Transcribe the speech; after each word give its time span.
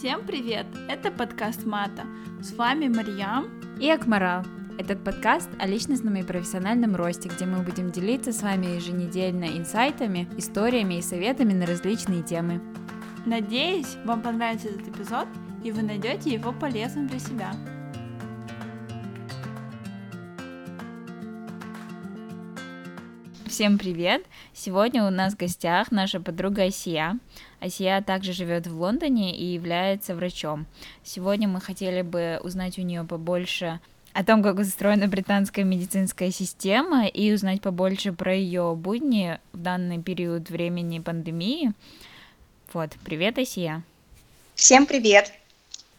Всем 0.00 0.24
привет! 0.24 0.64
Это 0.88 1.10
подкаст 1.10 1.66
Мата. 1.66 2.06
С 2.40 2.54
вами 2.54 2.88
Марьям 2.88 3.50
и 3.78 3.90
Акмарал. 3.90 4.44
Этот 4.78 5.04
подкаст 5.04 5.50
о 5.58 5.66
личностном 5.66 6.16
и 6.16 6.22
профессиональном 6.22 6.96
росте, 6.96 7.28
где 7.28 7.44
мы 7.44 7.62
будем 7.62 7.90
делиться 7.90 8.32
с 8.32 8.40
вами 8.40 8.76
еженедельно 8.76 9.44
инсайтами, 9.44 10.26
историями 10.38 10.94
и 10.94 11.02
советами 11.02 11.52
на 11.52 11.66
различные 11.66 12.22
темы. 12.22 12.62
Надеюсь, 13.26 13.98
вам 14.06 14.22
понравится 14.22 14.68
этот 14.68 14.88
эпизод, 14.88 15.28
и 15.62 15.70
вы 15.70 15.82
найдете 15.82 16.30
его 16.30 16.54
полезным 16.54 17.06
для 17.06 17.18
себя. 17.18 17.52
Всем 23.50 23.78
привет! 23.78 24.22
Сегодня 24.54 25.04
у 25.04 25.10
нас 25.10 25.34
в 25.34 25.36
гостях 25.36 25.90
наша 25.90 26.20
подруга 26.20 26.66
Асия. 26.66 27.18
Асия 27.58 28.00
также 28.00 28.32
живет 28.32 28.68
в 28.68 28.80
Лондоне 28.80 29.36
и 29.36 29.44
является 29.44 30.14
врачом. 30.14 30.66
Сегодня 31.02 31.48
мы 31.48 31.60
хотели 31.60 32.02
бы 32.02 32.38
узнать 32.44 32.78
у 32.78 32.82
нее 32.82 33.02
побольше 33.02 33.80
о 34.12 34.22
том, 34.22 34.44
как 34.44 34.60
устроена 34.60 35.08
британская 35.08 35.64
медицинская 35.64 36.30
система 36.30 37.08
и 37.08 37.32
узнать 37.32 37.60
побольше 37.60 38.12
про 38.12 38.32
ее 38.32 38.76
будни 38.76 39.40
в 39.52 39.58
данный 39.58 40.00
период 40.00 40.48
времени 40.48 41.00
пандемии. 41.00 41.72
Вот, 42.72 42.92
привет, 43.04 43.36
Асия. 43.36 43.82
Всем 44.54 44.86
привет. 44.86 45.32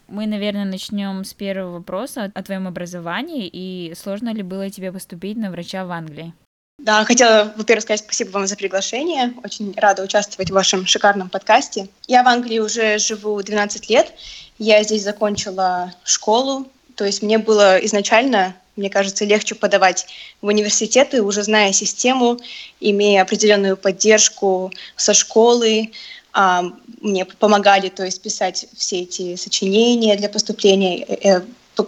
Мы, 0.08 0.26
наверное, 0.26 0.66
начнем 0.66 1.26
с 1.26 1.34
первого 1.34 1.80
вопроса 1.80 2.32
о 2.34 2.44
твоем 2.44 2.66
образовании 2.66 3.50
и 3.52 3.94
сложно 3.94 4.34
ли 4.34 4.42
было 4.42 4.70
тебе 4.70 4.94
поступить 4.94 5.36
на 5.36 5.52
врача 5.52 5.86
в 5.86 5.92
Англии? 5.92 6.34
Да, 6.82 7.06
хотела, 7.06 7.54
во-первых, 7.58 7.84
сказать 7.84 8.00
спасибо 8.00 8.32
вам 8.32 8.48
за 8.48 8.56
приглашение. 8.56 9.36
Очень 9.44 9.72
рада 9.78 10.02
участвовать 10.02 10.50
в 10.50 10.54
вашем 10.54 10.88
шикарном 10.88 11.30
подкасте. 11.30 11.88
Я 12.08 12.24
в 12.24 12.28
Англии 12.28 12.58
уже 12.58 12.98
живу 12.98 13.40
12 13.40 13.88
лет. 13.90 14.12
Я 14.58 14.82
здесь 14.84 15.04
закончила 15.04 15.94
школу. 16.04 16.68
То 16.96 17.06
есть 17.06 17.22
мне 17.22 17.38
было 17.38 17.78
изначально, 17.86 18.56
мне 18.76 18.90
кажется, 18.90 19.26
легче 19.26 19.54
подавать 19.54 20.08
в 20.42 20.48
университеты, 20.48 21.22
уже 21.22 21.44
зная 21.44 21.72
систему, 21.72 22.40
имея 22.80 23.22
определенную 23.22 23.78
поддержку 23.78 24.72
со 24.96 25.14
школы. 25.14 25.92
А, 26.34 26.64
мне 27.00 27.26
помогали, 27.26 27.90
то 27.90 28.04
есть 28.04 28.24
писать 28.24 28.66
все 28.76 29.02
эти 29.02 29.36
сочинения 29.36 30.16
для 30.16 30.30
поступления, 30.30 31.06
э, 31.08 31.38
э, 31.38 31.42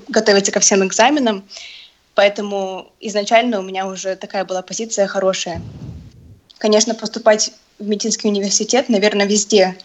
готовиться 0.08 0.52
ко 0.52 0.60
всем 0.60 0.86
экзаменам. 0.86 1.44
Поэтому 2.16 2.92
изначально 3.00 3.60
у 3.60 3.64
меня 3.64 3.88
уже 3.88 4.16
такая 4.16 4.46
была 4.46 4.62
позиция 4.62 5.08
хорошая. 5.08 5.62
Конечно, 6.58 6.94
поступать 6.94 7.52
в 7.80 7.88
медицинский 7.88 8.28
университет, 8.28 8.88
наверное, 8.88 9.26
везде 9.26 9.76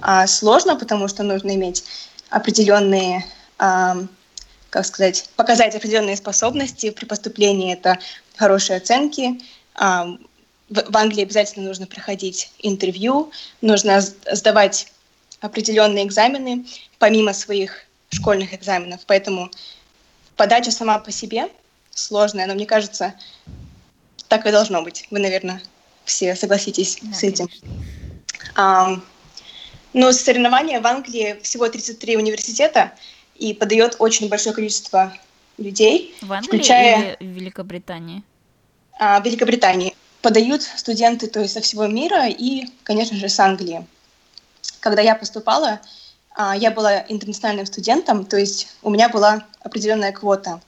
а, 0.00 0.26
сложно, 0.26 0.76
потому 0.76 1.08
что 1.08 1.22
нужно 1.22 1.54
иметь 1.54 1.84
определенные, 2.30 3.24
а, 3.58 3.96
как 4.70 4.84
сказать, 4.84 5.28
показать 5.34 5.74
определенные 5.74 6.16
способности 6.16 6.90
при 6.90 7.06
поступлении. 7.06 7.72
Это 7.72 7.98
хорошие 8.36 8.76
оценки. 8.76 9.40
А, 9.74 10.06
в, 10.68 10.92
в 10.92 10.96
Англии 10.96 11.22
обязательно 11.22 11.66
нужно 11.66 11.86
проходить 11.86 12.52
интервью, 12.58 13.32
нужно 13.62 14.00
сдавать 14.00 14.92
определенные 15.40 16.04
экзамены 16.04 16.66
помимо 16.98 17.32
своих 17.32 17.84
школьных 18.10 18.52
экзаменов. 18.52 19.00
Поэтому 19.06 19.50
подача 20.36 20.70
сама 20.70 20.98
по 20.98 21.10
себе 21.10 21.48
сложное, 21.98 22.46
но 22.46 22.54
мне 22.54 22.66
кажется, 22.66 23.14
так 24.28 24.46
и 24.46 24.50
должно 24.50 24.82
быть. 24.82 25.06
Вы, 25.10 25.18
наверное, 25.18 25.60
все 26.04 26.34
согласитесь 26.34 26.98
да, 27.02 27.14
с 27.14 27.22
этим. 27.22 27.48
А, 28.54 29.00
но 29.92 30.12
соревнования 30.12 30.80
в 30.80 30.86
Англии 30.86 31.38
всего 31.42 31.68
33 31.68 32.16
университета 32.16 32.92
и 33.36 33.54
подает 33.54 33.96
очень 33.98 34.28
большое 34.28 34.54
количество 34.54 35.12
людей. 35.56 36.14
В 36.22 36.32
Англии 36.32 36.48
включая... 36.48 37.16
или 37.20 37.30
в 37.30 37.32
Великобритании? 37.32 38.22
А, 38.98 39.20
в 39.20 39.24
Великобритании. 39.24 39.94
Подают 40.22 40.62
студенты 40.62 41.28
то 41.28 41.40
есть, 41.40 41.54
со 41.54 41.60
всего 41.60 41.86
мира 41.86 42.28
и, 42.28 42.66
конечно 42.82 43.16
же, 43.16 43.28
с 43.28 43.38
Англии. 43.38 43.86
Когда 44.80 45.00
я 45.02 45.14
поступала, 45.14 45.80
а, 46.34 46.56
я 46.56 46.70
была 46.70 47.04
интернациональным 47.08 47.66
студентом, 47.66 48.24
то 48.24 48.36
есть 48.36 48.68
у 48.82 48.90
меня 48.90 49.08
была 49.08 49.46
определенная 49.60 50.12
квота 50.12 50.60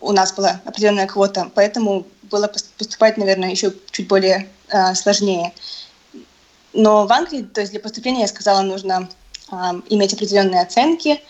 у 0.00 0.12
нас 0.12 0.32
была 0.32 0.60
определенная 0.64 1.06
квота, 1.06 1.50
поэтому 1.54 2.06
было 2.22 2.46
поступать, 2.46 3.18
наверное, 3.18 3.50
еще 3.50 3.74
чуть 3.90 4.08
более 4.08 4.48
а, 4.70 4.94
сложнее. 4.94 5.52
Но 6.72 7.06
в 7.06 7.12
Англии, 7.12 7.42
то 7.42 7.60
есть 7.60 7.72
для 7.72 7.80
поступления, 7.80 8.22
я 8.22 8.28
сказала, 8.28 8.62
нужно 8.62 9.08
а, 9.50 9.74
иметь 9.90 10.14
определенные 10.14 10.62
оценки 10.62 11.20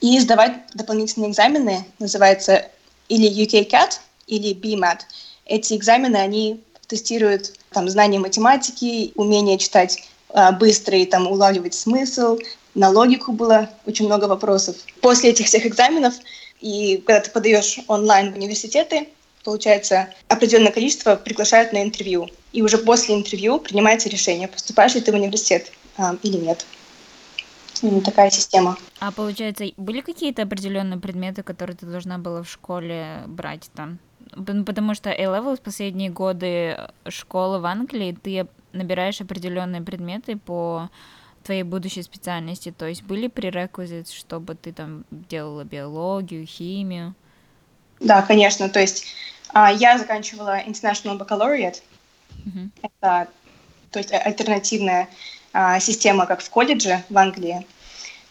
и 0.00 0.18
сдавать 0.18 0.52
дополнительные 0.74 1.30
экзамены, 1.30 1.86
называется 1.98 2.66
или 3.08 3.30
UKCAT, 3.30 4.00
или 4.26 4.54
BMAT. 4.54 5.00
Эти 5.46 5.74
экзамены, 5.74 6.16
они 6.16 6.62
тестируют 6.86 7.52
там, 7.70 7.88
знание 7.88 8.20
математики, 8.20 9.12
умение 9.14 9.58
читать 9.58 10.02
э, 10.30 10.52
быстро 10.52 10.96
и 10.96 11.06
там, 11.06 11.26
улавливать 11.26 11.74
смысл. 11.74 12.38
На 12.74 12.90
логику 12.90 13.32
было 13.32 13.70
очень 13.86 14.06
много 14.06 14.24
вопросов. 14.24 14.76
После 15.00 15.30
этих 15.30 15.46
всех 15.46 15.66
экзаменов 15.66 16.14
и 16.64 16.96
когда 16.96 17.20
ты 17.20 17.30
подаешь 17.30 17.78
онлайн 17.88 18.32
в 18.32 18.36
университеты, 18.36 19.08
получается, 19.44 20.08
определенное 20.28 20.72
количество 20.72 21.14
приглашают 21.14 21.74
на 21.74 21.82
интервью. 21.82 22.30
И 22.52 22.62
уже 22.62 22.78
после 22.78 23.14
интервью 23.14 23.60
принимается 23.60 24.08
решение, 24.08 24.48
поступаешь 24.48 24.94
ли 24.94 25.02
ты 25.02 25.12
в 25.12 25.14
университет 25.14 25.70
а, 25.98 26.16
или 26.22 26.38
нет. 26.38 26.64
Ну, 27.82 28.00
такая 28.00 28.30
система. 28.30 28.78
А 28.98 29.12
получается, 29.12 29.66
были 29.76 30.00
какие-то 30.00 30.42
определенные 30.42 30.98
предметы, 30.98 31.42
которые 31.42 31.76
ты 31.76 31.84
должна 31.84 32.16
была 32.16 32.42
в 32.42 32.50
школе 32.50 33.24
брать 33.26 33.68
там? 33.74 33.98
Потому 34.30 34.94
что 34.94 35.10
A-Level 35.10 35.58
в 35.58 35.60
последние 35.60 36.08
годы 36.08 36.78
школы 37.08 37.60
в 37.60 37.66
Англии 37.66 38.16
ты 38.22 38.46
набираешь 38.72 39.20
определенные 39.20 39.82
предметы 39.82 40.38
по 40.38 40.88
твоей 41.44 41.62
будущей 41.62 42.02
специальности? 42.02 42.74
То 42.76 42.86
есть 42.86 43.02
были 43.02 43.28
prerequisites, 43.28 44.12
чтобы 44.12 44.54
ты 44.54 44.72
там 44.72 45.04
делала 45.10 45.64
биологию, 45.64 46.46
химию? 46.46 47.14
Да, 48.00 48.22
конечно. 48.22 48.68
То 48.68 48.80
есть 48.80 49.06
а, 49.50 49.70
я 49.72 49.98
заканчивала 49.98 50.60
International 50.60 51.16
Baccalaureate. 51.18 51.82
Uh-huh. 52.44 52.70
Это 52.82 53.28
то 53.90 53.98
есть 54.00 54.12
альтернативная 54.12 55.08
а, 55.52 55.78
система, 55.78 56.26
как 56.26 56.40
в 56.40 56.50
колледже 56.50 57.04
в 57.08 57.16
Англии. 57.16 57.64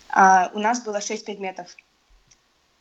А, 0.10 0.52
у 0.54 0.60
нас 0.60 0.84
было 0.84 1.00
шесть 1.00 1.26
предметов. 1.26 1.76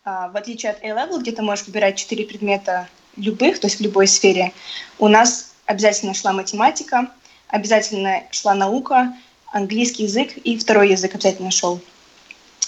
В 0.05 0.33
отличие 0.37 0.73
от 0.73 0.83
A-Level, 0.83 1.21
где 1.21 1.31
ты 1.31 1.43
можешь 1.43 1.65
выбирать 1.65 1.97
четыре 1.97 2.25
предмета 2.25 2.89
любых, 3.15 3.61
то 3.61 3.69
есть 3.69 3.79
в 3.79 3.83
любой 3.83 4.09
сфере, 4.09 4.53
у 4.99 5.07
нас 5.07 5.55
обязательно 5.67 6.13
шла 6.13 6.33
математика, 6.33 7.09
обязательно 7.47 8.25
шла 8.33 8.55
наука, 8.55 9.15
английский 9.53 10.05
язык 10.05 10.37
и 10.37 10.59
второй 10.59 10.91
язык 10.91 11.15
обязательно 11.15 11.51
шел. 11.51 11.81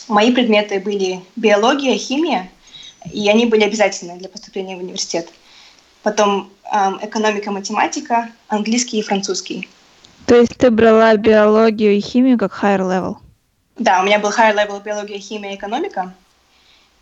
Мои 0.06 0.33
предметы 0.33 0.78
были 0.81 1.21
биология, 1.34 1.97
химия, 1.97 2.50
и 3.11 3.28
они 3.28 3.47
были 3.47 3.65
обязательны 3.65 4.17
для 4.19 4.28
поступления 4.28 4.77
в 4.77 4.81
университет. 4.81 5.31
Потом 6.03 6.50
эм, 6.71 6.99
экономика, 7.03 7.50
математика, 7.50 8.31
английский 8.49 8.99
и 8.99 9.03
французский. 9.03 9.69
То 10.27 10.37
есть 10.37 10.56
ты 10.56 10.71
брала 10.71 11.17
биологию 11.17 11.97
и 11.97 12.00
химию 12.00 12.39
как 12.39 12.53
higher 12.53 12.81
level? 12.81 13.17
Да, 13.78 14.00
у 14.00 14.05
меня 14.05 14.19
был 14.19 14.31
higher 14.31 14.55
level 14.55 14.83
биология, 14.83 15.19
химия, 15.19 15.55
экономика. 15.55 16.15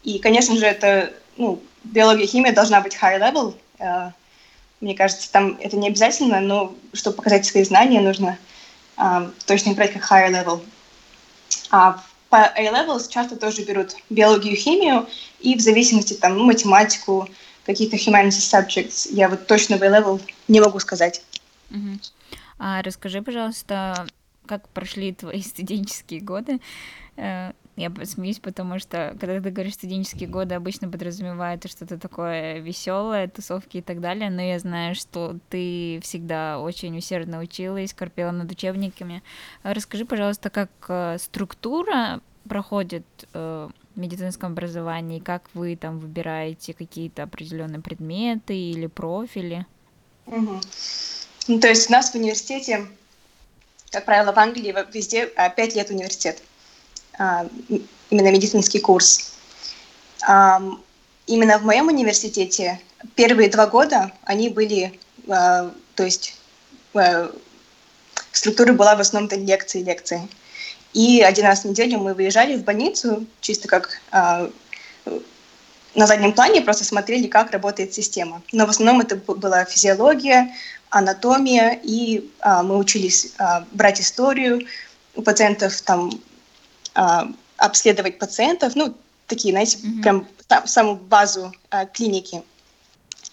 И, 0.05 0.19
конечно 0.19 0.57
же, 0.57 0.65
это, 0.67 1.13
ну, 1.37 1.61
биология, 1.85 2.27
химия 2.27 2.53
должна 2.53 2.81
быть 2.81 2.97
higher 3.01 3.21
level. 3.21 3.55
Э, 3.79 4.11
мне 4.81 4.95
кажется, 4.95 5.31
там 5.31 5.57
это 5.61 5.77
не 5.77 5.89
обязательно, 5.89 6.41
но 6.41 6.75
чтобы 6.93 7.17
показать 7.17 7.47
свои 7.47 7.65
знания, 7.65 8.01
нужно 8.01 8.39
точно 9.47 9.75
брать 9.75 9.93
как 9.93 10.11
higher 10.11 10.31
level. 10.31 10.65
А 11.71 12.03
по 12.29 12.39
A-levels 12.39 13.09
часто 13.09 13.37
тоже 13.37 13.63
берут 13.63 13.95
биологию, 14.09 14.57
химию, 14.57 15.07
и 15.41 15.57
в 15.57 15.61
зависимости 15.61 16.15
там 16.15 16.37
ну, 16.37 16.45
математику, 16.45 17.29
какие-то 17.65 17.97
humanities 17.97 18.31
subjects. 18.31 19.09
Я 19.11 19.29
вот 19.29 19.47
точно 19.47 19.77
в 19.77 19.83
A-level 19.83 20.21
не 20.49 20.61
могу 20.61 20.79
сказать. 20.81 21.23
Uh-huh. 21.71 22.01
А 22.59 22.83
расскажи, 22.83 23.23
пожалуйста, 23.23 24.07
как 24.47 24.69
прошли 24.69 25.13
твои 25.13 25.43
студенческие 25.43 26.21
годы? 26.21 26.61
Я 27.75 27.91
смеюсь, 28.05 28.39
потому 28.39 28.79
что, 28.79 29.17
когда 29.19 29.41
ты 29.41 29.51
говоришь 29.51 29.75
студенческие 29.75 30.29
годы, 30.29 30.55
обычно 30.55 30.91
подразумевает 30.91 31.67
что-то 31.71 31.99
такое 31.99 32.59
веселое, 32.59 33.29
тусовки 33.29 33.79
и 33.79 33.83
так 33.83 34.01
далее, 34.01 34.29
но 34.29 34.43
я 34.43 34.59
знаю, 34.59 34.95
что 34.95 35.39
ты 35.49 35.99
всегда 36.03 36.59
очень 36.61 36.97
усердно 36.99 37.41
училась, 37.41 37.95
корпела 37.95 38.31
над 38.31 38.51
учебниками. 38.51 39.23
Расскажи, 39.63 40.05
пожалуйста, 40.05 40.51
как 40.51 40.71
э, 40.89 41.17
структура 41.19 42.21
проходит 42.47 43.07
э, 43.33 43.71
в 43.95 43.99
медицинском 43.99 44.53
образовании, 44.53 45.19
как 45.19 45.49
вы 45.55 45.75
там 45.77 45.99
выбираете 45.99 46.75
какие-то 46.75 47.23
определенные 47.23 47.81
предметы 47.81 48.55
или 48.55 48.87
профили? 48.87 49.67
Угу. 50.27 50.61
Ну, 51.49 51.59
то 51.59 51.69
есть 51.69 51.89
у 51.89 51.93
нас 51.93 52.11
в 52.11 52.15
университете, 52.17 52.87
как 53.91 54.05
правило, 54.05 54.33
в 54.33 54.39
Англии 54.39 54.75
везде 54.93 55.27
5 55.27 55.75
лет 55.75 55.91
университет. 55.91 56.43
А, 57.19 57.47
именно 58.11 58.31
медицинский 58.31 58.81
курс. 58.81 59.33
Именно 61.27 61.59
в 61.59 61.65
моем 61.65 61.89
университете 61.89 62.81
первые 63.15 63.49
два 63.49 63.67
года 63.67 64.13
они 64.25 64.49
были, 64.49 64.99
а, 65.29 65.73
то 65.95 66.05
есть 66.05 66.37
а, 66.95 67.33
структура 68.33 68.73
была 68.73 68.97
в 68.97 69.01
основном 69.01 69.31
лекции, 69.47 69.83
лекции. 69.83 70.29
И 70.93 71.23
один 71.23 71.47
раз 71.47 71.63
в 71.63 71.69
неделю 71.69 72.01
мы 72.01 72.15
выезжали 72.15 72.57
в 72.57 72.65
больницу, 72.65 73.27
чисто 73.41 73.67
как 73.67 74.03
на 75.95 76.07
заднем 76.07 76.33
плане, 76.33 76.63
просто 76.63 76.85
смотрели, 76.85 77.27
как 77.27 77.51
работает 77.51 77.95
система. 77.95 78.43
Но 78.53 78.67
в 78.67 78.71
основном 78.71 79.01
это 79.01 79.17
была 79.17 79.65
физиология, 79.65 80.55
анатомия, 80.91 81.79
и 81.83 82.31
а, 82.41 82.63
мы 82.63 82.77
учились 82.77 83.33
а, 83.39 83.67
брать 83.73 84.01
историю 84.01 84.67
у 85.15 85.23
пациентов, 85.23 85.81
там, 85.83 86.11
а, 86.95 87.29
обследовать 87.57 88.19
пациентов, 88.19 88.75
ну, 88.75 88.95
такие, 89.27 89.53
знаете, 89.53 89.79
mm-hmm. 89.79 90.03
прям 90.03 90.29
там, 90.47 90.67
самую 90.67 90.97
базу 90.97 91.53
а, 91.71 91.87
клиники 91.87 92.43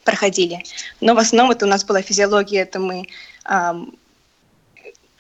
проходили. 0.04 0.64
Но 1.02 1.14
в 1.16 1.20
основном 1.20 1.52
это 1.52 1.66
у 1.66 1.70
нас 1.70 1.84
была 1.84 2.02
физиология, 2.02 2.62
это 2.62 2.80
мы 2.80 3.08
а, 3.44 3.76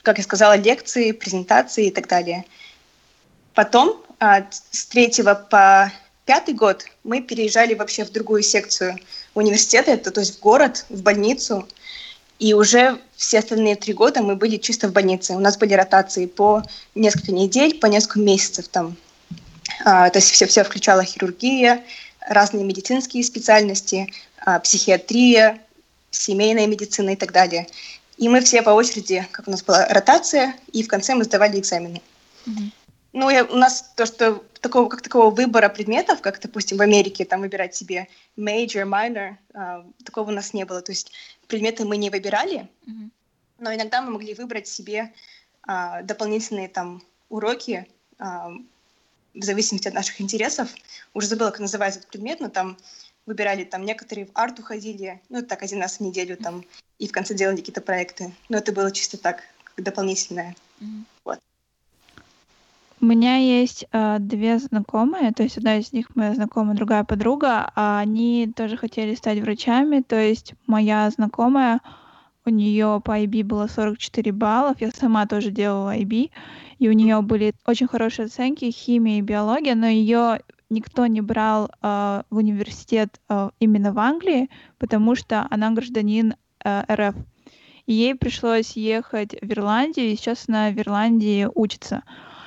как 0.03 0.17
я 0.17 0.23
сказала, 0.23 0.55
лекции, 0.55 1.11
презентации 1.11 1.87
и 1.87 1.91
так 1.91 2.07
далее. 2.07 2.45
Потом 3.53 4.01
а, 4.19 4.45
с 4.71 4.85
третьего 4.85 5.35
по 5.35 5.91
пятый 6.25 6.53
год 6.53 6.85
мы 7.03 7.21
переезжали 7.21 7.73
вообще 7.73 8.05
в 8.05 8.11
другую 8.11 8.43
секцию 8.43 8.97
университета, 9.33 9.91
это 9.91 10.11
то 10.11 10.21
есть 10.21 10.37
в 10.37 10.39
город, 10.39 10.85
в 10.89 11.01
больницу. 11.01 11.67
И 12.39 12.53
уже 12.53 12.97
все 13.17 13.39
остальные 13.39 13.75
три 13.75 13.93
года 13.93 14.21
мы 14.21 14.35
были 14.35 14.55
чисто 14.55 14.87
в 14.87 14.93
больнице. 14.93 15.33
У 15.33 15.39
нас 15.39 15.57
были 15.57 15.73
ротации 15.73 16.25
по 16.25 16.63
несколько 16.95 17.33
недель, 17.33 17.77
по 17.77 17.85
несколько 17.85 18.19
месяцев 18.19 18.69
там. 18.69 18.95
А, 19.83 20.09
то 20.09 20.19
есть 20.19 20.31
все, 20.31 20.45
все 20.45 20.63
включало 20.63 21.03
хирургия, 21.03 21.83
разные 22.21 22.63
медицинские 22.63 23.23
специальности, 23.23 24.11
а, 24.45 24.59
психиатрия, 24.59 25.59
семейная 26.11 26.67
медицина 26.67 27.11
и 27.11 27.15
так 27.15 27.33
далее. 27.33 27.67
И 28.17 28.29
мы 28.29 28.41
все 28.41 28.61
по 28.61 28.71
очереди, 28.71 29.27
как 29.31 29.47
у 29.47 29.51
нас 29.51 29.63
была 29.63 29.85
ротация, 29.87 30.55
и 30.71 30.81
в 30.83 30.87
конце 30.87 31.15
мы 31.15 31.25
сдавали 31.25 31.59
экзамены. 31.59 32.01
Mm-hmm. 32.45 32.71
Ну, 33.19 33.29
я, 33.29 33.43
у 33.43 33.55
нас 33.57 33.91
то, 33.97 34.05
что 34.05 34.41
такого, 34.61 34.87
как 34.87 35.01
такого 35.01 35.29
выбора 35.29 35.67
предметов, 35.67 36.21
как, 36.21 36.39
допустим, 36.39 36.77
в 36.77 36.81
Америке, 36.81 37.25
там 37.25 37.41
выбирать 37.41 37.75
себе 37.75 38.07
major, 38.37 38.85
minor, 38.85 39.35
э, 39.53 39.83
такого 40.05 40.29
у 40.29 40.33
нас 40.33 40.53
не 40.53 40.63
было. 40.63 40.81
То 40.81 40.93
есть 40.93 41.11
предметы 41.47 41.83
мы 41.83 41.97
не 41.97 42.09
выбирали, 42.09 42.69
mm-hmm. 42.87 43.09
но 43.59 43.75
иногда 43.75 44.01
мы 44.01 44.11
могли 44.11 44.35
выбрать 44.35 44.69
себе 44.69 45.11
э, 45.67 46.03
дополнительные 46.03 46.69
там 46.69 47.03
уроки 47.27 47.85
э, 48.19 48.23
в 49.33 49.43
зависимости 49.43 49.89
от 49.89 49.95
наших 49.95 50.21
интересов. 50.21 50.69
Уже 51.13 51.27
забыла, 51.27 51.49
как 51.49 51.59
называется 51.59 51.99
этот 51.99 52.11
предмет, 52.11 52.39
но 52.39 52.47
там 52.47 52.77
выбирали, 53.25 53.65
там 53.65 53.83
некоторые 53.83 54.27
в 54.27 54.31
арт 54.33 54.59
уходили, 54.59 55.21
ну, 55.27 55.41
так 55.41 55.61
один 55.61 55.81
раз 55.81 55.97
в 55.97 55.99
неделю 55.99 56.37
там 56.37 56.63
и 56.99 57.07
в 57.09 57.11
конце 57.11 57.33
делали 57.33 57.57
какие-то 57.57 57.81
проекты. 57.81 58.31
Но 58.47 58.57
это 58.57 58.71
было 58.71 58.93
чисто 58.93 59.17
так, 59.17 59.43
как 59.65 59.83
дополнительное. 59.83 60.55
Mm-hmm. 60.79 61.03
У 63.01 63.05
меня 63.05 63.37
есть 63.37 63.85
э, 63.91 64.17
две 64.19 64.59
знакомые, 64.59 65.31
то 65.31 65.43
есть 65.43 65.57
одна 65.57 65.77
из 65.77 65.93
них 65.93 66.15
моя 66.15 66.33
знакомая, 66.35 66.75
другая 66.75 67.03
подруга, 67.03 67.71
а 67.75 67.99
они 67.99 68.51
тоже 68.55 68.75
хотели 68.77 69.15
стать 69.15 69.39
врачами, 69.39 70.01
то 70.01 70.19
есть 70.19 70.53
моя 70.67 71.09
знакомая, 71.09 71.79
у 72.45 72.49
нее 72.49 73.01
по 73.03 73.19
IB 73.19 73.43
было 73.43 73.67
44 73.67 74.31
баллов, 74.31 74.81
я 74.81 74.91
сама 74.91 75.27
тоже 75.27 75.51
делала 75.51 75.95
IB, 75.95 76.31
и 76.79 76.89
у 76.89 76.91
нее 76.91 77.21
были 77.21 77.53
очень 77.65 77.87
хорошие 77.87 78.25
оценки 78.25 78.69
химия 78.71 79.19
и 79.19 79.21
биология, 79.21 79.75
но 79.75 79.87
ее 79.87 80.41
никто 80.69 81.05
не 81.05 81.21
брал 81.21 81.69
э, 81.81 82.23
в 82.29 82.35
университет 82.37 83.19
э, 83.29 83.49
именно 83.59 83.93
в 83.93 83.99
Англии, 83.99 84.49
потому 84.77 85.15
что 85.15 85.47
она 85.49 85.71
гражданин 85.71 86.33
Э, 86.63 86.83
РФ. 86.93 87.15
И 87.85 87.93
ей 87.93 88.15
пришлось 88.15 88.75
ехать 88.75 89.33
в 89.41 89.51
Ирландию, 89.51 90.07
и 90.07 90.15
сейчас 90.15 90.45
она 90.47 90.69
в 90.69 90.77
Ирландии 90.77 91.47
учится. 91.55 92.03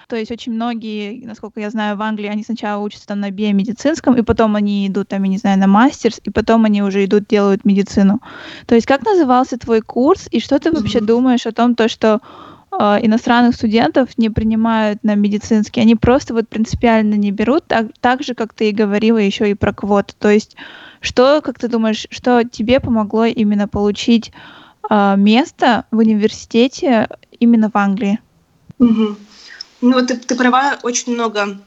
То 0.09 0.17
есть 0.17 0.31
очень 0.31 0.53
многие, 0.53 1.25
насколько 1.25 1.61
я 1.61 1.71
знаю, 1.71 1.97
в 1.97 2.03
Англии 2.03 2.29
они 2.29 2.43
сначала 2.43 2.83
учатся 2.83 3.07
там 3.07 3.21
на 3.21 3.31
биомедицинском, 3.31 4.15
и 4.17 4.23
потом 4.23 4.57
они 4.57 4.87
идут 4.87 5.09
там, 5.09 5.23
я 5.23 5.29
не 5.29 5.39
знаю, 5.39 5.59
на 5.59 5.67
мастерс, 5.67 6.21
и 6.25 6.31
потом 6.31 6.65
они 6.65 6.83
уже 6.83 7.05
идут, 7.05 7.27
делают 7.29 7.65
медицину. 7.65 8.21
То 8.67 8.75
есть 8.75 8.87
как 8.87 9.05
назывался 9.05 9.59
твой 9.59 9.81
курс, 9.81 10.29
и 10.31 10.41
что 10.41 10.59
ты 10.59 10.73
вообще 10.73 10.99
mm-hmm. 10.99 11.07
думаешь 11.07 11.47
о 11.47 11.53
том, 11.53 11.75
то, 11.75 11.89
что 11.89 12.21
э, 12.71 12.99
иностранных 13.03 13.55
студентов 13.55 14.17
не 14.19 14.31
принимают 14.31 15.03
на 15.05 15.15
медицинский, 15.15 15.81
они 15.81 15.95
просто 15.95 16.35
вот 16.35 16.49
принципиально 16.49 17.15
не 17.15 17.31
берут, 17.31 17.67
так, 17.67 17.87
так 18.01 18.23
же, 18.23 18.35
как 18.35 18.55
ты 18.55 18.71
и 18.71 18.73
говорила 18.73 19.19
еще 19.19 19.51
и 19.51 19.55
про 19.55 19.73
квоты. 19.73 20.15
То 20.19 20.31
есть 20.31 20.57
что, 21.01 21.41
как 21.43 21.59
ты 21.59 21.69
думаешь, 21.69 22.07
что 22.11 22.45
тебе 22.45 22.81
помогло 22.81 23.25
именно 23.25 23.69
получить 23.69 24.33
э, 24.89 25.15
место 25.17 25.85
в 25.91 25.99
университете 25.99 27.09
именно 27.39 27.71
в 27.71 27.77
Англии? 27.77 28.21
Угу. 28.79 29.17
Ну, 29.82 30.06
ты, 30.06 30.17
ты 30.17 30.37
права, 30.37 30.79
очень 30.84 31.12
много 31.12 31.58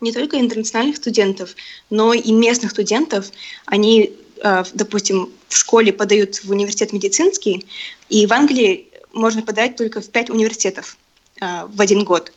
не 0.00 0.12
только 0.12 0.38
интернациональных 0.38 0.96
студентов, 0.96 1.54
но 1.90 2.12
и 2.12 2.32
местных 2.32 2.72
студентов. 2.72 3.30
Они, 3.66 4.12
э, 4.42 4.64
допустим, 4.74 5.30
в 5.48 5.56
школе 5.56 5.92
подают 5.92 6.42
в 6.44 6.50
университет 6.50 6.92
медицинский, 6.92 7.64
и 8.08 8.26
в 8.26 8.32
Англии 8.32 8.88
можно 9.12 9.42
подать 9.42 9.76
только 9.76 10.00
в 10.00 10.08
пять 10.10 10.28
университетов 10.28 10.96
э, 11.40 11.66
в 11.66 11.80
один 11.80 12.04
год. 12.04 12.32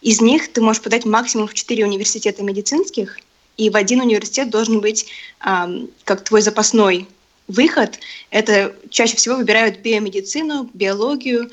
Из 0.00 0.22
них 0.22 0.50
ты 0.50 0.62
можешь 0.62 0.82
подать 0.82 1.04
максимум 1.04 1.48
в 1.48 1.54
четыре 1.54 1.84
университета 1.84 2.42
медицинских, 2.42 3.18
и 3.58 3.68
в 3.68 3.76
один 3.76 4.00
университет 4.00 4.48
должен 4.48 4.80
быть 4.80 5.06
э, 5.44 5.86
как 6.04 6.24
твой 6.24 6.40
запасной 6.40 7.06
выход. 7.46 7.98
Это 8.30 8.74
чаще 8.90 9.16
всего 9.16 9.36
выбирают 9.36 9.80
биомедицину, 9.80 10.68
биологию 10.74 11.50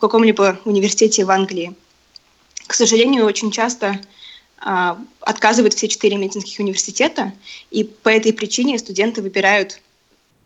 в 0.00 0.08
каком-либо 0.08 0.58
университете 0.64 1.26
в 1.26 1.30
Англии. 1.30 1.74
К 2.66 2.72
сожалению, 2.72 3.26
очень 3.26 3.50
часто 3.50 4.00
э, 4.64 4.96
отказывают 5.20 5.74
все 5.74 5.88
четыре 5.88 6.16
медицинских 6.16 6.58
университета, 6.58 7.34
и 7.70 7.84
по 7.84 8.08
этой 8.08 8.32
причине 8.32 8.78
студенты 8.78 9.20
выбирают 9.20 9.82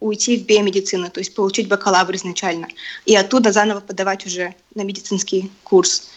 уйти 0.01 0.39
в 0.39 0.45
биомедицину, 0.45 1.09
то 1.09 1.21
есть 1.21 1.37
получить 1.37 1.69
бакалавр 1.69 2.17
изначально, 2.17 2.67
и 3.07 3.15
оттуда 3.15 3.53
заново 3.53 3.79
подавать 3.79 4.27
уже 4.27 4.57
на 4.75 4.83
медицинский 4.83 5.53
курс. 5.63 6.11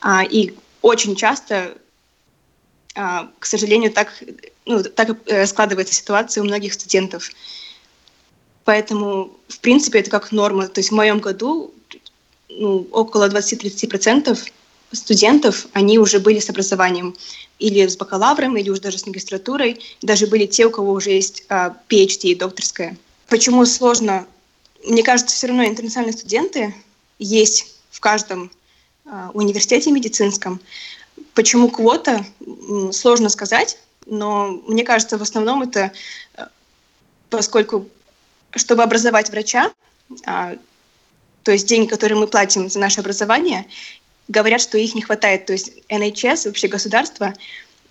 А, 0.00 0.24
и 0.24 0.52
очень 0.82 1.14
часто 1.14 1.78
а, 2.96 3.30
к 3.38 3.46
сожалению, 3.46 3.92
так, 3.92 4.12
ну, 4.64 4.82
так 4.82 5.16
э, 5.26 5.46
складывается 5.46 5.94
ситуация 5.94 6.42
у 6.42 6.46
многих 6.46 6.74
студентов. 6.74 7.30
Поэтому, 8.64 9.36
в 9.46 9.60
принципе, 9.60 10.00
это 10.00 10.10
как 10.10 10.32
норма. 10.32 10.66
То 10.66 10.80
есть 10.80 10.90
в 10.90 10.94
моем 10.96 11.20
году 11.20 11.72
ну, 12.48 12.86
около 12.92 13.28
20-30% 13.28 14.38
студентов, 14.92 15.66
они 15.72 15.98
уже 15.98 16.20
были 16.20 16.38
с 16.38 16.48
образованием 16.50 17.16
или 17.58 17.86
с 17.86 17.96
бакалавром, 17.96 18.56
или 18.56 18.70
уже 18.70 18.80
даже 18.80 18.98
с 18.98 19.06
магистратурой. 19.06 19.80
Даже 20.02 20.26
были 20.26 20.46
те, 20.46 20.66
у 20.66 20.70
кого 20.70 20.92
уже 20.92 21.10
есть 21.10 21.44
а, 21.48 21.76
PhD, 21.88 22.36
докторская. 22.36 22.96
Почему 23.28 23.64
сложно? 23.66 24.26
Мне 24.84 25.02
кажется, 25.02 25.34
все 25.34 25.48
равно 25.48 25.64
интернациональные 25.64 26.16
студенты 26.16 26.74
есть 27.18 27.74
в 27.90 28.00
каждом 28.00 28.50
а, 29.04 29.30
университете 29.34 29.90
медицинском. 29.90 30.60
Почему 31.34 31.70
квота? 31.70 32.24
Сложно 32.92 33.28
сказать, 33.28 33.78
но 34.06 34.62
мне 34.66 34.84
кажется, 34.84 35.18
в 35.18 35.22
основном 35.22 35.62
это 35.62 35.92
э, 36.34 36.46
поскольку, 37.30 37.88
чтобы 38.54 38.82
образовать 38.82 39.30
врача, 39.30 39.72
а, 40.24 40.56
то 41.46 41.52
есть 41.52 41.68
деньги, 41.68 41.86
которые 41.86 42.18
мы 42.18 42.26
платим 42.26 42.68
за 42.68 42.80
наше 42.80 42.98
образование, 42.98 43.66
говорят, 44.26 44.60
что 44.60 44.78
их 44.78 44.96
не 44.96 45.02
хватает. 45.02 45.46
То 45.46 45.52
есть 45.52 45.70
NHS, 45.88 46.48
вообще 46.48 46.66
государство, 46.66 47.34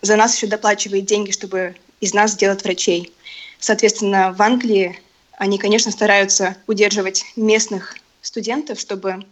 за 0.02 0.18
нас 0.18 0.36
еще 0.36 0.48
доплачивает 0.48 1.06
деньги, 1.06 1.32
чтобы 1.32 1.78
из 2.02 2.14
нас 2.14 2.32
сделать 2.32 2.66
врачей. 2.66 3.14
Соответственно, 3.58 4.34
в 4.34 4.42
Англии 4.42 5.00
они, 5.38 5.58
конечно, 5.58 5.90
стараются 5.90 6.58
удерживать 6.68 7.24
местных 7.38 7.96
студентов, 8.22 8.78
чтобы 8.78 9.26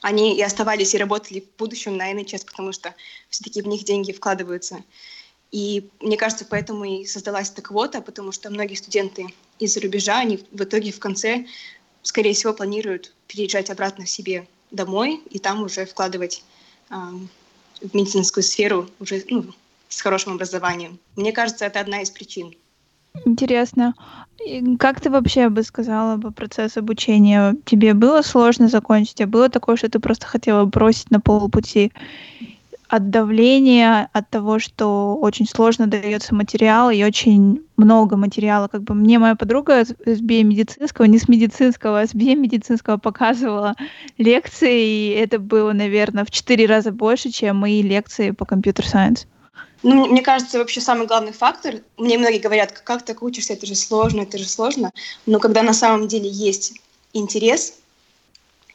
они 0.00 0.36
и 0.36 0.42
оставались 0.42 0.92
и 0.92 0.98
работали 0.98 1.42
в 1.42 1.56
будущем 1.56 1.96
на 1.96 2.12
NHS, 2.12 2.44
потому 2.44 2.72
что 2.72 2.92
все-таки 3.30 3.62
в 3.62 3.68
них 3.68 3.84
деньги 3.84 4.10
вкладываются. 4.10 4.82
И 5.52 5.88
мне 6.00 6.16
кажется, 6.16 6.44
поэтому 6.44 6.84
и 6.86 7.06
создалась 7.06 7.50
эта 7.50 7.62
квота, 7.62 8.00
потому 8.00 8.32
что 8.32 8.50
многие 8.50 8.74
студенты 8.74 9.26
из-за 9.60 9.80
рубежа, 9.80 10.18
они 10.18 10.44
в 10.50 10.64
итоге 10.64 10.90
в 10.90 10.98
конце, 10.98 11.46
скорее 12.02 12.34
всего, 12.34 12.52
планируют 12.52 13.12
переезжать 13.26 13.70
обратно 13.70 14.04
к 14.04 14.08
себе 14.08 14.46
домой 14.70 15.20
и 15.30 15.38
там 15.38 15.62
уже 15.62 15.86
вкладывать 15.86 16.44
э, 16.90 16.94
в 17.80 17.94
медицинскую 17.94 18.44
сферу 18.44 18.88
уже 19.00 19.24
ну, 19.28 19.46
с 19.88 20.00
хорошим 20.00 20.34
образованием. 20.34 20.98
Мне 21.16 21.32
кажется, 21.32 21.64
это 21.64 21.80
одна 21.80 22.02
из 22.02 22.10
причин. 22.10 22.54
Интересно. 23.26 23.94
Как 24.78 25.00
ты 25.00 25.10
вообще 25.10 25.48
бы 25.48 25.62
сказала 25.62 26.18
по 26.18 26.30
процессу 26.30 26.80
обучения? 26.80 27.54
Тебе 27.66 27.94
было 27.94 28.22
сложно 28.22 28.68
закончить? 28.68 29.20
А 29.20 29.26
было 29.26 29.48
такое, 29.48 29.76
что 29.76 29.88
ты 29.88 30.00
просто 30.00 30.26
хотела 30.26 30.64
бросить 30.64 31.10
на 31.10 31.20
полпути? 31.20 31.92
От 32.92 33.08
давления, 33.08 34.10
от 34.12 34.28
того, 34.28 34.58
что 34.58 35.16
очень 35.18 35.48
сложно 35.48 35.86
дается 35.86 36.34
материал 36.34 36.90
и 36.90 37.02
очень 37.02 37.62
много 37.78 38.18
материала. 38.18 38.68
Как 38.68 38.82
бы 38.82 38.92
мне 38.92 39.18
моя 39.18 39.34
подруга 39.34 39.86
с 39.86 40.20
биомедицинского, 40.20 41.06
не 41.06 41.18
с 41.18 41.26
медицинского, 41.26 42.02
а 42.02 42.06
с 42.06 42.14
биомедицинского 42.14 42.98
показывала 42.98 43.76
лекции, 44.18 44.84
и 44.84 45.08
это 45.12 45.38
было, 45.38 45.72
наверное, 45.72 46.26
в 46.26 46.30
четыре 46.30 46.66
раза 46.66 46.92
больше, 46.92 47.30
чем 47.30 47.56
мои 47.56 47.80
лекции 47.80 48.30
по 48.30 48.44
компьютер-сайенс. 48.44 49.26
Ну, 49.82 50.06
мне 50.08 50.20
кажется, 50.20 50.58
вообще 50.58 50.82
самый 50.82 51.06
главный 51.06 51.32
фактор, 51.32 51.76
мне 51.96 52.18
многие 52.18 52.40
говорят, 52.40 52.72
как 52.72 53.06
так 53.06 53.22
учишься, 53.22 53.54
это 53.54 53.64
же 53.64 53.74
сложно, 53.74 54.20
это 54.20 54.36
же 54.36 54.46
сложно, 54.46 54.90
но 55.24 55.38
когда 55.38 55.62
на 55.62 55.72
самом 55.72 56.08
деле 56.08 56.28
есть 56.28 56.74
интерес, 57.14 57.72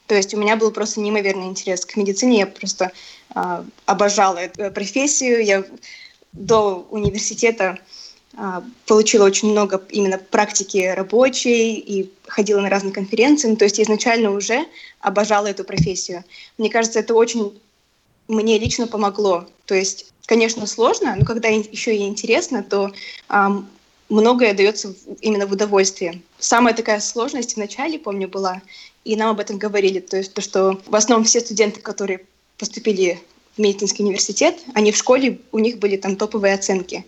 то 0.08 0.16
есть 0.16 0.34
у 0.34 0.38
меня 0.38 0.56
был 0.56 0.72
просто 0.72 1.02
неимоверный 1.02 1.48
интерес 1.48 1.86
к 1.86 1.98
медицине. 1.98 2.40
Я 2.40 2.48
просто 2.48 2.92
э, 3.36 3.64
обожала 3.86 4.38
эту 4.38 4.72
профессию. 4.72 5.44
Я 5.44 5.66
до 6.32 6.88
университета 6.90 7.78
э, 8.34 8.62
получила 8.86 9.26
очень 9.26 9.52
много 9.52 9.84
именно 9.90 10.18
практики 10.18 10.94
рабочей 10.96 11.76
и 11.76 12.12
ходила 12.26 12.62
на 12.62 12.70
разные 12.70 12.94
конференции. 12.94 13.50
Ну, 13.50 13.58
то 13.58 13.66
есть 13.66 13.78
я 13.78 13.84
изначально 13.84 14.32
уже 14.32 14.66
обожала 15.02 15.48
эту 15.48 15.66
профессию. 15.66 16.24
Мне 16.58 16.70
кажется, 16.70 17.00
это 17.00 17.14
очень 17.14 17.60
мне 18.30 18.58
лично 18.58 18.88
помогло. 18.88 19.46
То 19.66 19.76
есть, 19.76 20.14
конечно, 20.26 20.66
сложно, 20.68 21.16
но 21.18 21.26
когда 21.26 21.50
еще 21.50 21.96
и 21.96 22.08
интересно, 22.08 22.64
то 22.64 22.94
э, 23.30 23.48
многое 24.08 24.54
дается 24.54 24.94
именно 25.20 25.48
в 25.48 25.52
удовольствие. 25.52 26.22
Самая 26.40 26.74
такая 26.74 27.02
сложность 27.02 27.56
в 27.56 27.58
начале, 27.58 28.00
помню, 28.00 28.30
была 28.30 28.62
и 29.08 29.16
нам 29.16 29.30
об 29.30 29.40
этом 29.40 29.58
говорили. 29.58 30.00
То 30.00 30.18
есть 30.18 30.34
то, 30.34 30.42
что 30.42 30.82
в 30.86 30.96
основном 30.96 31.26
все 31.26 31.40
студенты, 31.40 31.80
которые 31.80 32.26
поступили 32.58 33.22
в 33.56 33.60
медицинский 33.60 34.04
университет, 34.04 34.58
они 34.74 34.92
в 34.92 34.98
школе, 34.98 35.40
у 35.54 35.60
них 35.60 35.80
были 35.80 35.96
там 35.96 36.18
топовые 36.18 36.54
оценки. 36.54 37.06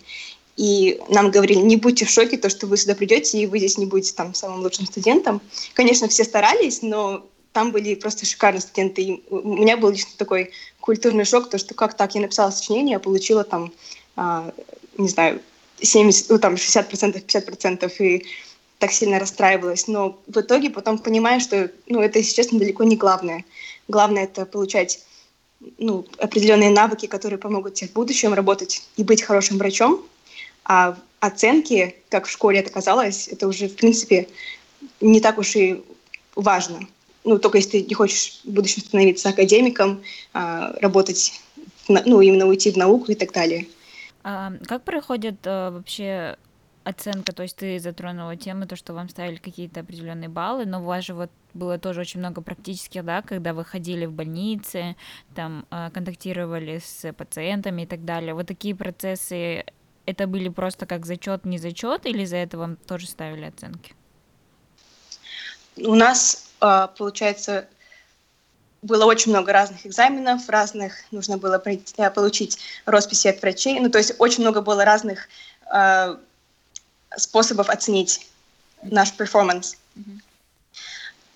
И 0.56 0.98
нам 1.10 1.30
говорили, 1.30 1.58
не 1.58 1.76
будьте 1.76 2.06
в 2.06 2.10
шоке, 2.10 2.38
то, 2.38 2.48
что 2.48 2.66
вы 2.66 2.78
сюда 2.78 2.94
придете, 2.94 3.38
и 3.38 3.46
вы 3.46 3.58
здесь 3.58 3.76
не 3.76 3.84
будете 3.84 4.14
там 4.14 4.32
самым 4.32 4.62
лучшим 4.62 4.86
студентом. 4.86 5.42
Конечно, 5.74 6.08
все 6.08 6.24
старались, 6.24 6.80
но 6.80 7.26
там 7.52 7.70
были 7.70 7.94
просто 7.94 8.24
шикарные 8.24 8.62
студенты. 8.62 9.02
И 9.02 9.22
у 9.28 9.56
меня 9.56 9.76
был 9.76 9.90
лично 9.90 10.12
такой 10.16 10.52
культурный 10.80 11.26
шок, 11.26 11.50
то, 11.50 11.58
что 11.58 11.74
как 11.74 11.94
так, 11.94 12.14
я 12.14 12.22
написала 12.22 12.50
сочинение, 12.50 12.96
а 12.96 13.00
получила 13.00 13.44
там, 13.44 13.72
а, 14.16 14.52
не 14.96 15.08
знаю, 15.08 15.40
70, 15.82 16.30
ну, 16.30 16.38
там 16.38 16.54
60%, 16.54 17.22
50%, 17.26 17.92
и 18.00 18.24
так 18.80 18.92
сильно 18.92 19.20
расстраивалась. 19.20 19.86
Но 19.86 20.18
в 20.26 20.40
итоге 20.40 20.70
потом 20.70 20.98
понимаю, 20.98 21.40
что 21.40 21.70
ну, 21.86 22.00
это, 22.00 22.18
если 22.18 22.34
честно, 22.34 22.58
далеко 22.58 22.82
не 22.82 22.96
главное. 22.96 23.44
Главное— 23.86 24.24
это 24.24 24.46
получать 24.46 25.04
ну, 25.78 26.06
определенные 26.18 26.70
навыки, 26.70 27.06
которые 27.06 27.38
помогут 27.38 27.74
тебе 27.74 27.90
в 27.90 27.92
будущем 27.92 28.32
работать 28.32 28.82
и 28.96 29.04
быть 29.04 29.22
хорошим 29.22 29.58
врачом. 29.58 30.02
А 30.64 30.96
оценки, 31.20 31.94
как 32.08 32.26
в 32.26 32.30
школе 32.30 32.60
это 32.60 32.70
казалось, 32.70 33.28
это 33.28 33.46
уже, 33.46 33.68
в 33.68 33.76
принципе, 33.76 34.28
не 35.02 35.20
так 35.20 35.36
уж 35.36 35.56
и 35.56 35.84
важно. 36.34 36.80
Ну, 37.24 37.38
только 37.38 37.58
если 37.58 37.80
ты 37.80 37.82
не 37.82 37.94
хочешь 37.94 38.40
в 38.44 38.50
будущем 38.50 38.80
становиться 38.80 39.28
академиком, 39.28 40.02
а, 40.32 40.74
работать, 40.80 41.38
ну, 41.86 42.22
именно 42.22 42.46
уйти 42.46 42.70
в 42.70 42.78
науку 42.78 43.12
и 43.12 43.14
так 43.14 43.32
далее. 43.32 43.66
А 44.24 44.54
как 44.66 44.84
проходит 44.84 45.36
а, 45.44 45.70
вообще 45.70 46.38
оценка, 46.84 47.32
то 47.32 47.42
есть 47.42 47.56
ты 47.56 47.78
затронула 47.78 48.36
тему, 48.36 48.66
то, 48.66 48.76
что 48.76 48.94
вам 48.94 49.08
ставили 49.08 49.36
какие-то 49.36 49.80
определенные 49.80 50.28
баллы, 50.28 50.64
но 50.64 50.80
у 50.80 50.84
вас 50.84 51.04
же 51.04 51.14
вот 51.14 51.30
было 51.52 51.78
тоже 51.78 52.00
очень 52.00 52.20
много 52.20 52.40
практических, 52.40 53.04
да, 53.04 53.22
когда 53.22 53.52
вы 53.52 53.64
ходили 53.64 54.06
в 54.06 54.12
больницы, 54.12 54.96
там 55.34 55.66
а, 55.70 55.90
контактировали 55.90 56.80
с 56.82 57.12
пациентами 57.12 57.82
и 57.82 57.86
так 57.86 58.04
далее. 58.04 58.34
Вот 58.34 58.46
такие 58.46 58.74
процессы, 58.74 59.64
это 60.06 60.26
были 60.26 60.48
просто 60.48 60.86
как 60.86 61.06
зачет, 61.06 61.44
не 61.44 61.58
зачет, 61.58 62.06
или 62.06 62.24
за 62.24 62.36
это 62.36 62.58
вам 62.58 62.76
тоже 62.76 63.06
ставили 63.06 63.44
оценки? 63.44 63.94
У 65.76 65.94
нас, 65.94 66.50
а, 66.60 66.86
получается, 66.88 67.68
было 68.82 69.04
очень 69.04 69.32
много 69.32 69.52
разных 69.52 69.86
экзаменов, 69.86 70.48
разных 70.48 70.94
нужно 71.10 71.36
было 71.36 71.58
получить 71.58 72.58
росписи 72.86 73.28
от 73.28 73.42
врачей, 73.42 73.78
ну 73.80 73.90
то 73.90 73.98
есть 73.98 74.14
очень 74.18 74.42
много 74.42 74.62
было 74.62 74.84
разных 74.84 75.28
а, 75.66 76.18
способов 77.16 77.68
оценить 77.68 78.26
наш 78.82 79.12
перформанс. 79.12 79.76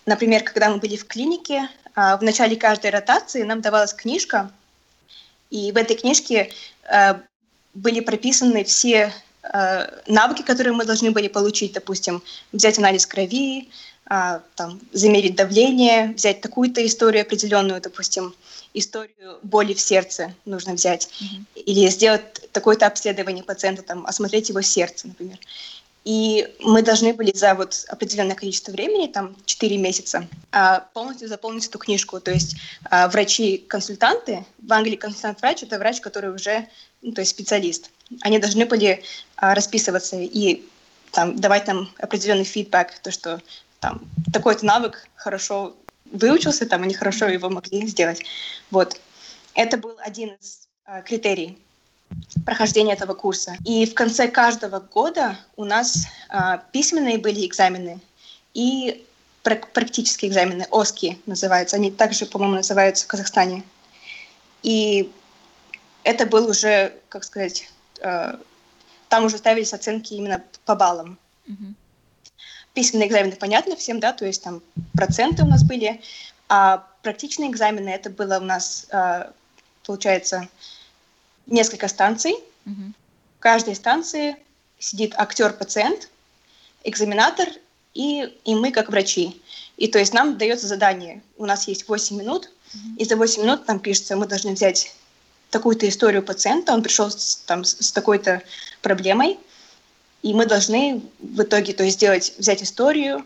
Например, 0.06 0.42
когда 0.42 0.70
мы 0.70 0.78
были 0.78 0.96
в 0.96 1.06
клинике, 1.06 1.68
а, 1.94 2.16
в 2.16 2.22
начале 2.22 2.56
каждой 2.56 2.90
ротации 2.90 3.42
нам 3.42 3.60
давалась 3.60 3.94
книжка, 3.94 4.50
и 5.50 5.72
в 5.72 5.76
этой 5.76 5.96
книжке 5.96 6.52
а, 6.84 7.20
были 7.72 8.00
прописаны 8.00 8.64
все 8.64 9.12
а, 9.42 9.90
навыки, 10.06 10.42
которые 10.42 10.74
мы 10.74 10.84
должны 10.84 11.10
были 11.10 11.28
получить, 11.28 11.72
допустим, 11.72 12.22
взять 12.52 12.78
анализ 12.78 13.06
крови, 13.06 13.70
там, 14.06 14.80
замерить 14.92 15.34
давление, 15.34 16.12
взять 16.14 16.40
такую-то 16.40 16.84
историю 16.84 17.22
определенную, 17.22 17.80
допустим, 17.80 18.34
историю 18.74 19.38
боли 19.42 19.72
в 19.72 19.80
сердце 19.80 20.34
нужно 20.44 20.74
взять, 20.74 21.08
mm-hmm. 21.08 21.62
или 21.62 21.88
сделать 21.88 22.50
такое-то 22.52 22.86
обследование 22.86 23.44
пациента, 23.44 23.82
там, 23.82 24.04
осмотреть 24.06 24.48
его 24.48 24.60
сердце, 24.60 25.08
например. 25.08 25.38
И 26.04 26.46
мы 26.60 26.82
должны 26.82 27.14
были 27.14 27.32
за 27.34 27.54
вот 27.54 27.86
определенное 27.88 28.36
количество 28.36 28.72
времени, 28.72 29.06
там 29.06 29.34
4 29.46 29.78
месяца, 29.78 30.28
а, 30.52 30.80
полностью 30.92 31.28
заполнить 31.28 31.66
эту 31.66 31.78
книжку. 31.78 32.20
То 32.20 32.30
есть 32.30 32.56
а, 32.90 33.08
врачи-консультанты, 33.08 34.44
в 34.58 34.72
Англии 34.72 34.96
консультант-врач– 34.96 35.62
это 35.62 35.78
врач, 35.78 36.02
который 36.02 36.34
уже, 36.34 36.68
ну, 37.00 37.12
то 37.12 37.22
есть 37.22 37.30
специалист. 37.30 37.90
Они 38.20 38.38
должны 38.38 38.66
были 38.66 39.02
а, 39.36 39.54
расписываться 39.54 40.16
и 40.18 40.62
там, 41.10 41.36
давать 41.36 41.66
нам 41.68 41.90
определенный 41.96 42.44
фидбэк, 42.44 42.98
то, 42.98 43.10
что 43.10 43.40
там 43.84 44.00
такой-то 44.32 44.64
навык 44.64 45.06
хорошо 45.14 45.76
выучился, 46.10 46.64
там 46.64 46.84
они 46.84 46.94
хорошо 46.94 47.26
его 47.26 47.50
могли 47.50 47.86
сделать. 47.86 48.24
Вот. 48.70 48.98
Это 49.54 49.76
был 49.76 49.96
один 49.98 50.30
из 50.40 50.68
критерий 51.04 51.58
прохождения 52.46 52.94
этого 52.94 53.12
курса. 53.12 53.56
И 53.66 53.84
в 53.84 53.92
конце 53.92 54.28
каждого 54.28 54.80
года 54.80 55.38
у 55.56 55.64
нас 55.64 56.06
а, 56.30 56.58
письменные 56.72 57.18
были 57.18 57.46
экзамены 57.46 58.00
и 58.54 59.04
практические 59.42 60.30
экзамены, 60.30 60.66
ОСКИ 60.70 61.18
называются. 61.26 61.76
Они 61.76 61.90
также, 61.90 62.24
по-моему, 62.24 62.56
называются 62.56 63.04
в 63.04 63.08
Казахстане. 63.08 63.62
И 64.62 65.12
это 66.04 66.24
был 66.24 66.48
уже, 66.48 66.94
как 67.10 67.24
сказать, 67.24 67.70
э, 68.00 68.38
там 69.10 69.24
уже 69.26 69.36
ставились 69.36 69.74
оценки 69.74 70.14
именно 70.14 70.42
по 70.64 70.74
баллам. 70.74 71.18
Mm-hmm. 71.46 71.74
Письменные 72.74 73.08
экзамены 73.08 73.36
понятно 73.36 73.76
всем, 73.76 74.00
да, 74.00 74.12
то 74.12 74.26
есть 74.26 74.42
там 74.42 74.62
проценты 74.94 75.42
у 75.42 75.46
нас 75.46 75.62
были, 75.62 76.00
а 76.48 76.86
практичные 77.02 77.50
экзамены 77.50 77.88
это 77.88 78.10
было 78.10 78.38
у 78.38 78.44
нас, 78.44 78.86
э, 78.90 79.30
получается, 79.86 80.48
несколько 81.46 81.88
станций. 81.88 82.34
Угу. 82.66 82.92
В 83.38 83.40
каждой 83.40 83.74
станции 83.76 84.36
сидит 84.78 85.14
актер-пациент, 85.16 86.08
экзаменатор 86.82 87.48
и, 87.94 88.24
и 88.44 88.54
мы 88.54 88.72
как 88.72 88.90
врачи. 88.90 89.40
И 89.76 89.88
то 89.88 89.98
есть 89.98 90.12
нам 90.12 90.36
дается 90.36 90.66
задание. 90.66 91.22
У 91.36 91.46
нас 91.46 91.68
есть 91.68 91.88
8 91.88 92.16
минут, 92.16 92.50
и 92.98 93.04
за 93.04 93.16
8 93.16 93.42
минут 93.42 93.66
там 93.66 93.78
пишется, 93.78 94.16
мы 94.16 94.26
должны 94.26 94.52
взять 94.52 94.94
такую-то 95.50 95.88
историю 95.88 96.22
пациента, 96.22 96.72
он 96.72 96.82
пришел 96.82 97.10
с, 97.10 97.36
там, 97.46 97.64
с 97.64 97.92
такой-то 97.92 98.42
проблемой, 98.82 99.38
и 100.24 100.34
мы 100.34 100.46
должны 100.46 101.02
в 101.20 101.42
итоге 101.42 101.72
то 101.72 101.84
есть, 101.84 101.96
сделать, 101.98 102.34
взять 102.38 102.62
историю, 102.62 103.24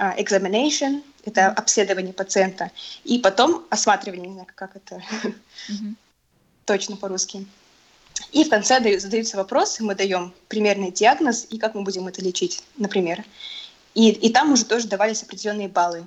uh, 0.00 0.16
examination, 0.18 1.02
это 1.24 1.48
обследование 1.48 2.12
пациента, 2.12 2.70
и 3.04 3.18
потом 3.18 3.66
осматривание, 3.68 4.28
не 4.28 4.34
знаю, 4.34 4.48
как 4.54 4.76
это 4.76 5.02
mm-hmm 5.68 5.94
точно 6.66 6.96
по-русски. 6.96 7.46
И 8.32 8.44
в 8.44 8.50
конце 8.50 8.98
задаются 8.98 9.36
вопросы, 9.36 9.82
мы 9.82 9.94
даем 9.94 10.34
примерный 10.48 10.90
диагноз 10.90 11.46
и 11.48 11.58
как 11.58 11.74
мы 11.74 11.82
будем 11.82 12.08
это 12.08 12.22
лечить, 12.22 12.62
например. 12.76 13.24
И, 13.94 14.10
и 14.10 14.30
там 14.30 14.52
уже 14.52 14.64
тоже 14.64 14.88
давались 14.88 15.22
определенные 15.22 15.68
баллы. 15.68 16.06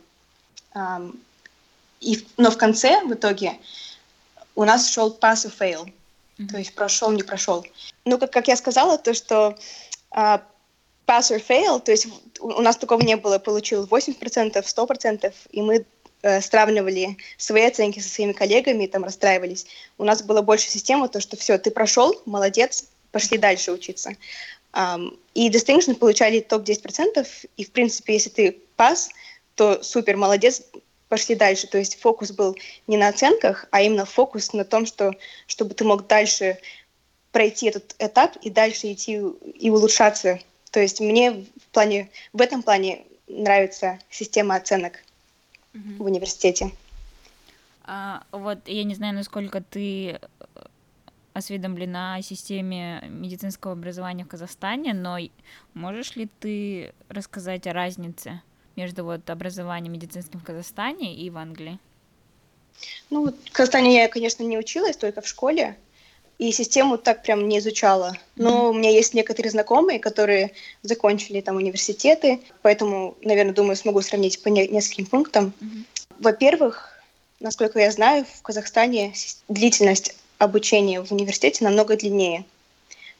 И, 2.01 2.27
но 2.37 2.51
в 2.51 2.57
конце, 2.57 3.01
в 3.05 3.13
итоге, 3.13 3.57
у 4.55 4.63
нас 4.63 4.89
шел 4.89 5.17
pass 5.19 5.45
or 5.45 5.53
fail, 5.57 5.85
mm-hmm. 6.37 6.47
то 6.47 6.57
есть 6.57 6.75
прошел, 6.75 7.11
не 7.11 7.23
прошел. 7.23 7.65
Ну, 8.05 8.17
как, 8.17 8.31
как 8.31 8.47
я 8.47 8.55
сказала, 8.55 8.97
то, 8.97 9.13
что 9.13 9.57
pass 10.11 11.31
or 11.31 11.39
fail, 11.39 11.79
то 11.79 11.91
есть 11.91 12.07
у 12.39 12.61
нас 12.61 12.77
такого 12.77 13.01
не 13.01 13.17
было, 13.17 13.39
получил 13.39 13.85
80%, 13.85 14.53
100%, 14.53 15.33
и 15.51 15.61
мы 15.61 15.85
э, 16.21 16.41
сравнивали 16.41 17.17
свои 17.37 17.63
оценки 17.63 17.99
со 17.99 18.09
своими 18.09 18.33
коллегами 18.33 18.83
и 18.83 18.87
там 18.87 19.03
расстраивались. 19.03 19.65
У 19.97 20.03
нас 20.03 20.21
была 20.21 20.41
больше 20.41 20.69
система, 20.69 21.07
то, 21.09 21.19
что 21.19 21.35
все, 21.37 21.57
ты 21.57 21.71
прошел, 21.71 22.21
молодец, 22.25 22.85
пошли 23.11 23.37
дальше 23.37 23.71
учиться. 23.71 24.11
Um, 24.71 25.17
и 25.33 25.49
Distinction 25.49 25.95
получали 25.95 26.41
топ-10%, 26.41 27.27
и, 27.57 27.65
в 27.65 27.71
принципе, 27.71 28.13
если 28.13 28.29
ты 28.29 28.57
пас, 28.75 29.09
то 29.55 29.81
супер, 29.81 30.15
молодец, 30.15 30.61
пошли 31.09 31.35
дальше. 31.35 31.67
То 31.67 31.77
есть 31.77 31.99
фокус 31.99 32.31
был 32.31 32.55
не 32.87 32.97
на 32.97 33.09
оценках, 33.09 33.65
а 33.71 33.81
именно 33.81 34.05
фокус 34.05 34.53
на 34.53 34.63
том, 34.63 34.85
что, 34.85 35.13
чтобы 35.47 35.73
ты 35.73 35.83
мог 35.83 36.07
дальше 36.07 36.59
пройти 37.31 37.67
этот 37.67 37.95
этап 37.99 38.35
и 38.37 38.49
дальше 38.49 38.91
идти 38.91 39.13
и 39.55 39.69
улучшаться. 39.69 40.39
То 40.71 40.79
есть 40.79 40.99
мне 40.99 41.31
в, 41.31 41.67
плане, 41.71 42.09
в 42.33 42.41
этом 42.41 42.63
плане 42.63 43.05
нравится 43.27 43.99
система 44.09 44.55
оценок 44.55 44.93
mm-hmm. 45.73 45.97
в 45.97 46.03
университете. 46.03 46.71
А, 47.83 48.23
вот 48.31 48.67
я 48.67 48.83
не 48.83 48.95
знаю, 48.95 49.15
насколько 49.15 49.61
ты 49.61 50.09
э, 50.09 50.19
осведомлена 51.33 52.15
о 52.15 52.21
системе 52.21 53.03
медицинского 53.09 53.73
образования 53.73 54.25
в 54.25 54.27
Казахстане, 54.27 54.93
но 54.93 55.17
можешь 55.73 56.15
ли 56.15 56.29
ты 56.39 56.93
рассказать 57.07 57.65
о 57.65 57.73
разнице 57.73 58.41
между 58.75 59.03
вот 59.03 59.27
образованием 59.29 59.93
медицинским 59.93 60.39
в 60.39 60.43
Казахстане 60.43 61.15
и 61.15 61.29
в 61.29 61.37
Англии? 61.37 61.79
Ну, 63.09 63.31
в 63.31 63.51
Казахстане 63.51 63.95
я, 63.95 64.07
конечно, 64.07 64.43
не 64.43 64.57
училась, 64.57 64.95
только 64.95 65.21
в 65.21 65.27
школе, 65.27 65.75
и 66.39 66.53
систему 66.53 66.97
так 66.97 67.21
прям 67.21 67.47
не 67.47 67.59
изучала. 67.59 68.17
Но 68.37 68.49
mm-hmm. 68.49 68.69
у 68.69 68.73
меня 68.73 68.89
есть 68.89 69.13
некоторые 69.13 69.51
знакомые, 69.51 69.99
которые 69.99 70.51
закончили 70.81 71.41
там 71.41 71.57
университеты, 71.57 72.39
поэтому, 72.61 73.17
наверное, 73.21 73.53
думаю, 73.53 73.75
смогу 73.75 74.01
сравнить 74.01 74.41
по 74.41 74.47
не- 74.47 74.67
нескольким 74.69 75.05
пунктам. 75.05 75.53
Mm-hmm. 75.59 76.05
Во-первых, 76.19 77.03
насколько 77.41 77.79
я 77.79 77.91
знаю, 77.91 78.25
в 78.25 78.41
Казахстане 78.41 79.13
длительность 79.49 80.15
обучения 80.37 81.03
в 81.03 81.11
университете 81.11 81.65
намного 81.65 81.97
длиннее. 81.97 82.45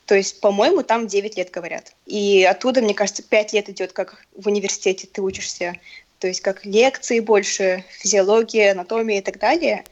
То 0.06 0.16
есть, 0.16 0.40
по-моему, 0.40 0.82
там 0.82 1.06
9 1.06 1.38
лет 1.38 1.52
говорят. 1.52 1.94
И 2.06 2.44
оттуда, 2.44 2.82
мне 2.82 2.94
кажется, 2.94 3.22
5 3.22 3.54
лет 3.54 3.70
идет, 3.70 3.92
как 3.92 4.26
в 4.36 4.48
университете 4.48 5.08
ты 5.12 5.22
учишься. 5.22 5.76
То 6.20 6.28
есть, 6.28 6.40
как 6.40 6.66
лекции 6.66 7.20
больше, 7.20 7.84
физиология, 7.90 8.72
анатомия 8.72 9.20
и 9.20 9.22
так 9.22 9.38
далее. 9.40 9.84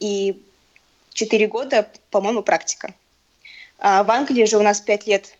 И 0.00 0.42
4 1.12 1.46
года, 1.46 1.88
по-моему, 2.10 2.42
практика. 2.42 2.94
А 3.78 4.04
в 4.04 4.10
Англии 4.10 4.44
же 4.44 4.58
у 4.58 4.62
нас 4.62 4.80
5 4.80 5.06
лет 5.06 5.36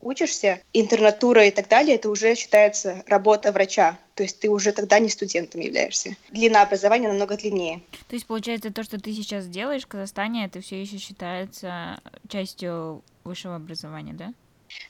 учишься, 0.00 0.60
интернатура 0.72 1.46
и 1.46 1.50
так 1.50 1.68
далее, 1.68 1.96
это 1.96 2.08
уже 2.10 2.34
считается 2.34 3.02
работа 3.06 3.52
врача. 3.52 3.98
То 4.14 4.22
есть 4.22 4.40
ты 4.40 4.48
уже 4.48 4.72
тогда 4.72 4.98
не 4.98 5.08
студентом 5.08 5.60
являешься. 5.60 6.16
Длина 6.30 6.62
образования 6.62 7.08
намного 7.08 7.36
длиннее. 7.36 7.82
То 8.08 8.14
есть, 8.14 8.26
получается, 8.26 8.72
то, 8.72 8.82
что 8.82 9.00
ты 9.00 9.12
сейчас 9.12 9.46
делаешь 9.46 9.84
в 9.84 9.88
Казахстане, 9.88 10.44
это 10.46 10.60
все 10.60 10.80
еще 10.80 10.98
считается 10.98 12.00
частью 12.28 13.02
высшего 13.24 13.56
образования, 13.56 14.12
да? 14.12 14.32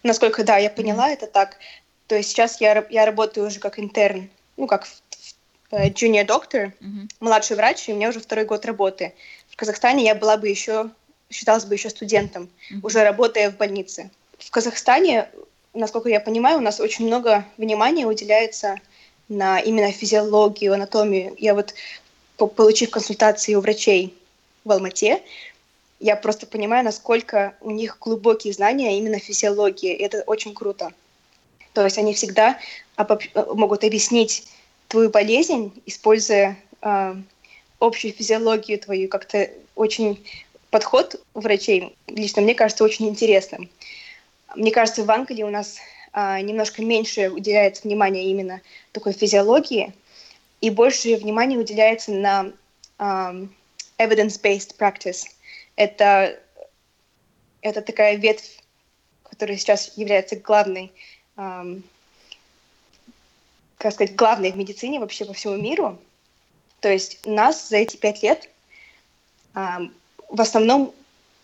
Насколько, 0.02 0.44
да, 0.44 0.56
я 0.56 0.70
поняла, 0.70 1.10
mm-hmm. 1.10 1.14
это 1.14 1.26
так. 1.26 1.58
То 2.06 2.16
есть 2.16 2.30
сейчас 2.30 2.60
я, 2.60 2.86
я 2.90 3.06
работаю 3.06 3.46
уже 3.46 3.60
как 3.60 3.78
интерн, 3.78 4.30
ну, 4.56 4.66
как 4.66 4.86
э, 5.70 5.90
junior 5.90 6.24
доктор, 6.24 6.72
mm-hmm. 6.80 7.08
младший 7.20 7.56
врач, 7.56 7.88
и 7.88 7.92
у 7.92 7.96
меня 7.96 8.08
уже 8.08 8.20
второй 8.20 8.44
год 8.44 8.64
работы. 8.64 9.14
В 9.58 9.60
Казахстане 9.60 10.04
я 10.04 10.14
была 10.14 10.36
бы 10.36 10.48
еще, 10.48 10.88
считалась 11.30 11.64
бы 11.64 11.74
еще 11.74 11.90
студентом, 11.90 12.48
mm-hmm. 12.70 12.78
уже 12.84 13.02
работая 13.02 13.50
в 13.50 13.56
больнице 13.56 14.08
в 14.38 14.50
Казахстане, 14.50 15.28
насколько 15.74 16.08
я 16.08 16.20
понимаю, 16.20 16.58
у 16.58 16.62
нас 16.62 16.80
очень 16.80 17.06
много 17.06 17.44
внимания 17.56 18.06
уделяется 18.06 18.76
на 19.28 19.58
именно 19.58 19.92
физиологию, 19.92 20.74
анатомию. 20.74 21.34
Я 21.38 21.54
вот, 21.54 21.74
получив 22.36 22.90
консультации 22.90 23.54
у 23.54 23.60
врачей 23.60 24.16
в 24.64 24.72
Алмате, 24.72 25.22
я 26.00 26.14
просто 26.14 26.46
понимаю, 26.46 26.84
насколько 26.84 27.56
у 27.60 27.72
них 27.72 27.98
глубокие 28.00 28.52
знания 28.52 28.96
именно 28.96 29.18
физиологии. 29.18 29.92
И 29.92 30.02
это 30.02 30.22
очень 30.22 30.54
круто. 30.54 30.92
То 31.72 31.84
есть 31.84 31.98
они 31.98 32.14
всегда 32.14 32.58
могут 33.34 33.82
объяснить 33.82 34.46
твою 34.86 35.10
болезнь, 35.10 35.72
используя 35.84 36.56
э, 36.80 37.14
общую 37.80 38.12
физиологию 38.12 38.78
твою, 38.78 39.08
как-то 39.08 39.50
очень 39.74 40.24
подход 40.70 41.20
врачей, 41.34 41.96
лично 42.06 42.42
мне 42.42 42.54
кажется, 42.54 42.84
очень 42.84 43.08
интересным. 43.08 43.70
Мне 44.54 44.70
кажется, 44.70 45.04
в 45.04 45.10
Англии 45.10 45.42
у 45.42 45.50
нас 45.50 45.78
а, 46.12 46.40
немножко 46.40 46.82
меньше 46.82 47.30
уделяется 47.30 47.82
внимания 47.82 48.30
именно 48.30 48.60
такой 48.92 49.12
физиологии, 49.12 49.92
и 50.60 50.70
больше 50.70 51.16
внимания 51.16 51.56
уделяется 51.56 52.10
на 52.10 52.52
um, 52.98 53.48
evidence-based 53.98 54.76
practice. 54.76 55.26
Это, 55.76 56.38
это 57.60 57.82
такая 57.82 58.16
ветвь, 58.16 58.58
которая 59.22 59.56
сейчас 59.56 59.92
является 59.96 60.36
главной, 60.36 60.90
um, 61.36 61.82
как 63.76 63.92
сказать, 63.92 64.16
главной 64.16 64.50
в 64.50 64.56
медицине 64.56 64.98
вообще 64.98 65.24
по 65.24 65.32
всему 65.32 65.56
миру. 65.56 65.98
То 66.80 66.90
есть 66.90 67.26
нас 67.26 67.68
за 67.68 67.78
эти 67.78 67.96
пять 67.96 68.22
лет 68.22 68.48
um, 69.54 69.92
в 70.28 70.40
основном 70.40 70.94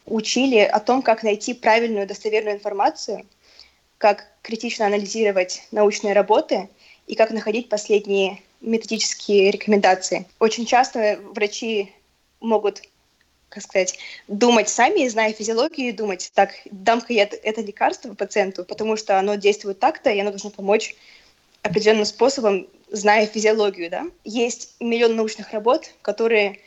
учили 0.07 0.59
о 0.59 0.81
том, 0.81 1.03
как 1.03 1.23
найти 1.23 1.55
правильную 1.55 2.07
достоверную 2.07 2.57
информацию, 2.57 3.27
как 3.99 4.27
критично 4.42 4.87
анализировать 4.87 5.66
научные 5.70 6.12
работы 6.12 6.68
и 7.07 7.14
как 7.14 7.31
находить 7.31 7.68
последние 7.68 8.42
методические 8.61 9.51
рекомендации. 9.51 10.27
Очень 10.38 10.66
часто 10.66 11.18
врачи 11.35 11.92
могут 12.40 12.83
как 13.55 13.62
сказать, 13.62 13.99
думать 14.27 14.68
сами, 14.68 15.07
зная 15.07 15.33
физиологию, 15.33 15.94
думать, 15.94 16.33
так, 16.35 16.51
дам-ка 16.64 17.12
я 17.12 17.23
это 17.23 17.61
лекарство 17.61 18.12
пациенту, 18.12 18.64
потому 18.64 18.97
что 18.97 19.16
оно 19.16 19.37
действует 19.37 19.79
так-то, 19.79 20.11
и 20.11 20.18
оно 20.18 20.31
должно 20.31 20.51
помочь 20.51 20.97
определенным 21.62 22.05
способом, 22.05 22.66
зная 22.90 23.27
физиологию, 23.27 23.90
да. 23.90 24.07
Есть 24.25 24.75
миллион 24.81 25.16
научных 25.16 25.53
работ, 25.53 25.90
которые 26.03 26.61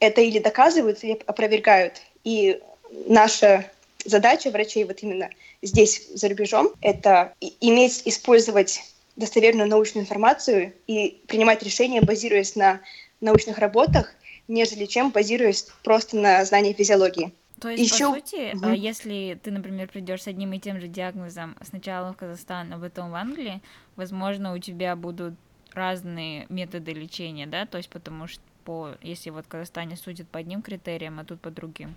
это 0.00 0.20
или 0.20 0.38
доказывают, 0.38 1.02
или 1.04 1.18
опровергают. 1.26 2.00
И 2.24 2.60
наша 3.06 3.70
задача 4.04 4.50
врачей 4.50 4.84
вот 4.84 5.02
именно 5.02 5.30
здесь, 5.62 6.08
за 6.14 6.28
рубежом, 6.28 6.72
это 6.80 7.34
иметь, 7.60 8.02
использовать 8.04 8.82
достоверную 9.16 9.68
научную 9.68 10.04
информацию 10.04 10.74
и 10.86 11.20
принимать 11.26 11.62
решения, 11.62 12.00
базируясь 12.00 12.54
на 12.54 12.80
научных 13.20 13.58
работах, 13.58 14.14
нежели 14.48 14.84
чем 14.84 15.10
базируясь 15.10 15.66
просто 15.82 16.16
на 16.16 16.44
знании 16.44 16.72
физиологии. 16.72 17.32
То 17.60 17.70
есть, 17.70 17.92
Еще... 17.92 18.08
по 18.08 18.14
сути, 18.14 18.54
угу. 18.54 18.68
если 18.70 19.38
ты, 19.42 19.50
например, 19.50 19.88
придешь 19.88 20.22
с 20.22 20.26
одним 20.26 20.52
и 20.52 20.58
тем 20.58 20.78
же 20.78 20.88
диагнозом 20.88 21.56
сначала 21.62 22.12
в 22.12 22.16
Казахстан, 22.16 22.72
а 22.72 22.78
потом 22.78 23.10
в 23.10 23.14
Англии, 23.14 23.62
возможно, 23.96 24.52
у 24.54 24.58
тебя 24.58 24.94
будут 24.94 25.34
разные 25.72 26.46
методы 26.48 26.92
лечения, 26.92 27.46
да, 27.46 27.66
то 27.66 27.78
есть 27.78 27.88
потому 27.88 28.26
что 28.26 28.42
по, 28.64 28.90
если 29.00 29.30
вот 29.30 29.46
в 29.46 29.48
Казахстане 29.48 29.96
судят 29.96 30.28
по 30.28 30.38
одним 30.38 30.60
критериям, 30.60 31.18
а 31.20 31.24
тут 31.24 31.40
по 31.40 31.50
другим. 31.50 31.94